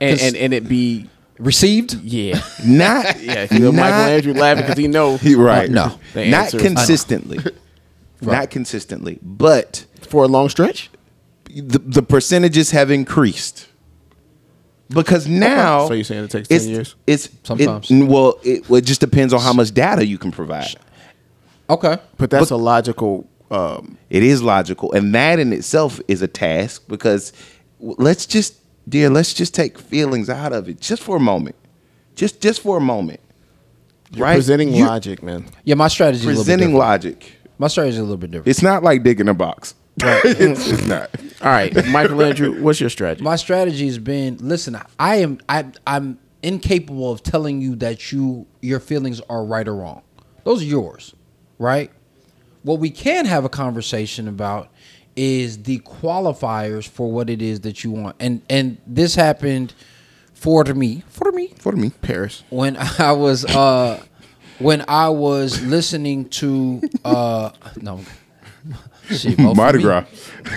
and, 0.00 0.20
and 0.20 0.36
and 0.36 0.54
it 0.54 0.68
be 0.68 1.08
Received? 1.38 1.94
yeah 2.02 2.40
not 2.64 3.20
yeah. 3.20 3.46
You 3.50 3.58
know, 3.60 3.72
Michael 3.72 3.90
not- 3.98 4.10
Andrew 4.10 4.32
laughing 4.34 4.62
because 4.64 4.78
he 4.78 4.88
know 4.88 5.16
He- 5.16 5.34
right. 5.34 5.68
Uh, 5.70 5.72
no. 5.72 6.00
The 6.14 6.26
not 6.30 6.44
answer 6.44 6.56
is- 6.58 6.62
consistently. 6.62 7.38
Not 8.22 8.50
consistently, 8.50 9.18
but 9.22 9.86
for 10.02 10.24
a 10.24 10.28
long 10.28 10.50
stretch. 10.50 10.90
The 11.54 11.78
the 11.78 12.02
percentages 12.02 12.70
have 12.70 12.90
increased 12.90 13.68
because 14.90 15.26
now. 15.28 15.86
So 15.88 15.94
you're 15.94 16.04
saying 16.04 16.24
it 16.24 16.30
takes 16.30 16.48
10 16.48 16.56
it's, 16.56 16.66
years? 16.66 16.94
It's 17.06 17.26
it- 17.26 17.32
Sometimes. 17.46 17.90
well, 17.90 18.38
it, 18.42 18.68
well, 18.68 18.78
it 18.78 18.84
just 18.84 19.00
depends 19.00 19.32
on 19.32 19.40
how 19.40 19.52
much 19.52 19.72
data 19.72 20.04
you 20.04 20.18
can 20.18 20.30
provide. 20.30 20.74
Okay. 21.68 21.98
But 22.18 22.30
that's 22.30 22.50
a 22.50 22.56
logical. 22.56 23.28
Um, 23.50 23.98
It 24.10 24.22
is 24.22 24.42
logical, 24.42 24.92
and 24.92 25.14
that 25.14 25.38
in 25.40 25.52
itself 25.52 26.00
is 26.06 26.22
a 26.22 26.28
task 26.28 26.84
because 26.86 27.32
let's 27.80 28.24
just, 28.24 28.54
dear, 28.88 29.10
let's 29.10 29.34
just 29.34 29.54
take 29.54 29.76
feelings 29.76 30.30
out 30.30 30.52
of 30.52 30.68
it 30.68 30.80
just 30.80 31.02
for 31.02 31.16
a 31.16 31.20
moment, 31.20 31.56
just 32.14 32.40
just 32.40 32.60
for 32.60 32.76
a 32.76 32.80
moment, 32.80 33.18
right? 34.16 34.34
presenting 34.34 34.72
You- 34.72 34.86
logic, 34.86 35.22
man. 35.22 35.46
Yeah, 35.64 35.74
my 35.74 35.88
strategy 35.88 36.18
is 36.20 36.24
a 36.24 36.28
little 36.28 36.44
bit 36.44 36.46
presenting 36.46 36.76
logic. 36.76 37.32
My 37.58 37.66
strategy 37.66 37.94
is 37.94 37.98
a 37.98 38.02
little 38.02 38.16
bit 38.16 38.30
different. 38.30 38.48
It's 38.48 38.62
not 38.62 38.84
like 38.84 39.02
digging 39.02 39.28
a 39.28 39.34
box. 39.34 39.74
it's, 40.24 40.68
it's 40.68 40.86
not. 40.86 41.10
All 41.42 41.48
right, 41.50 41.74
Michael 41.88 42.22
Andrew, 42.22 42.60
what's 42.62 42.80
your 42.80 42.90
strategy? 42.90 43.22
My 43.24 43.36
strategy 43.36 43.86
has 43.86 43.98
been 43.98 44.36
listen, 44.40 44.76
I 44.98 45.16
am 45.16 45.40
I 45.48 45.66
I'm 45.86 46.18
incapable 46.42 47.12
of 47.12 47.22
telling 47.22 47.60
you 47.60 47.76
that 47.76 48.12
you 48.12 48.46
your 48.60 48.80
feelings 48.80 49.20
are 49.28 49.44
right 49.44 49.66
or 49.66 49.74
wrong. 49.76 50.02
Those 50.44 50.62
are 50.62 50.66
yours, 50.66 51.14
right? 51.58 51.90
What 52.62 52.78
we 52.78 52.90
can 52.90 53.24
have 53.26 53.44
a 53.44 53.48
conversation 53.48 54.28
about 54.28 54.68
is 55.16 55.62
the 55.64 55.78
qualifiers 55.80 56.86
for 56.88 57.10
what 57.10 57.28
it 57.30 57.42
is 57.42 57.60
that 57.60 57.84
you 57.84 57.90
want. 57.90 58.16
And 58.20 58.42
and 58.50 58.78
this 58.86 59.14
happened 59.14 59.74
for 60.34 60.64
me, 60.64 61.02
for 61.08 61.30
me, 61.32 61.48
For 61.58 61.72
me, 61.72 61.90
Paris. 62.02 62.42
when 62.50 62.76
I 62.98 63.12
was 63.12 63.44
uh 63.44 64.02
when 64.58 64.84
I 64.88 65.08
was 65.08 65.62
listening 65.62 66.28
to 66.30 66.82
uh 67.04 67.50
no 67.80 68.00
shit, 69.10 69.36
both 69.36 69.56
Mardi 69.56 69.78
for. 69.78 69.82
Gras. 69.84 70.04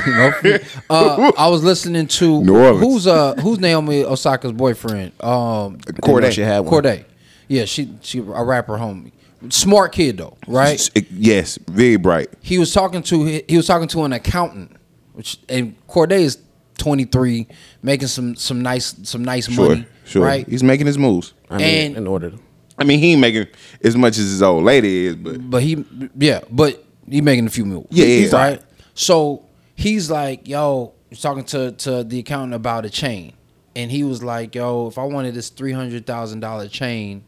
Both 0.06 0.36
for 0.36 0.48
me. 0.48 0.60
uh, 0.90 1.32
I 1.38 1.48
was 1.48 1.64
listening 1.64 2.08
to 2.08 2.44
New 2.44 2.56
Orleans. 2.58 2.80
who's 2.86 3.08
uh 3.08 3.36
who's 3.36 3.60
Naomi 3.60 4.04
Osaka's 4.04 4.52
boyfriend 4.54 5.12
um 5.24 5.78
Cordae. 6.02 6.32
she 6.32 6.42
had 6.42 6.60
one. 6.60 6.74
Cordae 6.84 7.06
yeah 7.48 7.66
she 7.66 7.94
she 8.02 8.20
a 8.20 8.44
rapper 8.44 8.78
homie 8.78 9.12
smart 9.50 9.92
kid 9.92 10.18
though 10.18 10.38
right 10.48 10.90
Yes, 11.12 11.60
very 11.68 11.98
bright. 11.98 12.30
he 12.42 12.58
was 12.58 12.74
talking 12.74 13.04
to 13.04 13.44
he 13.48 13.58
was 13.58 13.68
talking 13.68 13.88
to 13.90 14.04
an 14.04 14.14
accountant 14.14 14.72
which 15.14 15.38
and 15.50 15.76
Cordae 15.88 16.22
is 16.22 16.38
23 16.78 17.48
making 17.82 18.08
some 18.08 18.36
some 18.36 18.62
nice 18.62 18.96
some 19.04 19.24
nice 19.24 19.50
Sure, 19.52 19.70
money 19.70 19.86
sure. 20.06 20.26
right 20.26 20.48
He's 20.48 20.64
making 20.64 20.88
his 20.88 20.98
moves. 20.98 21.34
I 21.50 21.58
mean, 21.58 21.68
And- 21.88 21.98
in 21.98 22.08
order. 22.08 22.32
to- 22.32 22.40
I 22.76 22.86
mean, 22.86 22.98
he 22.98 23.12
ain't 23.12 23.22
making 23.22 23.46
as 23.84 23.96
much 23.96 24.18
as 24.18 24.26
his 24.32 24.42
old 24.42 24.64
lady 24.64 25.06
is, 25.06 25.16
but 25.16 25.48
But 25.52 25.62
he, 25.62 25.86
yeah, 26.18 26.40
but 26.50 26.84
he 27.10 27.22
making 27.22 27.46
a 27.46 27.50
few 27.50 27.66
moves. 27.66 27.88
Yeah, 27.90 28.06
yeah, 28.06 28.26
yeah. 28.28 28.36
right. 28.36 28.62
So 28.94 29.46
he's 29.76 30.10
like, 30.10 30.48
yo, 30.48 30.94
he's 31.10 31.22
talking 31.22 31.44
to 31.46 31.72
to 31.72 32.04
the 32.04 32.20
accountant 32.20 32.54
about 32.54 32.86
a 32.86 32.90
chain, 32.90 33.34
and 33.76 33.92
he 33.92 34.04
was 34.04 34.24
like, 34.24 34.56
yo, 34.56 34.88
if 34.88 34.98
I 34.98 35.04
wanted 35.04 35.34
this 35.34 35.50
three 35.50 35.72
hundred 35.72 36.06
thousand 36.06 36.40
dollar 36.40 36.68
chain, 36.68 37.24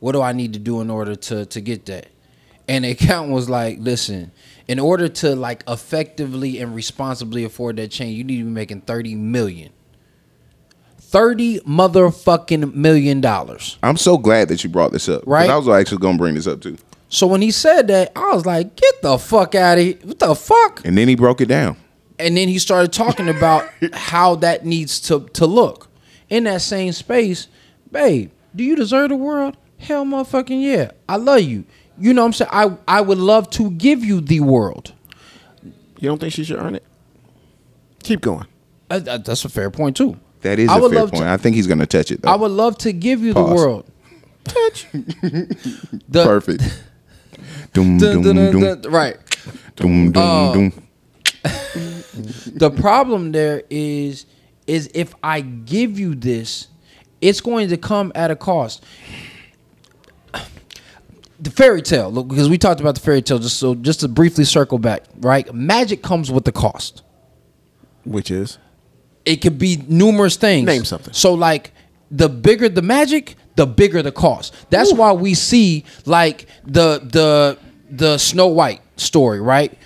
what 0.00 0.12
do 0.12 0.22
I 0.22 0.32
need 0.32 0.52
to 0.54 0.58
do 0.58 0.80
in 0.80 0.90
order 0.90 1.14
to 1.14 1.46
to 1.46 1.60
get 1.60 1.86
that? 1.86 2.08
And 2.66 2.84
the 2.84 2.90
accountant 2.92 3.34
was 3.34 3.48
like, 3.48 3.78
listen, 3.80 4.32
in 4.66 4.78
order 4.78 5.08
to 5.08 5.34
like 5.34 5.64
effectively 5.66 6.60
and 6.60 6.74
responsibly 6.74 7.44
afford 7.44 7.76
that 7.76 7.90
chain, 7.90 8.14
you 8.14 8.24
need 8.24 8.38
to 8.38 8.44
be 8.44 8.50
making 8.50 8.82
thirty 8.82 9.14
million. 9.14 9.72
Thirty 10.98 11.58
motherfucking 11.60 12.74
million 12.74 13.22
dollars. 13.22 13.78
I'm 13.82 13.96
so 13.96 14.18
glad 14.18 14.48
that 14.48 14.62
you 14.62 14.68
brought 14.68 14.92
this 14.92 15.08
up. 15.08 15.22
Right. 15.26 15.48
I 15.48 15.56
was 15.56 15.66
actually 15.66 15.98
gonna 15.98 16.18
bring 16.18 16.34
this 16.34 16.46
up 16.46 16.60
too. 16.60 16.76
So 17.08 17.26
when 17.26 17.40
he 17.42 17.50
said 17.50 17.88
that, 17.88 18.12
I 18.14 18.34
was 18.34 18.44
like, 18.44 18.76
get 18.76 19.02
the 19.02 19.18
fuck 19.18 19.54
out 19.54 19.78
of 19.78 19.84
here. 19.84 19.96
What 20.02 20.18
the 20.18 20.34
fuck? 20.34 20.82
And 20.84 20.96
then 20.98 21.08
he 21.08 21.14
broke 21.14 21.40
it 21.40 21.46
down. 21.46 21.76
And 22.18 22.36
then 22.36 22.48
he 22.48 22.58
started 22.58 22.92
talking 22.92 23.28
about 23.28 23.68
how 23.94 24.34
that 24.36 24.66
needs 24.66 25.00
to, 25.02 25.20
to 25.34 25.46
look. 25.46 25.88
In 26.28 26.44
that 26.44 26.60
same 26.60 26.92
space, 26.92 27.48
babe, 27.90 28.30
do 28.54 28.62
you 28.62 28.76
deserve 28.76 29.08
the 29.08 29.16
world? 29.16 29.56
Hell 29.78 30.04
motherfucking 30.04 30.62
yeah. 30.62 30.90
I 31.08 31.16
love 31.16 31.40
you. 31.40 31.64
You 31.98 32.12
know 32.12 32.22
what 32.22 32.26
I'm 32.26 32.32
saying? 32.34 32.50
I, 32.52 32.76
I 32.86 33.00
would 33.00 33.16
love 33.18 33.48
to 33.50 33.70
give 33.70 34.04
you 34.04 34.20
the 34.20 34.40
world. 34.40 34.92
You 35.98 36.08
don't 36.08 36.18
think 36.18 36.34
she 36.34 36.44
should 36.44 36.58
earn 36.58 36.74
it? 36.74 36.84
Keep 38.02 38.20
going. 38.20 38.46
Uh, 38.90 38.98
that's 39.00 39.44
a 39.44 39.48
fair 39.48 39.70
point 39.70 39.96
too. 39.96 40.18
That 40.42 40.58
is 40.58 40.68
I 40.68 40.78
a 40.78 40.80
would 40.82 40.90
fair 40.92 41.00
love 41.00 41.10
point. 41.12 41.24
to- 41.24 41.30
I 41.30 41.36
think 41.38 41.56
he's 41.56 41.66
gonna 41.66 41.86
touch 41.86 42.10
it 42.10 42.22
though. 42.22 42.30
I 42.30 42.36
would 42.36 42.50
love 42.52 42.76
to 42.78 42.92
give 42.92 43.22
you 43.22 43.32
Pause. 43.34 43.48
the 43.48 43.54
world. 43.54 43.90
Touch. 44.44 44.86
the, 44.92 46.24
Perfect. 46.24 46.62
Doom, 47.72 47.98
dun, 47.98 48.22
doom, 48.22 48.22
dun, 48.22 48.34
dun, 48.36 48.52
doom, 48.52 48.80
dun, 48.82 48.92
right. 48.92 49.16
doom, 49.76 50.12
doom, 50.12 50.22
Uh, 50.22 50.52
doom. 50.52 50.72
the 52.54 52.70
problem 52.70 53.32
there 53.32 53.62
is 53.70 54.26
is 54.66 54.90
if 54.94 55.14
I 55.22 55.40
give 55.40 55.98
you 55.98 56.14
this, 56.14 56.68
it's 57.20 57.40
going 57.40 57.68
to 57.70 57.76
come 57.76 58.12
at 58.14 58.30
a 58.30 58.36
cost. 58.36 58.84
The 61.40 61.50
fairy 61.50 61.82
tale, 61.82 62.10
look, 62.10 62.26
because 62.26 62.48
we 62.50 62.58
talked 62.58 62.80
about 62.80 62.96
the 62.96 63.00
fairy 63.00 63.22
tale, 63.22 63.38
just 63.38 63.58
so 63.58 63.74
just 63.76 64.00
to 64.00 64.08
briefly 64.08 64.44
circle 64.44 64.78
back, 64.78 65.04
right? 65.20 65.52
Magic 65.54 66.02
comes 66.02 66.32
with 66.32 66.44
the 66.44 66.50
cost. 66.52 67.02
Which 68.04 68.30
is 68.30 68.58
It 69.24 69.36
could 69.36 69.56
be 69.58 69.84
numerous 69.88 70.34
things. 70.36 70.66
Name 70.66 70.84
something. 70.84 71.14
So 71.14 71.34
like 71.34 71.72
the 72.10 72.28
bigger 72.28 72.68
the 72.68 72.82
magic, 72.82 73.36
the 73.58 73.66
bigger 73.66 74.02
the 74.02 74.12
cost. 74.12 74.54
That's 74.70 74.92
why 74.92 75.12
we 75.12 75.34
see 75.34 75.84
like 76.06 76.46
the 76.64 77.00
the 77.02 77.58
the 77.90 78.16
Snow 78.16 78.46
White 78.46 78.80
story, 78.96 79.40
right? 79.40 79.76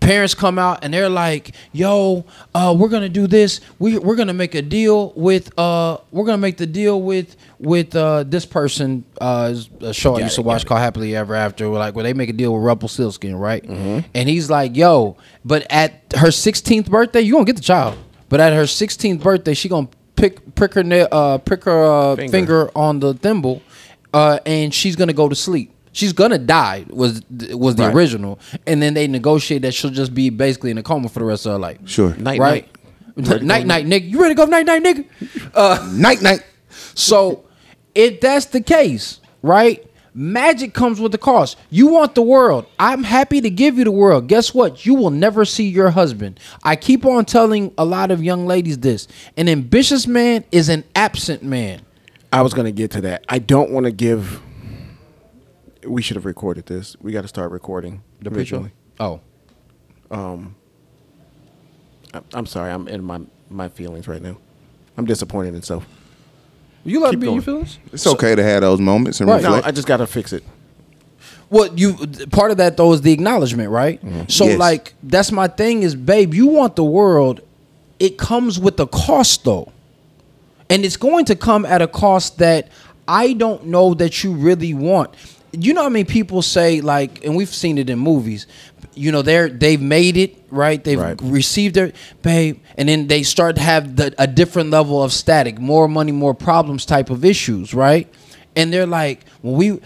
Parents 0.00 0.32
come 0.32 0.58
out 0.58 0.82
and 0.82 0.94
they're 0.94 1.10
like, 1.10 1.54
"Yo, 1.72 2.24
uh, 2.54 2.74
we're 2.76 2.88
gonna 2.88 3.10
do 3.10 3.26
this. 3.26 3.60
We 3.78 3.98
we're 3.98 4.16
gonna 4.16 4.32
make 4.32 4.54
a 4.54 4.62
deal 4.62 5.12
with 5.14 5.52
uh, 5.58 5.98
we're 6.10 6.24
gonna 6.24 6.38
make 6.38 6.56
the 6.56 6.66
deal 6.66 7.02
with 7.02 7.36
with 7.58 7.94
uh, 7.94 8.24
this 8.24 8.46
person. 8.46 9.04
Uh, 9.20 9.54
a 9.82 9.92
show 9.92 10.16
I 10.16 10.20
used 10.20 10.36
to 10.36 10.42
watch 10.42 10.64
called 10.64 10.80
Happily 10.80 11.14
Ever 11.14 11.34
After. 11.34 11.68
Where 11.68 11.78
like 11.78 11.94
where 11.94 12.04
they 12.04 12.14
make 12.14 12.30
a 12.30 12.32
deal 12.32 12.54
with 12.54 12.62
Rumpelstiltskin, 12.62 13.36
right? 13.36 13.62
And 14.14 14.28
he's 14.30 14.48
like, 14.48 14.74
"Yo, 14.74 15.18
but 15.44 15.66
at 15.68 15.92
her 16.16 16.28
16th 16.28 16.88
birthday, 16.88 17.20
you 17.20 17.34
gonna 17.34 17.44
get 17.44 17.56
the 17.56 17.62
child. 17.62 17.98
But 18.30 18.40
at 18.40 18.54
her 18.54 18.62
16th 18.62 19.20
birthday, 19.20 19.52
she 19.52 19.68
gonna 19.68 19.88
pick 20.16 20.54
prick 20.54 20.74
her 20.74 20.82
nail, 20.82 21.08
uh, 21.10 21.38
prick 21.38 21.64
her 21.64 21.84
uh, 21.84 22.16
Finger. 22.16 22.30
finger. 22.32 22.70
on 22.76 23.00
the 23.00 23.14
thimble, 23.14 23.62
uh, 24.12 24.38
and 24.46 24.72
she's 24.74 24.96
gonna 24.96 25.12
go 25.12 25.28
to 25.28 25.34
sleep. 25.34 25.72
She's 25.92 26.12
gonna 26.12 26.38
die 26.38 26.84
was 26.88 27.22
was 27.52 27.74
the 27.76 27.84
Right. 27.84 27.94
original, 27.94 28.38
and 28.66 28.80
then 28.82 28.94
they 28.94 29.06
negotiate 29.08 29.62
that 29.62 29.74
she'll 29.74 29.90
just 29.90 30.14
be 30.14 30.30
basically 30.30 30.70
in 30.70 30.78
a 30.78 30.82
coma 30.82 31.08
for 31.08 31.18
the 31.18 31.24
rest 31.24 31.46
of 31.46 31.52
her 31.52 31.58
life. 31.58 31.78
Sure. 31.84 32.14
night 32.16 32.38
right? 32.38 32.68
night. 33.16 33.42
Night 33.42 33.66
night, 33.66 33.86
nigga. 33.86 34.08
You 34.08 34.20
ready 34.22 34.34
to 34.34 34.36
go 34.36 34.44
night 34.46 34.66
night, 34.66 34.82
nigga? 34.82 35.04
Uh, 35.54 35.90
Night 35.92 36.22
night. 36.22 36.42
so 36.94 37.44
if 37.94 38.20
that's 38.20 38.46
the 38.46 38.60
case, 38.60 39.20
right? 39.42 39.84
Magic 40.12 40.74
comes 40.74 41.00
with 41.00 41.12
the 41.12 41.18
cost. 41.18 41.56
You 41.70 41.88
want 41.88 42.14
the 42.14 42.22
world. 42.22 42.66
I'm 42.78 43.04
happy 43.04 43.40
to 43.40 43.50
give 43.50 43.78
you 43.78 43.84
the 43.84 43.90
world. 43.92 44.26
Guess 44.26 44.52
what? 44.52 44.84
You 44.84 44.94
will 44.94 45.10
never 45.10 45.44
see 45.44 45.68
your 45.68 45.90
husband. 45.90 46.40
I 46.64 46.76
keep 46.76 47.06
on 47.06 47.24
telling 47.24 47.72
a 47.78 47.84
lot 47.84 48.10
of 48.10 48.22
young 48.22 48.46
ladies 48.46 48.78
this. 48.78 49.06
An 49.36 49.48
ambitious 49.48 50.06
man 50.06 50.44
is 50.50 50.68
an 50.68 50.84
absent 50.96 51.42
man. 51.42 51.82
I 52.32 52.42
was 52.42 52.54
gonna 52.54 52.72
get 52.72 52.90
to 52.92 53.00
that. 53.02 53.24
I 53.28 53.38
don't 53.38 53.70
want 53.70 53.86
to 53.86 53.92
give. 53.92 54.40
We 55.86 56.02
should 56.02 56.16
have 56.16 56.26
recorded 56.26 56.66
this. 56.66 56.96
We 57.00 57.12
got 57.12 57.22
to 57.22 57.28
start 57.28 57.50
recording 57.50 58.02
The 58.20 58.30
originally. 58.30 58.72
Oh. 58.98 59.20
Um. 60.10 60.56
I'm 62.34 62.46
sorry. 62.46 62.72
I'm 62.72 62.88
in 62.88 63.04
my 63.04 63.20
my 63.48 63.68
feelings 63.68 64.08
right 64.08 64.22
now. 64.22 64.38
I'm 64.96 65.04
disappointed 65.04 65.54
in 65.54 65.62
self. 65.62 65.86
You 66.84 67.00
like 67.00 67.12
Keep 67.12 67.20
being 67.20 67.34
your 67.34 67.42
feelings? 67.42 67.78
It's 67.92 68.06
okay 68.06 68.34
to 68.34 68.42
have 68.42 68.62
those 68.62 68.80
moments 68.80 69.20
and 69.20 69.28
Right. 69.28 69.42
No, 69.42 69.48
reflect. 69.48 69.66
I 69.66 69.70
just 69.70 69.86
got 69.86 69.98
to 69.98 70.06
fix 70.06 70.32
it. 70.32 70.42
Well, 71.50 71.68
you 71.76 71.94
part 72.30 72.52
of 72.52 72.58
that 72.58 72.76
though 72.76 72.92
is 72.92 73.02
the 73.02 73.12
acknowledgement, 73.12 73.70
right? 73.70 74.02
Mm-hmm. 74.04 74.28
So 74.28 74.46
Yes. 74.46 74.58
like 74.58 74.94
that's 75.02 75.32
my 75.32 75.48
thing 75.48 75.82
is, 75.82 75.94
babe, 75.94 76.32
you 76.32 76.46
want 76.46 76.76
the 76.76 76.84
world. 76.84 77.40
It 77.98 78.16
comes 78.16 78.58
with 78.58 78.78
a 78.80 78.86
cost 78.86 79.44
though, 79.44 79.72
and 80.70 80.84
it's 80.84 80.96
going 80.96 81.24
to 81.26 81.36
come 81.36 81.66
at 81.66 81.82
a 81.82 81.88
cost 81.88 82.38
that 82.38 82.68
I 83.08 83.32
don't 83.32 83.66
know 83.66 83.94
that 83.94 84.22
you 84.22 84.32
really 84.32 84.72
want. 84.74 85.10
You 85.52 85.74
know, 85.74 85.82
what 85.82 85.88
I 85.88 85.92
mean, 85.92 86.06
people 86.06 86.40
say 86.42 86.80
like, 86.80 87.24
and 87.24 87.36
we've 87.36 87.48
seen 87.52 87.76
it 87.78 87.90
in 87.90 87.98
movies. 87.98 88.46
You 88.94 89.12
know, 89.12 89.22
they're 89.22 89.48
they've 89.48 89.80
made 89.80 90.16
it 90.16 90.36
right. 90.50 90.82
They've 90.82 90.98
Right. 90.98 91.18
received 91.22 91.74
their 91.76 91.92
babe, 92.22 92.58
and 92.76 92.88
then 92.88 93.06
they 93.06 93.22
start 93.22 93.56
to 93.56 93.62
have 93.62 93.96
the, 93.96 94.14
a 94.18 94.26
different 94.26 94.70
level 94.70 95.02
of 95.02 95.12
static, 95.12 95.58
more 95.60 95.88
money, 95.88 96.12
more 96.12 96.34
problems 96.34 96.84
type 96.84 97.08
of 97.10 97.24
issues, 97.24 97.72
right? 97.72 98.08
And 98.56 98.72
they're 98.72 98.86
like, 98.86 99.24
when 99.42 99.54
we, 99.54 99.80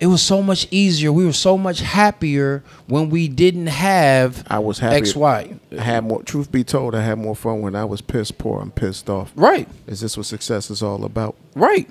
it 0.00 0.06
was 0.06 0.22
so 0.22 0.42
much 0.42 0.68
easier. 0.70 1.10
We 1.12 1.24
were 1.26 1.32
so 1.32 1.56
much 1.58 1.80
happier 1.80 2.62
when 2.86 3.08
we 3.10 3.26
didn't 3.26 3.66
have 3.68 4.44
I 4.48 4.58
was 4.58 4.78
happy. 4.78 4.96
X 4.96 5.16
Y. 5.16 5.54
I 5.76 5.82
had 5.82 6.04
more. 6.04 6.22
Truth 6.22 6.52
be 6.52 6.62
told, 6.62 6.94
I 6.94 7.02
had 7.02 7.18
more 7.18 7.34
fun 7.34 7.62
when 7.62 7.74
I 7.74 7.84
was 7.84 8.00
pissed 8.00 8.38
poor 8.38 8.60
and 8.60 8.72
pissed 8.74 9.08
off. 9.10 9.32
Right, 9.34 9.68
Is 9.86 10.00
this 10.00 10.16
what 10.16 10.26
success 10.26 10.70
is 10.70 10.82
all 10.82 11.04
about? 11.04 11.36
right. 11.54 11.88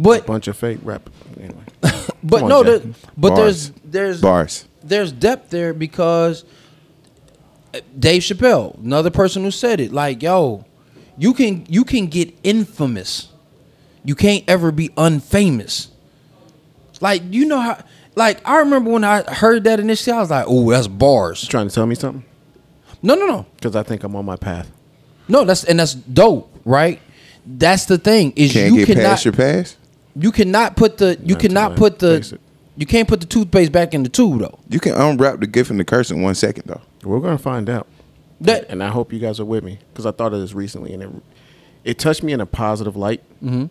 But 0.00 0.26
Bunch 0.26 0.46
of 0.46 0.56
fake 0.56 0.78
rap. 0.84 1.10
Anyway, 1.40 1.64
but 2.22 2.44
on, 2.44 2.48
no, 2.48 2.62
there, 2.62 2.80
but 3.16 3.30
Bars. 3.30 3.70
there's 3.70 3.72
there's 3.84 4.20
Bars. 4.20 4.64
there's 4.80 5.10
depth 5.10 5.50
there 5.50 5.74
because 5.74 6.44
uh, 7.74 7.80
Dave 7.98 8.22
Chappelle, 8.22 8.78
another 8.78 9.10
person 9.10 9.42
who 9.42 9.50
said 9.50 9.80
it, 9.80 9.92
like, 9.92 10.22
yo, 10.22 10.64
you 11.16 11.34
can 11.34 11.66
you 11.68 11.84
can 11.84 12.06
get 12.06 12.32
infamous. 12.44 13.28
You 14.04 14.14
can't 14.14 14.44
ever 14.46 14.70
be 14.70 14.90
unfamous. 14.90 15.88
Like, 17.00 17.22
you 17.30 17.44
know 17.44 17.58
how 17.58 17.82
like 18.14 18.40
I 18.48 18.58
remember 18.58 18.90
when 18.90 19.02
I 19.02 19.22
heard 19.22 19.64
that 19.64 19.80
initially, 19.80 20.16
I 20.16 20.20
was 20.20 20.30
like, 20.30 20.44
oh, 20.46 20.70
that's 20.70 20.86
bars. 20.86 21.44
trying 21.46 21.68
to 21.68 21.74
tell 21.74 21.86
me 21.86 21.96
something? 21.96 22.24
No, 23.02 23.16
no, 23.16 23.26
no. 23.26 23.46
Because 23.56 23.74
I 23.74 23.82
think 23.82 24.04
I'm 24.04 24.14
on 24.14 24.24
my 24.24 24.36
path. 24.36 24.70
No, 25.26 25.44
that's 25.44 25.64
and 25.64 25.80
that's 25.80 25.94
dope, 25.94 26.52
right? 26.64 27.00
That's 27.44 27.86
the 27.86 27.98
thing, 27.98 28.32
is 28.36 28.52
Can't 28.52 28.74
you 28.74 28.86
get 28.86 28.94
cannot 28.94 29.10
past 29.10 29.24
your 29.24 29.34
past. 29.34 29.76
You 30.18 30.32
cannot 30.32 30.76
put 30.76 30.98
the 30.98 31.18
you 31.22 31.34
Not 31.34 31.40
cannot 31.40 31.62
tonight. 31.68 31.78
put 31.78 31.98
the 31.98 32.14
it. 32.16 32.40
you 32.76 32.86
can't 32.86 33.08
put 33.08 33.20
the 33.20 33.26
toothpaste 33.26 33.72
back 33.72 33.94
in 33.94 34.02
the 34.02 34.08
tube 34.08 34.40
though. 34.40 34.58
You 34.68 34.80
can 34.80 34.94
unwrap 34.94 35.40
the 35.40 35.46
gift 35.46 35.70
and 35.70 35.78
the 35.78 35.84
curse 35.84 36.10
in 36.10 36.22
one 36.22 36.34
second 36.34 36.64
though. 36.66 36.80
We're 37.02 37.20
gonna 37.20 37.38
find 37.38 37.68
out. 37.70 37.86
That 38.40 38.66
and 38.68 38.82
I 38.82 38.88
hope 38.88 39.12
you 39.12 39.18
guys 39.18 39.40
are 39.40 39.44
with 39.44 39.64
me 39.64 39.78
because 39.92 40.06
I 40.06 40.12
thought 40.12 40.32
of 40.32 40.40
this 40.40 40.52
recently, 40.54 40.92
and 40.94 41.02
it 41.02 41.10
it 41.84 41.98
touched 41.98 42.22
me 42.22 42.32
in 42.32 42.40
a 42.40 42.46
positive 42.46 42.96
light. 42.96 43.22
Mm-hmm. 43.42 43.66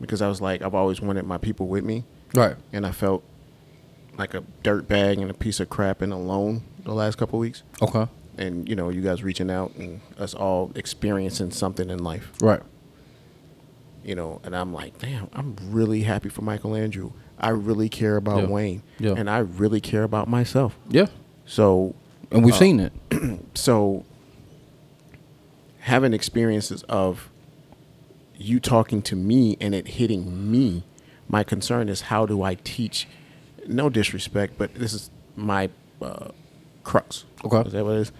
Because 0.00 0.20
I 0.20 0.28
was 0.28 0.40
like, 0.40 0.62
I've 0.62 0.74
always 0.74 1.00
wanted 1.00 1.24
my 1.26 1.38
people 1.38 1.68
with 1.68 1.84
me, 1.84 2.02
right. 2.34 2.56
and 2.72 2.84
I 2.84 2.90
felt 2.90 3.22
like 4.18 4.34
a 4.34 4.42
dirt 4.62 4.88
bag 4.88 5.18
and 5.18 5.30
a 5.30 5.34
piece 5.34 5.60
of 5.60 5.70
crap 5.70 6.02
and 6.02 6.12
alone 6.12 6.62
the 6.84 6.92
last 6.92 7.18
couple 7.18 7.38
weeks. 7.38 7.62
Okay. 7.80 8.06
And 8.36 8.68
you 8.68 8.74
know, 8.74 8.88
you 8.88 9.00
guys 9.00 9.22
reaching 9.22 9.50
out 9.50 9.74
and 9.76 10.00
us 10.18 10.34
all 10.34 10.72
experiencing 10.74 11.50
something 11.52 11.88
in 11.88 12.02
life. 12.02 12.32
Right. 12.40 12.60
You 14.04 14.14
know, 14.16 14.40
and 14.44 14.54
I'm 14.56 14.72
like, 14.72 14.98
damn, 14.98 15.28
I'm 15.32 15.56
really 15.62 16.02
happy 16.02 16.28
for 16.28 16.42
Michael 16.42 16.74
Andrew. 16.74 17.12
I 17.38 17.50
really 17.50 17.88
care 17.88 18.16
about 18.16 18.42
Yeah. 18.42 18.48
Wayne, 18.48 18.82
Yeah. 18.98 19.14
and 19.16 19.28
I 19.30 19.38
really 19.38 19.80
care 19.80 20.02
about 20.02 20.28
myself. 20.28 20.76
Yeah. 20.88 21.06
So 21.46 21.94
And 22.30 22.44
we've 22.44 22.54
seen 22.56 22.80
it. 22.80 22.92
so 23.54 24.04
having 25.80 26.12
experiences 26.12 26.82
of 26.84 27.30
you 28.36 28.60
talking 28.60 29.02
to 29.02 29.16
me 29.16 29.56
and 29.60 29.74
it 29.74 29.86
hitting 29.88 30.50
me 30.50 30.84
my 31.28 31.42
concern 31.44 31.88
is 31.88 32.02
how 32.02 32.24
do 32.26 32.42
i 32.42 32.54
teach 32.64 33.06
no 33.66 33.88
disrespect 33.90 34.54
but 34.58 34.74
this 34.74 34.92
is 34.92 35.10
my 35.36 35.68
uh, 36.00 36.28
crux 36.84 37.24
Okay. 37.44 37.60
is 37.68 37.72
that 37.72 37.84
what 37.84 37.94
it 37.94 38.00
is 38.00 38.12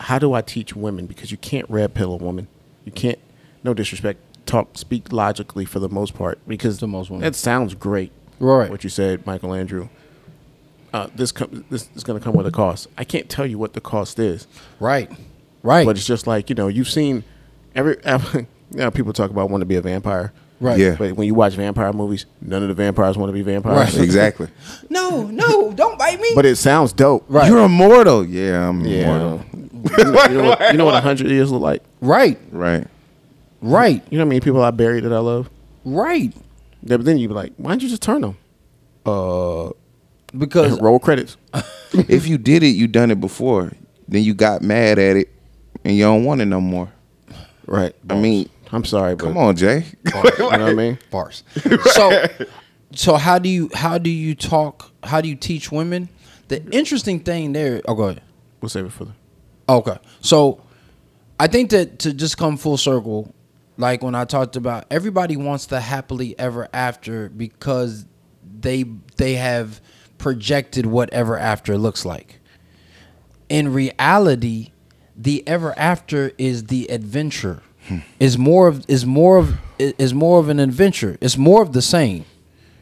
how 0.00 0.18
do 0.18 0.32
i 0.32 0.40
teach 0.40 0.74
women 0.76 1.06
because 1.06 1.30
you 1.30 1.36
can't 1.38 1.68
red 1.70 1.94
pill 1.94 2.12
a 2.12 2.16
woman 2.16 2.46
you 2.84 2.92
can't 2.92 3.18
no 3.64 3.74
disrespect 3.74 4.18
talk 4.48 4.76
speak 4.78 5.12
logically 5.12 5.64
for 5.64 5.78
the 5.78 5.88
most 5.88 6.14
part 6.14 6.38
because 6.48 6.78
To 6.78 6.86
most 6.86 7.10
women. 7.10 7.22
that 7.22 7.36
sounds 7.36 7.74
great 7.74 8.10
Right. 8.40 8.70
what 8.70 8.82
you 8.82 8.90
said 8.90 9.26
michael 9.26 9.52
andrew 9.54 9.88
uh, 10.92 11.08
this 11.14 11.32
com- 11.32 11.64
this 11.70 11.88
is 11.94 12.02
going 12.02 12.18
to 12.18 12.24
come 12.24 12.34
with 12.34 12.46
a 12.46 12.50
cost. 12.50 12.88
I 12.96 13.04
can't 13.04 13.28
tell 13.28 13.44
you 13.44 13.58
what 13.58 13.74
the 13.74 13.80
cost 13.80 14.18
is, 14.18 14.46
Right. 14.80 15.10
Right. 15.62 15.84
but 15.84 15.96
it's 15.98 16.06
just 16.06 16.26
like 16.26 16.48
you 16.48 16.54
know 16.56 16.68
you've 16.68 16.88
seen 16.88 17.24
every 17.74 17.96
you 18.06 18.46
know, 18.72 18.90
people 18.90 19.12
talk 19.12 19.30
about 19.30 19.50
want 19.50 19.60
to 19.60 19.66
be 19.66 19.76
a 19.76 19.82
vampire, 19.82 20.32
right. 20.60 20.78
Yeah. 20.78 20.96
But 20.98 21.12
when 21.12 21.26
you 21.26 21.34
watch 21.34 21.52
vampire 21.54 21.92
movies, 21.92 22.24
none 22.40 22.62
of 22.62 22.68
the 22.68 22.74
vampires 22.74 23.18
want 23.18 23.28
to 23.28 23.34
be 23.34 23.42
vampires. 23.42 23.94
Right. 23.94 24.02
Exactly. 24.08 24.48
No, 24.88 25.24
no, 25.26 25.72
don't 25.72 25.98
bite 25.98 26.18
me. 26.20 26.30
but 26.34 26.46
it 26.46 26.56
sounds 26.56 26.94
dope, 26.94 27.26
Right. 27.28 27.48
You're 27.50 27.64
immortal. 27.64 28.24
Yeah, 28.24 28.68
I'm 28.70 28.82
Yeah. 28.86 29.14
immortal. 29.14 29.44
you 29.52 30.04
know, 30.04 30.22
you 30.24 30.34
know 30.38 30.48
what, 30.48 30.72
you 30.72 30.78
know 30.78 30.84
what 30.86 30.94
a 30.94 31.00
hundred 31.00 31.28
years 31.30 31.52
look 31.52 31.60
like. 31.62 31.82
right. 32.00 32.38
Right. 32.50 32.86
Right. 33.60 34.02
You 34.10 34.18
know 34.18 34.24
how 34.24 34.28
many 34.28 34.40
people 34.40 34.62
I 34.62 34.70
buried 34.70 35.04
that 35.04 35.12
I 35.12 35.18
love. 35.18 35.50
Right. 35.84 36.32
Yeah, 36.82 36.96
but 36.96 37.04
then 37.04 37.18
you'd 37.18 37.28
be 37.28 37.34
like, 37.34 37.52
why 37.56 37.70
don't 37.70 37.82
you 37.82 37.88
just 37.88 38.02
turn 38.02 38.20
them? 38.20 38.36
Uh, 39.04 39.70
Because 40.36 40.80
roll 40.80 40.98
credits. 40.98 41.36
if 41.92 42.26
you 42.26 42.38
did 42.38 42.62
it, 42.62 42.68
you 42.68 42.86
done 42.86 43.10
it 43.10 43.20
before. 43.20 43.72
Then 44.06 44.22
you 44.22 44.34
got 44.34 44.62
mad 44.62 44.98
at 44.98 45.16
it, 45.16 45.28
and 45.84 45.96
you 45.96 46.04
don't 46.04 46.24
want 46.24 46.40
it 46.40 46.46
no 46.46 46.60
more. 46.60 46.90
Right. 47.66 47.94
I 48.08 48.14
mean, 48.14 48.48
I'm 48.72 48.84
sorry, 48.84 49.14
but 49.14 49.24
come 49.26 49.36
on, 49.36 49.56
Jay. 49.56 49.84
you 50.04 50.12
know 50.14 50.22
what 50.46 50.60
I 50.60 50.72
mean. 50.74 50.98
bars. 51.10 51.42
So 51.92 52.26
so 52.92 53.16
how 53.16 53.38
do 53.38 53.48
you 53.50 53.70
how 53.74 53.98
do 53.98 54.08
you 54.08 54.34
talk 54.34 54.90
how 55.04 55.20
do 55.20 55.28
you 55.28 55.36
teach 55.36 55.70
women? 55.70 56.08
The 56.48 56.64
interesting 56.70 57.20
thing 57.20 57.52
there 57.52 57.82
oh 57.86 57.94
go 57.94 58.04
ahead. 58.04 58.22
We'll 58.62 58.70
save 58.70 58.86
it 58.86 58.92
for 58.92 59.04
the. 59.04 59.12
Okay. 59.68 59.98
So 60.20 60.62
I 61.38 61.46
think 61.48 61.70
that 61.70 61.98
to 62.00 62.14
just 62.14 62.38
come 62.38 62.56
full 62.56 62.78
circle, 62.78 63.34
like 63.78 64.02
when 64.02 64.14
I 64.14 64.24
talked 64.24 64.56
about 64.56 64.84
everybody 64.90 65.36
wants 65.36 65.66
the 65.66 65.80
happily 65.80 66.38
ever 66.38 66.68
after 66.74 67.30
because 67.30 68.04
they 68.60 68.84
they 69.16 69.34
have 69.34 69.80
projected 70.18 70.84
what 70.84 71.10
ever 71.12 71.38
after 71.38 71.78
looks 71.78 72.04
like. 72.04 72.40
In 73.48 73.72
reality, 73.72 74.72
the 75.16 75.46
ever 75.48 75.76
after 75.78 76.32
is 76.36 76.64
the 76.64 76.88
adventure. 76.88 77.62
Hmm. 77.86 77.98
Is 78.20 78.36
more 78.36 78.68
of 78.68 78.84
is 78.88 79.06
more 79.06 79.38
of 79.38 79.56
is 79.78 80.12
more 80.12 80.40
of 80.40 80.48
an 80.48 80.60
adventure. 80.60 81.16
It's 81.20 81.38
more 81.38 81.62
of 81.62 81.72
the 81.72 81.82
same. 81.82 82.26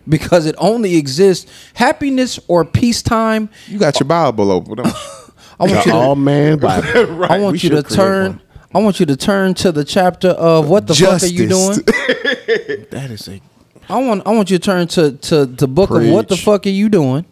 Because 0.08 0.46
it 0.46 0.54
only 0.58 0.96
exists 0.96 1.50
happiness 1.74 2.38
or 2.46 2.64
peacetime. 2.64 3.50
You 3.66 3.78
got 3.78 3.98
your 3.98 4.06
Bible 4.06 4.52
open. 4.52 4.78
I 5.58 5.64
want 5.64 5.86
you 5.86 5.92
to 5.92 5.98
all 5.98 6.14
man 6.14 6.58
Bible. 6.60 7.24
I 7.24 7.40
want 7.40 7.54
We 7.54 7.58
you 7.58 7.70
to 7.70 7.76
should 7.76 7.86
create 7.86 7.96
turn. 7.96 8.40
One. 8.76 8.82
I 8.82 8.84
want 8.84 9.00
you 9.00 9.06
to 9.06 9.16
turn 9.16 9.54
to 9.54 9.72
the 9.72 9.84
chapter 9.84 10.28
of 10.28 10.68
what 10.68 10.86
the 10.86 10.94
fuck 10.94 11.22
are 11.22 11.26
you 11.26 11.48
doing? 11.48 11.78
That 12.90 13.10
is 13.10 13.28
a 13.28 13.40
I 13.88 13.98
want. 14.02 14.26
I 14.26 14.30
want 14.30 14.50
you 14.50 14.58
to 14.58 14.64
turn 14.64 14.86
to 14.88 15.12
to 15.12 15.46
the 15.46 15.68
book 15.68 15.90
of 15.90 16.06
what 16.08 16.28
the 16.28 16.36
fuck 16.36 16.66
are 16.66 16.70
you 16.70 16.88
doing? 16.88 17.24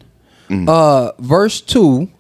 Mm. 0.49 0.69
Uh, 0.69 1.13
verse 1.19 1.61
two. 1.61 2.11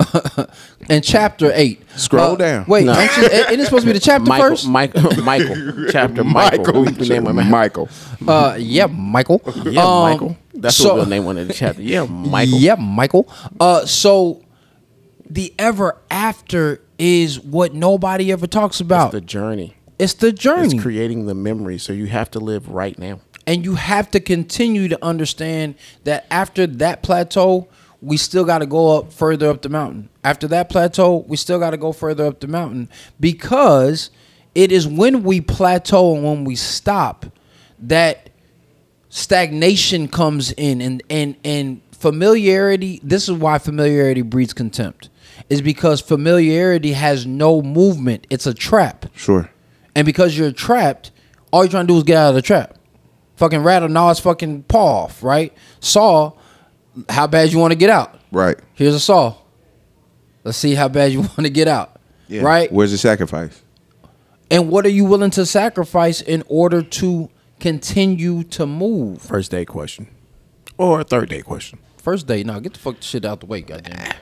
and 0.88 1.02
chapter 1.04 1.52
eight. 1.54 1.80
Scroll 1.96 2.32
Uh, 2.32 2.36
down. 2.36 2.64
Wait, 2.66 2.84
No. 2.84 2.92
don't 2.94 3.16
you, 3.16 3.22
isn't 3.24 3.60
it 3.60 3.64
supposed 3.66 3.82
to 3.84 3.86
be 3.86 3.92
the 3.92 4.00
chapter 4.00 4.28
Michael, 4.28 4.48
first? 4.48 4.66
Michael, 4.68 5.22
Michael, 5.22 5.86
chapter 5.90 6.24
Michael. 6.24 6.82
We 6.82 7.08
name 7.08 7.26
him 7.28 7.48
Michael. 7.50 7.88
Uh, 8.26 8.56
yeah, 8.58 8.86
Michael. 8.86 9.40
Yeah, 9.64 9.84
Um, 9.84 10.02
Michael. 10.02 10.36
That's 10.54 10.76
so- 10.76 10.88
what 10.88 10.96
we'll 10.96 11.06
name 11.06 11.24
one 11.24 11.38
of 11.38 11.46
the 11.46 11.54
chapter. 11.54 11.82
Yeah, 11.82 12.04
Michael. 12.04 12.58
Yeah, 12.58 12.74
Michael. 12.74 13.28
Uh, 13.60 13.86
so 13.86 14.41
the 15.34 15.54
ever 15.58 15.96
after 16.10 16.80
is 16.98 17.40
what 17.40 17.72
nobody 17.74 18.30
ever 18.32 18.46
talks 18.46 18.80
about. 18.80 19.12
The 19.12 19.20
journey. 19.20 19.74
it's 19.98 20.14
the 20.14 20.30
journey. 20.32 20.74
It's 20.74 20.82
creating 20.82 21.26
the 21.26 21.34
memory. 21.34 21.78
So 21.78 21.92
you 21.92 22.06
have 22.06 22.30
to 22.32 22.38
live 22.40 22.68
right 22.68 22.98
now. 22.98 23.20
and 23.46 23.64
you 23.64 23.74
have 23.74 24.10
to 24.12 24.20
continue 24.20 24.88
to 24.88 25.04
understand 25.04 25.74
that 26.04 26.26
after 26.30 26.66
that 26.66 27.02
plateau 27.02 27.66
we 28.00 28.16
still 28.16 28.44
got 28.44 28.58
to 28.58 28.66
go 28.66 28.98
up 28.98 29.12
further 29.12 29.48
up 29.48 29.62
the 29.62 29.68
mountain 29.68 30.08
after 30.22 30.46
that 30.48 30.68
plateau 30.68 31.24
we 31.28 31.36
still 31.36 31.58
got 31.58 31.70
to 31.70 31.76
go 31.76 31.92
further 31.92 32.24
up 32.26 32.38
the 32.40 32.46
mountain 32.46 32.88
because 33.18 34.10
it 34.54 34.70
is 34.70 34.86
when 34.86 35.22
we 35.24 35.40
plateau 35.40 36.14
and 36.14 36.24
when 36.24 36.44
we 36.44 36.54
stop 36.54 37.26
that 37.80 38.30
stagnation 39.08 40.06
comes 40.08 40.52
in 40.52 40.80
and 40.80 41.02
and 41.10 41.36
and 41.44 41.80
familiarity 41.92 43.00
this 43.02 43.28
is 43.28 43.34
why 43.36 43.58
familiarity 43.58 44.22
breeds 44.22 44.52
contempt 44.52 45.08
is 45.52 45.60
because 45.60 46.00
familiarity 46.00 46.92
has 46.92 47.26
no 47.26 47.60
movement 47.60 48.26
it's 48.30 48.46
a 48.46 48.54
trap 48.54 49.06
Sure. 49.14 49.50
and 49.94 50.06
because 50.06 50.36
you're 50.38 50.50
trapped, 50.52 51.10
all 51.50 51.62
you're 51.64 51.70
trying 51.70 51.86
to 51.86 51.92
do 51.92 51.98
is 51.98 52.04
get 52.04 52.16
out 52.16 52.30
of 52.30 52.34
the 52.34 52.42
trap. 52.42 52.78
Fucking 53.36 53.62
rattle 53.62 53.88
Nas 53.88 54.18
fucking 54.20 54.62
paw 54.64 55.02
off, 55.04 55.22
right? 55.22 55.52
Saw, 55.80 56.32
how 57.08 57.26
bad 57.26 57.52
you 57.52 57.58
want 57.58 57.72
to 57.72 57.78
get 57.78 57.90
out. 57.90 58.18
Right. 58.30 58.56
Here's 58.74 58.94
a 58.94 59.00
saw. 59.00 59.34
Let's 60.44 60.56
see 60.58 60.74
how 60.74 60.88
bad 60.88 61.12
you 61.12 61.20
want 61.34 61.40
to 61.42 61.50
get 61.50 61.68
out. 61.68 62.00
Yeah. 62.28 62.42
Right? 62.42 62.72
Where's 62.72 62.92
the 62.92 62.98
sacrifice? 62.98 63.62
And 64.50 64.70
what 64.70 64.86
are 64.86 64.90
you 64.90 65.04
willing 65.04 65.30
to 65.32 65.44
sacrifice 65.44 66.20
in 66.22 66.42
order 66.48 66.82
to 66.82 67.28
continue 67.60 68.42
to 68.44 68.66
move? 68.66 69.20
First 69.20 69.50
day 69.50 69.64
question. 69.64 70.08
Or 70.78 71.02
third 71.04 71.28
day 71.28 71.42
question. 71.42 71.78
First 71.98 72.26
day, 72.26 72.42
no, 72.42 72.58
get 72.60 72.72
the 72.74 72.78
fuck 72.78 72.96
shit 73.00 73.24
out 73.24 73.40
the 73.40 73.46
way, 73.46 73.60
goddamn. 73.60 74.12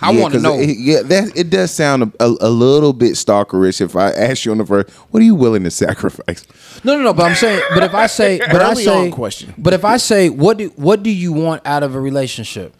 I 0.00 0.10
Yeah, 0.12 0.20
want 0.20 0.34
to 0.34 0.40
know. 0.40 0.58
It, 0.58 0.76
yeah, 0.78 1.02
that 1.02 1.36
it 1.36 1.50
does 1.50 1.70
sound 1.70 2.02
a, 2.02 2.24
a, 2.24 2.36
a 2.42 2.50
little 2.50 2.92
bit 2.92 3.12
stalkerish. 3.12 3.80
If 3.80 3.94
I 3.96 4.10
ask 4.10 4.44
you 4.44 4.50
on 4.52 4.58
the 4.58 4.66
first, 4.66 4.90
what 5.10 5.20
are 5.20 5.24
you 5.24 5.34
willing 5.34 5.64
to 5.64 5.70
sacrifice? 5.70 6.46
No, 6.84 6.96
no, 6.96 7.02
no. 7.02 7.12
But 7.12 7.24
I'm 7.30 7.34
saying, 7.36 7.62
but 7.74 7.82
if 7.82 7.94
I 7.94 8.06
say, 8.06 8.38
but 8.50 8.62
I 8.62 8.72
Early 8.72 8.84
say, 8.84 9.04
on 9.06 9.10
question. 9.12 9.54
but 9.58 9.72
if 9.74 9.84
I 9.84 9.96
say, 9.98 10.28
what 10.30 10.58
do 10.58 10.68
what 10.76 11.02
do 11.02 11.10
you 11.10 11.32
want 11.32 11.66
out 11.66 11.82
of 11.82 11.94
a 11.94 12.00
relationship, 12.00 12.74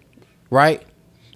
right? 0.51 0.83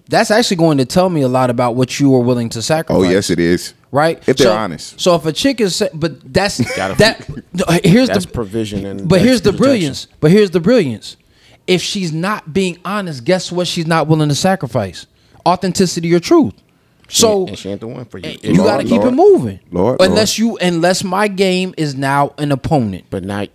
That's 0.09 0.31
actually 0.31 0.57
going 0.57 0.77
to 0.77 0.85
tell 0.85 1.09
me 1.09 1.21
a 1.21 1.27
lot 1.27 1.49
about 1.49 1.75
what 1.75 1.99
you 1.99 2.15
are 2.15 2.21
willing 2.21 2.47
to 2.49 2.59
oh, 2.59 2.61
sacrifice. 2.61 3.05
Oh 3.05 3.09
yes, 3.09 3.29
it 3.29 3.39
is. 3.39 3.73
right. 3.91 4.17
If 4.27 4.37
they're 4.37 4.47
So- 4.47 4.55
honest. 4.55 4.99
So 5.01 5.15
if 5.15 5.25
a 5.25 5.33
chick 5.33 5.59
is, 5.59 5.83
but 5.93 6.33
that's 6.33 6.57
that. 6.77 7.27
Here's 7.83 8.07
That's 8.07 8.25
the 8.25 8.31
provision 8.31 8.85
and 8.85 9.07
But 9.09 9.19
here's 9.21 9.41
the 9.41 9.51
protection. 9.51 9.57
brilliance. 9.63 10.07
But 10.21 10.31
here's 10.31 10.51
the 10.51 10.61
brilliance. 10.61 11.17
If 11.67 11.81
she's 11.81 12.13
not 12.13 12.53
being 12.53 12.77
honest, 12.85 13.25
guess 13.25 13.51
what? 13.51 13.67
She's 13.67 13.85
not 13.85 14.07
willing 14.07 14.29
to 14.29 14.35
sacrifice 14.35 15.07
authenticity 15.47 16.13
or 16.13 16.19
truth. 16.19 16.53
So 17.09 17.47
and 17.47 17.57
she 17.57 17.69
ain't 17.69 17.79
the 17.79 17.87
one 17.87 18.03
for 18.05 18.17
you. 18.17 18.31
you 18.31 18.37
If- 18.43 18.57
got 18.57 18.77
to 18.77 18.83
keep 18.83 19.01
Lord. 19.01 19.13
it 19.13 19.15
moving. 19.15 19.59
Lord, 19.71 20.01
unless 20.01 20.37
you, 20.37 20.57
unless 20.57 21.03
my 21.05 21.27
game 21.29 21.73
is 21.77 21.95
now 21.95 22.33
an 22.37 22.51
opponent, 22.51 23.05
But 23.09 23.23
now, 23.23 23.45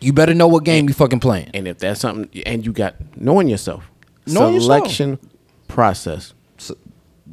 you 0.00 0.12
better 0.12 0.34
know 0.34 0.48
what 0.48 0.64
game 0.64 0.88
you 0.88 0.94
fucking 0.94 1.20
playing. 1.20 1.50
and 1.54 1.68
if 1.68 1.78
that's 1.78 2.00
something, 2.00 2.28
and 2.44 2.66
you 2.66 2.72
got 2.72 2.96
knowing 3.16 3.48
yourself, 3.48 3.84
Knowing 4.26 4.54
yourself. 4.54 4.66
selection 4.80 5.18
process, 5.68 6.34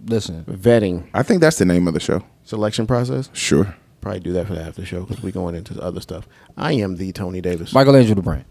Listen, 0.08 0.44
vetting, 0.46 1.04
I 1.14 1.24
think 1.24 1.42
that's 1.42 1.58
the 1.58 1.66
name 1.66 1.88
of 1.88 1.94
the 1.96 2.00
show. 2.00 2.24
selection 2.44 2.86
process. 2.88 3.30
Sure. 3.34 3.76
Probably 4.02 4.20
do 4.22 4.32
that 4.34 4.48
for 4.48 4.54
the 4.54 4.62
after 4.62 4.86
show 4.86 5.02
because 5.04 5.22
we're 5.22 5.32
going 5.34 5.56
into 5.56 5.80
other 5.82 6.00
stuff. 6.02 6.28
I 6.56 6.74
am 6.74 6.96
the 6.96 7.12
Tony 7.12 7.42
Davis. 7.42 7.74
Michelangelo 7.74 8.16
the 8.16 8.22
brand. 8.22 8.46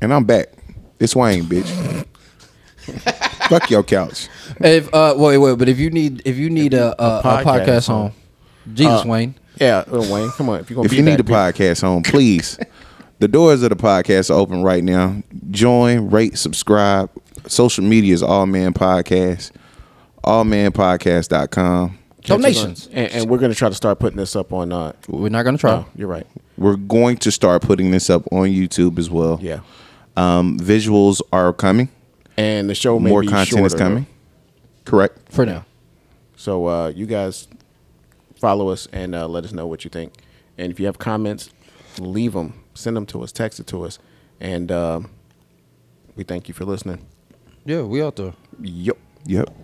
And 0.00 0.12
I'm 0.14 0.24
back. 0.24 0.48
It's 1.00 1.16
Wayne, 1.16 1.44
bitch. 1.44 2.04
Fuck 3.48 3.70
your 3.70 3.82
couch. 3.82 4.28
If 4.60 4.92
uh, 4.94 5.14
wait, 5.16 5.38
wait, 5.38 5.58
but 5.58 5.68
if 5.68 5.78
you 5.78 5.90
need, 5.90 6.22
if 6.24 6.36
you 6.36 6.50
need 6.50 6.74
a, 6.74 6.90
a, 7.02 7.18
a, 7.18 7.22
podcast, 7.22 7.44
podcast 7.44 7.86
home, 7.88 8.10
home. 8.10 8.12
Jesus 8.74 9.04
Uh, 9.04 9.08
Wayne. 9.08 9.34
yeah, 9.60 9.84
Wayne, 9.88 10.30
come 10.30 10.48
on. 10.50 10.60
If 10.60 10.70
you're 10.70 10.84
If 10.84 10.92
you 10.92 11.02
need 11.02 11.18
a 11.20 11.24
podcast 11.24 11.80
home, 11.82 12.02
please. 12.02 12.58
the 13.18 13.28
doors 13.28 13.62
of 13.62 13.70
the 13.70 13.76
podcast 13.76 14.30
are 14.30 14.34
open 14.38 14.62
right 14.62 14.84
now. 14.84 15.22
Join, 15.50 16.10
rate, 16.10 16.38
subscribe. 16.38 17.10
Social 17.46 17.82
media 17.84 18.14
is 18.14 18.22
Awe 18.22 18.44
Man 18.46 18.72
Podcast. 18.74 19.50
Awemanpodcast.com. 20.24 21.98
Catch 22.22 22.30
us 22.30 22.36
Donations. 22.42 22.88
and, 22.92 23.10
and 23.12 23.30
we're 23.30 23.38
gonna 23.38 23.54
try 23.54 23.68
to 23.70 23.74
start 23.74 23.98
putting 23.98 24.18
this 24.18 24.36
up 24.36 24.52
on. 24.52 24.72
Uh, 24.72 24.92
We're 25.08 25.30
not 25.30 25.44
gonna 25.44 25.56
try. 25.58 25.72
oh, 25.72 25.86
you're 25.96 26.08
right. 26.08 26.26
We're 26.58 26.76
going 26.76 27.16
to 27.18 27.30
start 27.30 27.62
putting 27.62 27.90
this 27.90 28.10
up 28.10 28.30
on 28.30 28.48
YouTube 28.48 28.98
as 28.98 29.08
well. 29.08 29.38
Yeah, 29.40 29.60
Um, 30.18 30.58
visuals 30.58 31.22
are 31.32 31.54
coming. 31.54 31.88
And 32.40 32.70
the 32.70 32.74
show 32.74 32.98
may 32.98 33.10
More 33.10 33.20
be 33.20 33.28
content 33.28 33.66
is 33.66 33.72
shorter, 33.72 33.76
coming. 33.76 34.06
Correct. 34.86 35.30
For 35.30 35.44
now. 35.44 35.66
So 36.36 36.66
uh, 36.66 36.88
you 36.88 37.04
guys 37.04 37.48
follow 38.36 38.70
us 38.70 38.88
and 38.92 39.14
uh, 39.14 39.28
let 39.28 39.44
us 39.44 39.52
know 39.52 39.66
what 39.66 39.84
you 39.84 39.90
think. 39.90 40.14
And 40.56 40.72
if 40.72 40.80
you 40.80 40.86
have 40.86 40.98
comments, 40.98 41.50
leave 41.98 42.32
them, 42.32 42.64
send 42.74 42.96
them 42.96 43.04
to 43.06 43.22
us, 43.22 43.30
text 43.30 43.60
it 43.60 43.66
to 43.68 43.84
us, 43.84 43.98
and 44.40 44.72
um, 44.72 45.10
we 46.16 46.24
thank 46.24 46.48
you 46.48 46.54
for 46.54 46.64
listening. 46.64 47.06
Yeah, 47.66 47.82
we 47.82 48.02
out 48.02 48.16
there. 48.16 48.32
Yup. 48.60 48.96
Yep. 49.26 49.54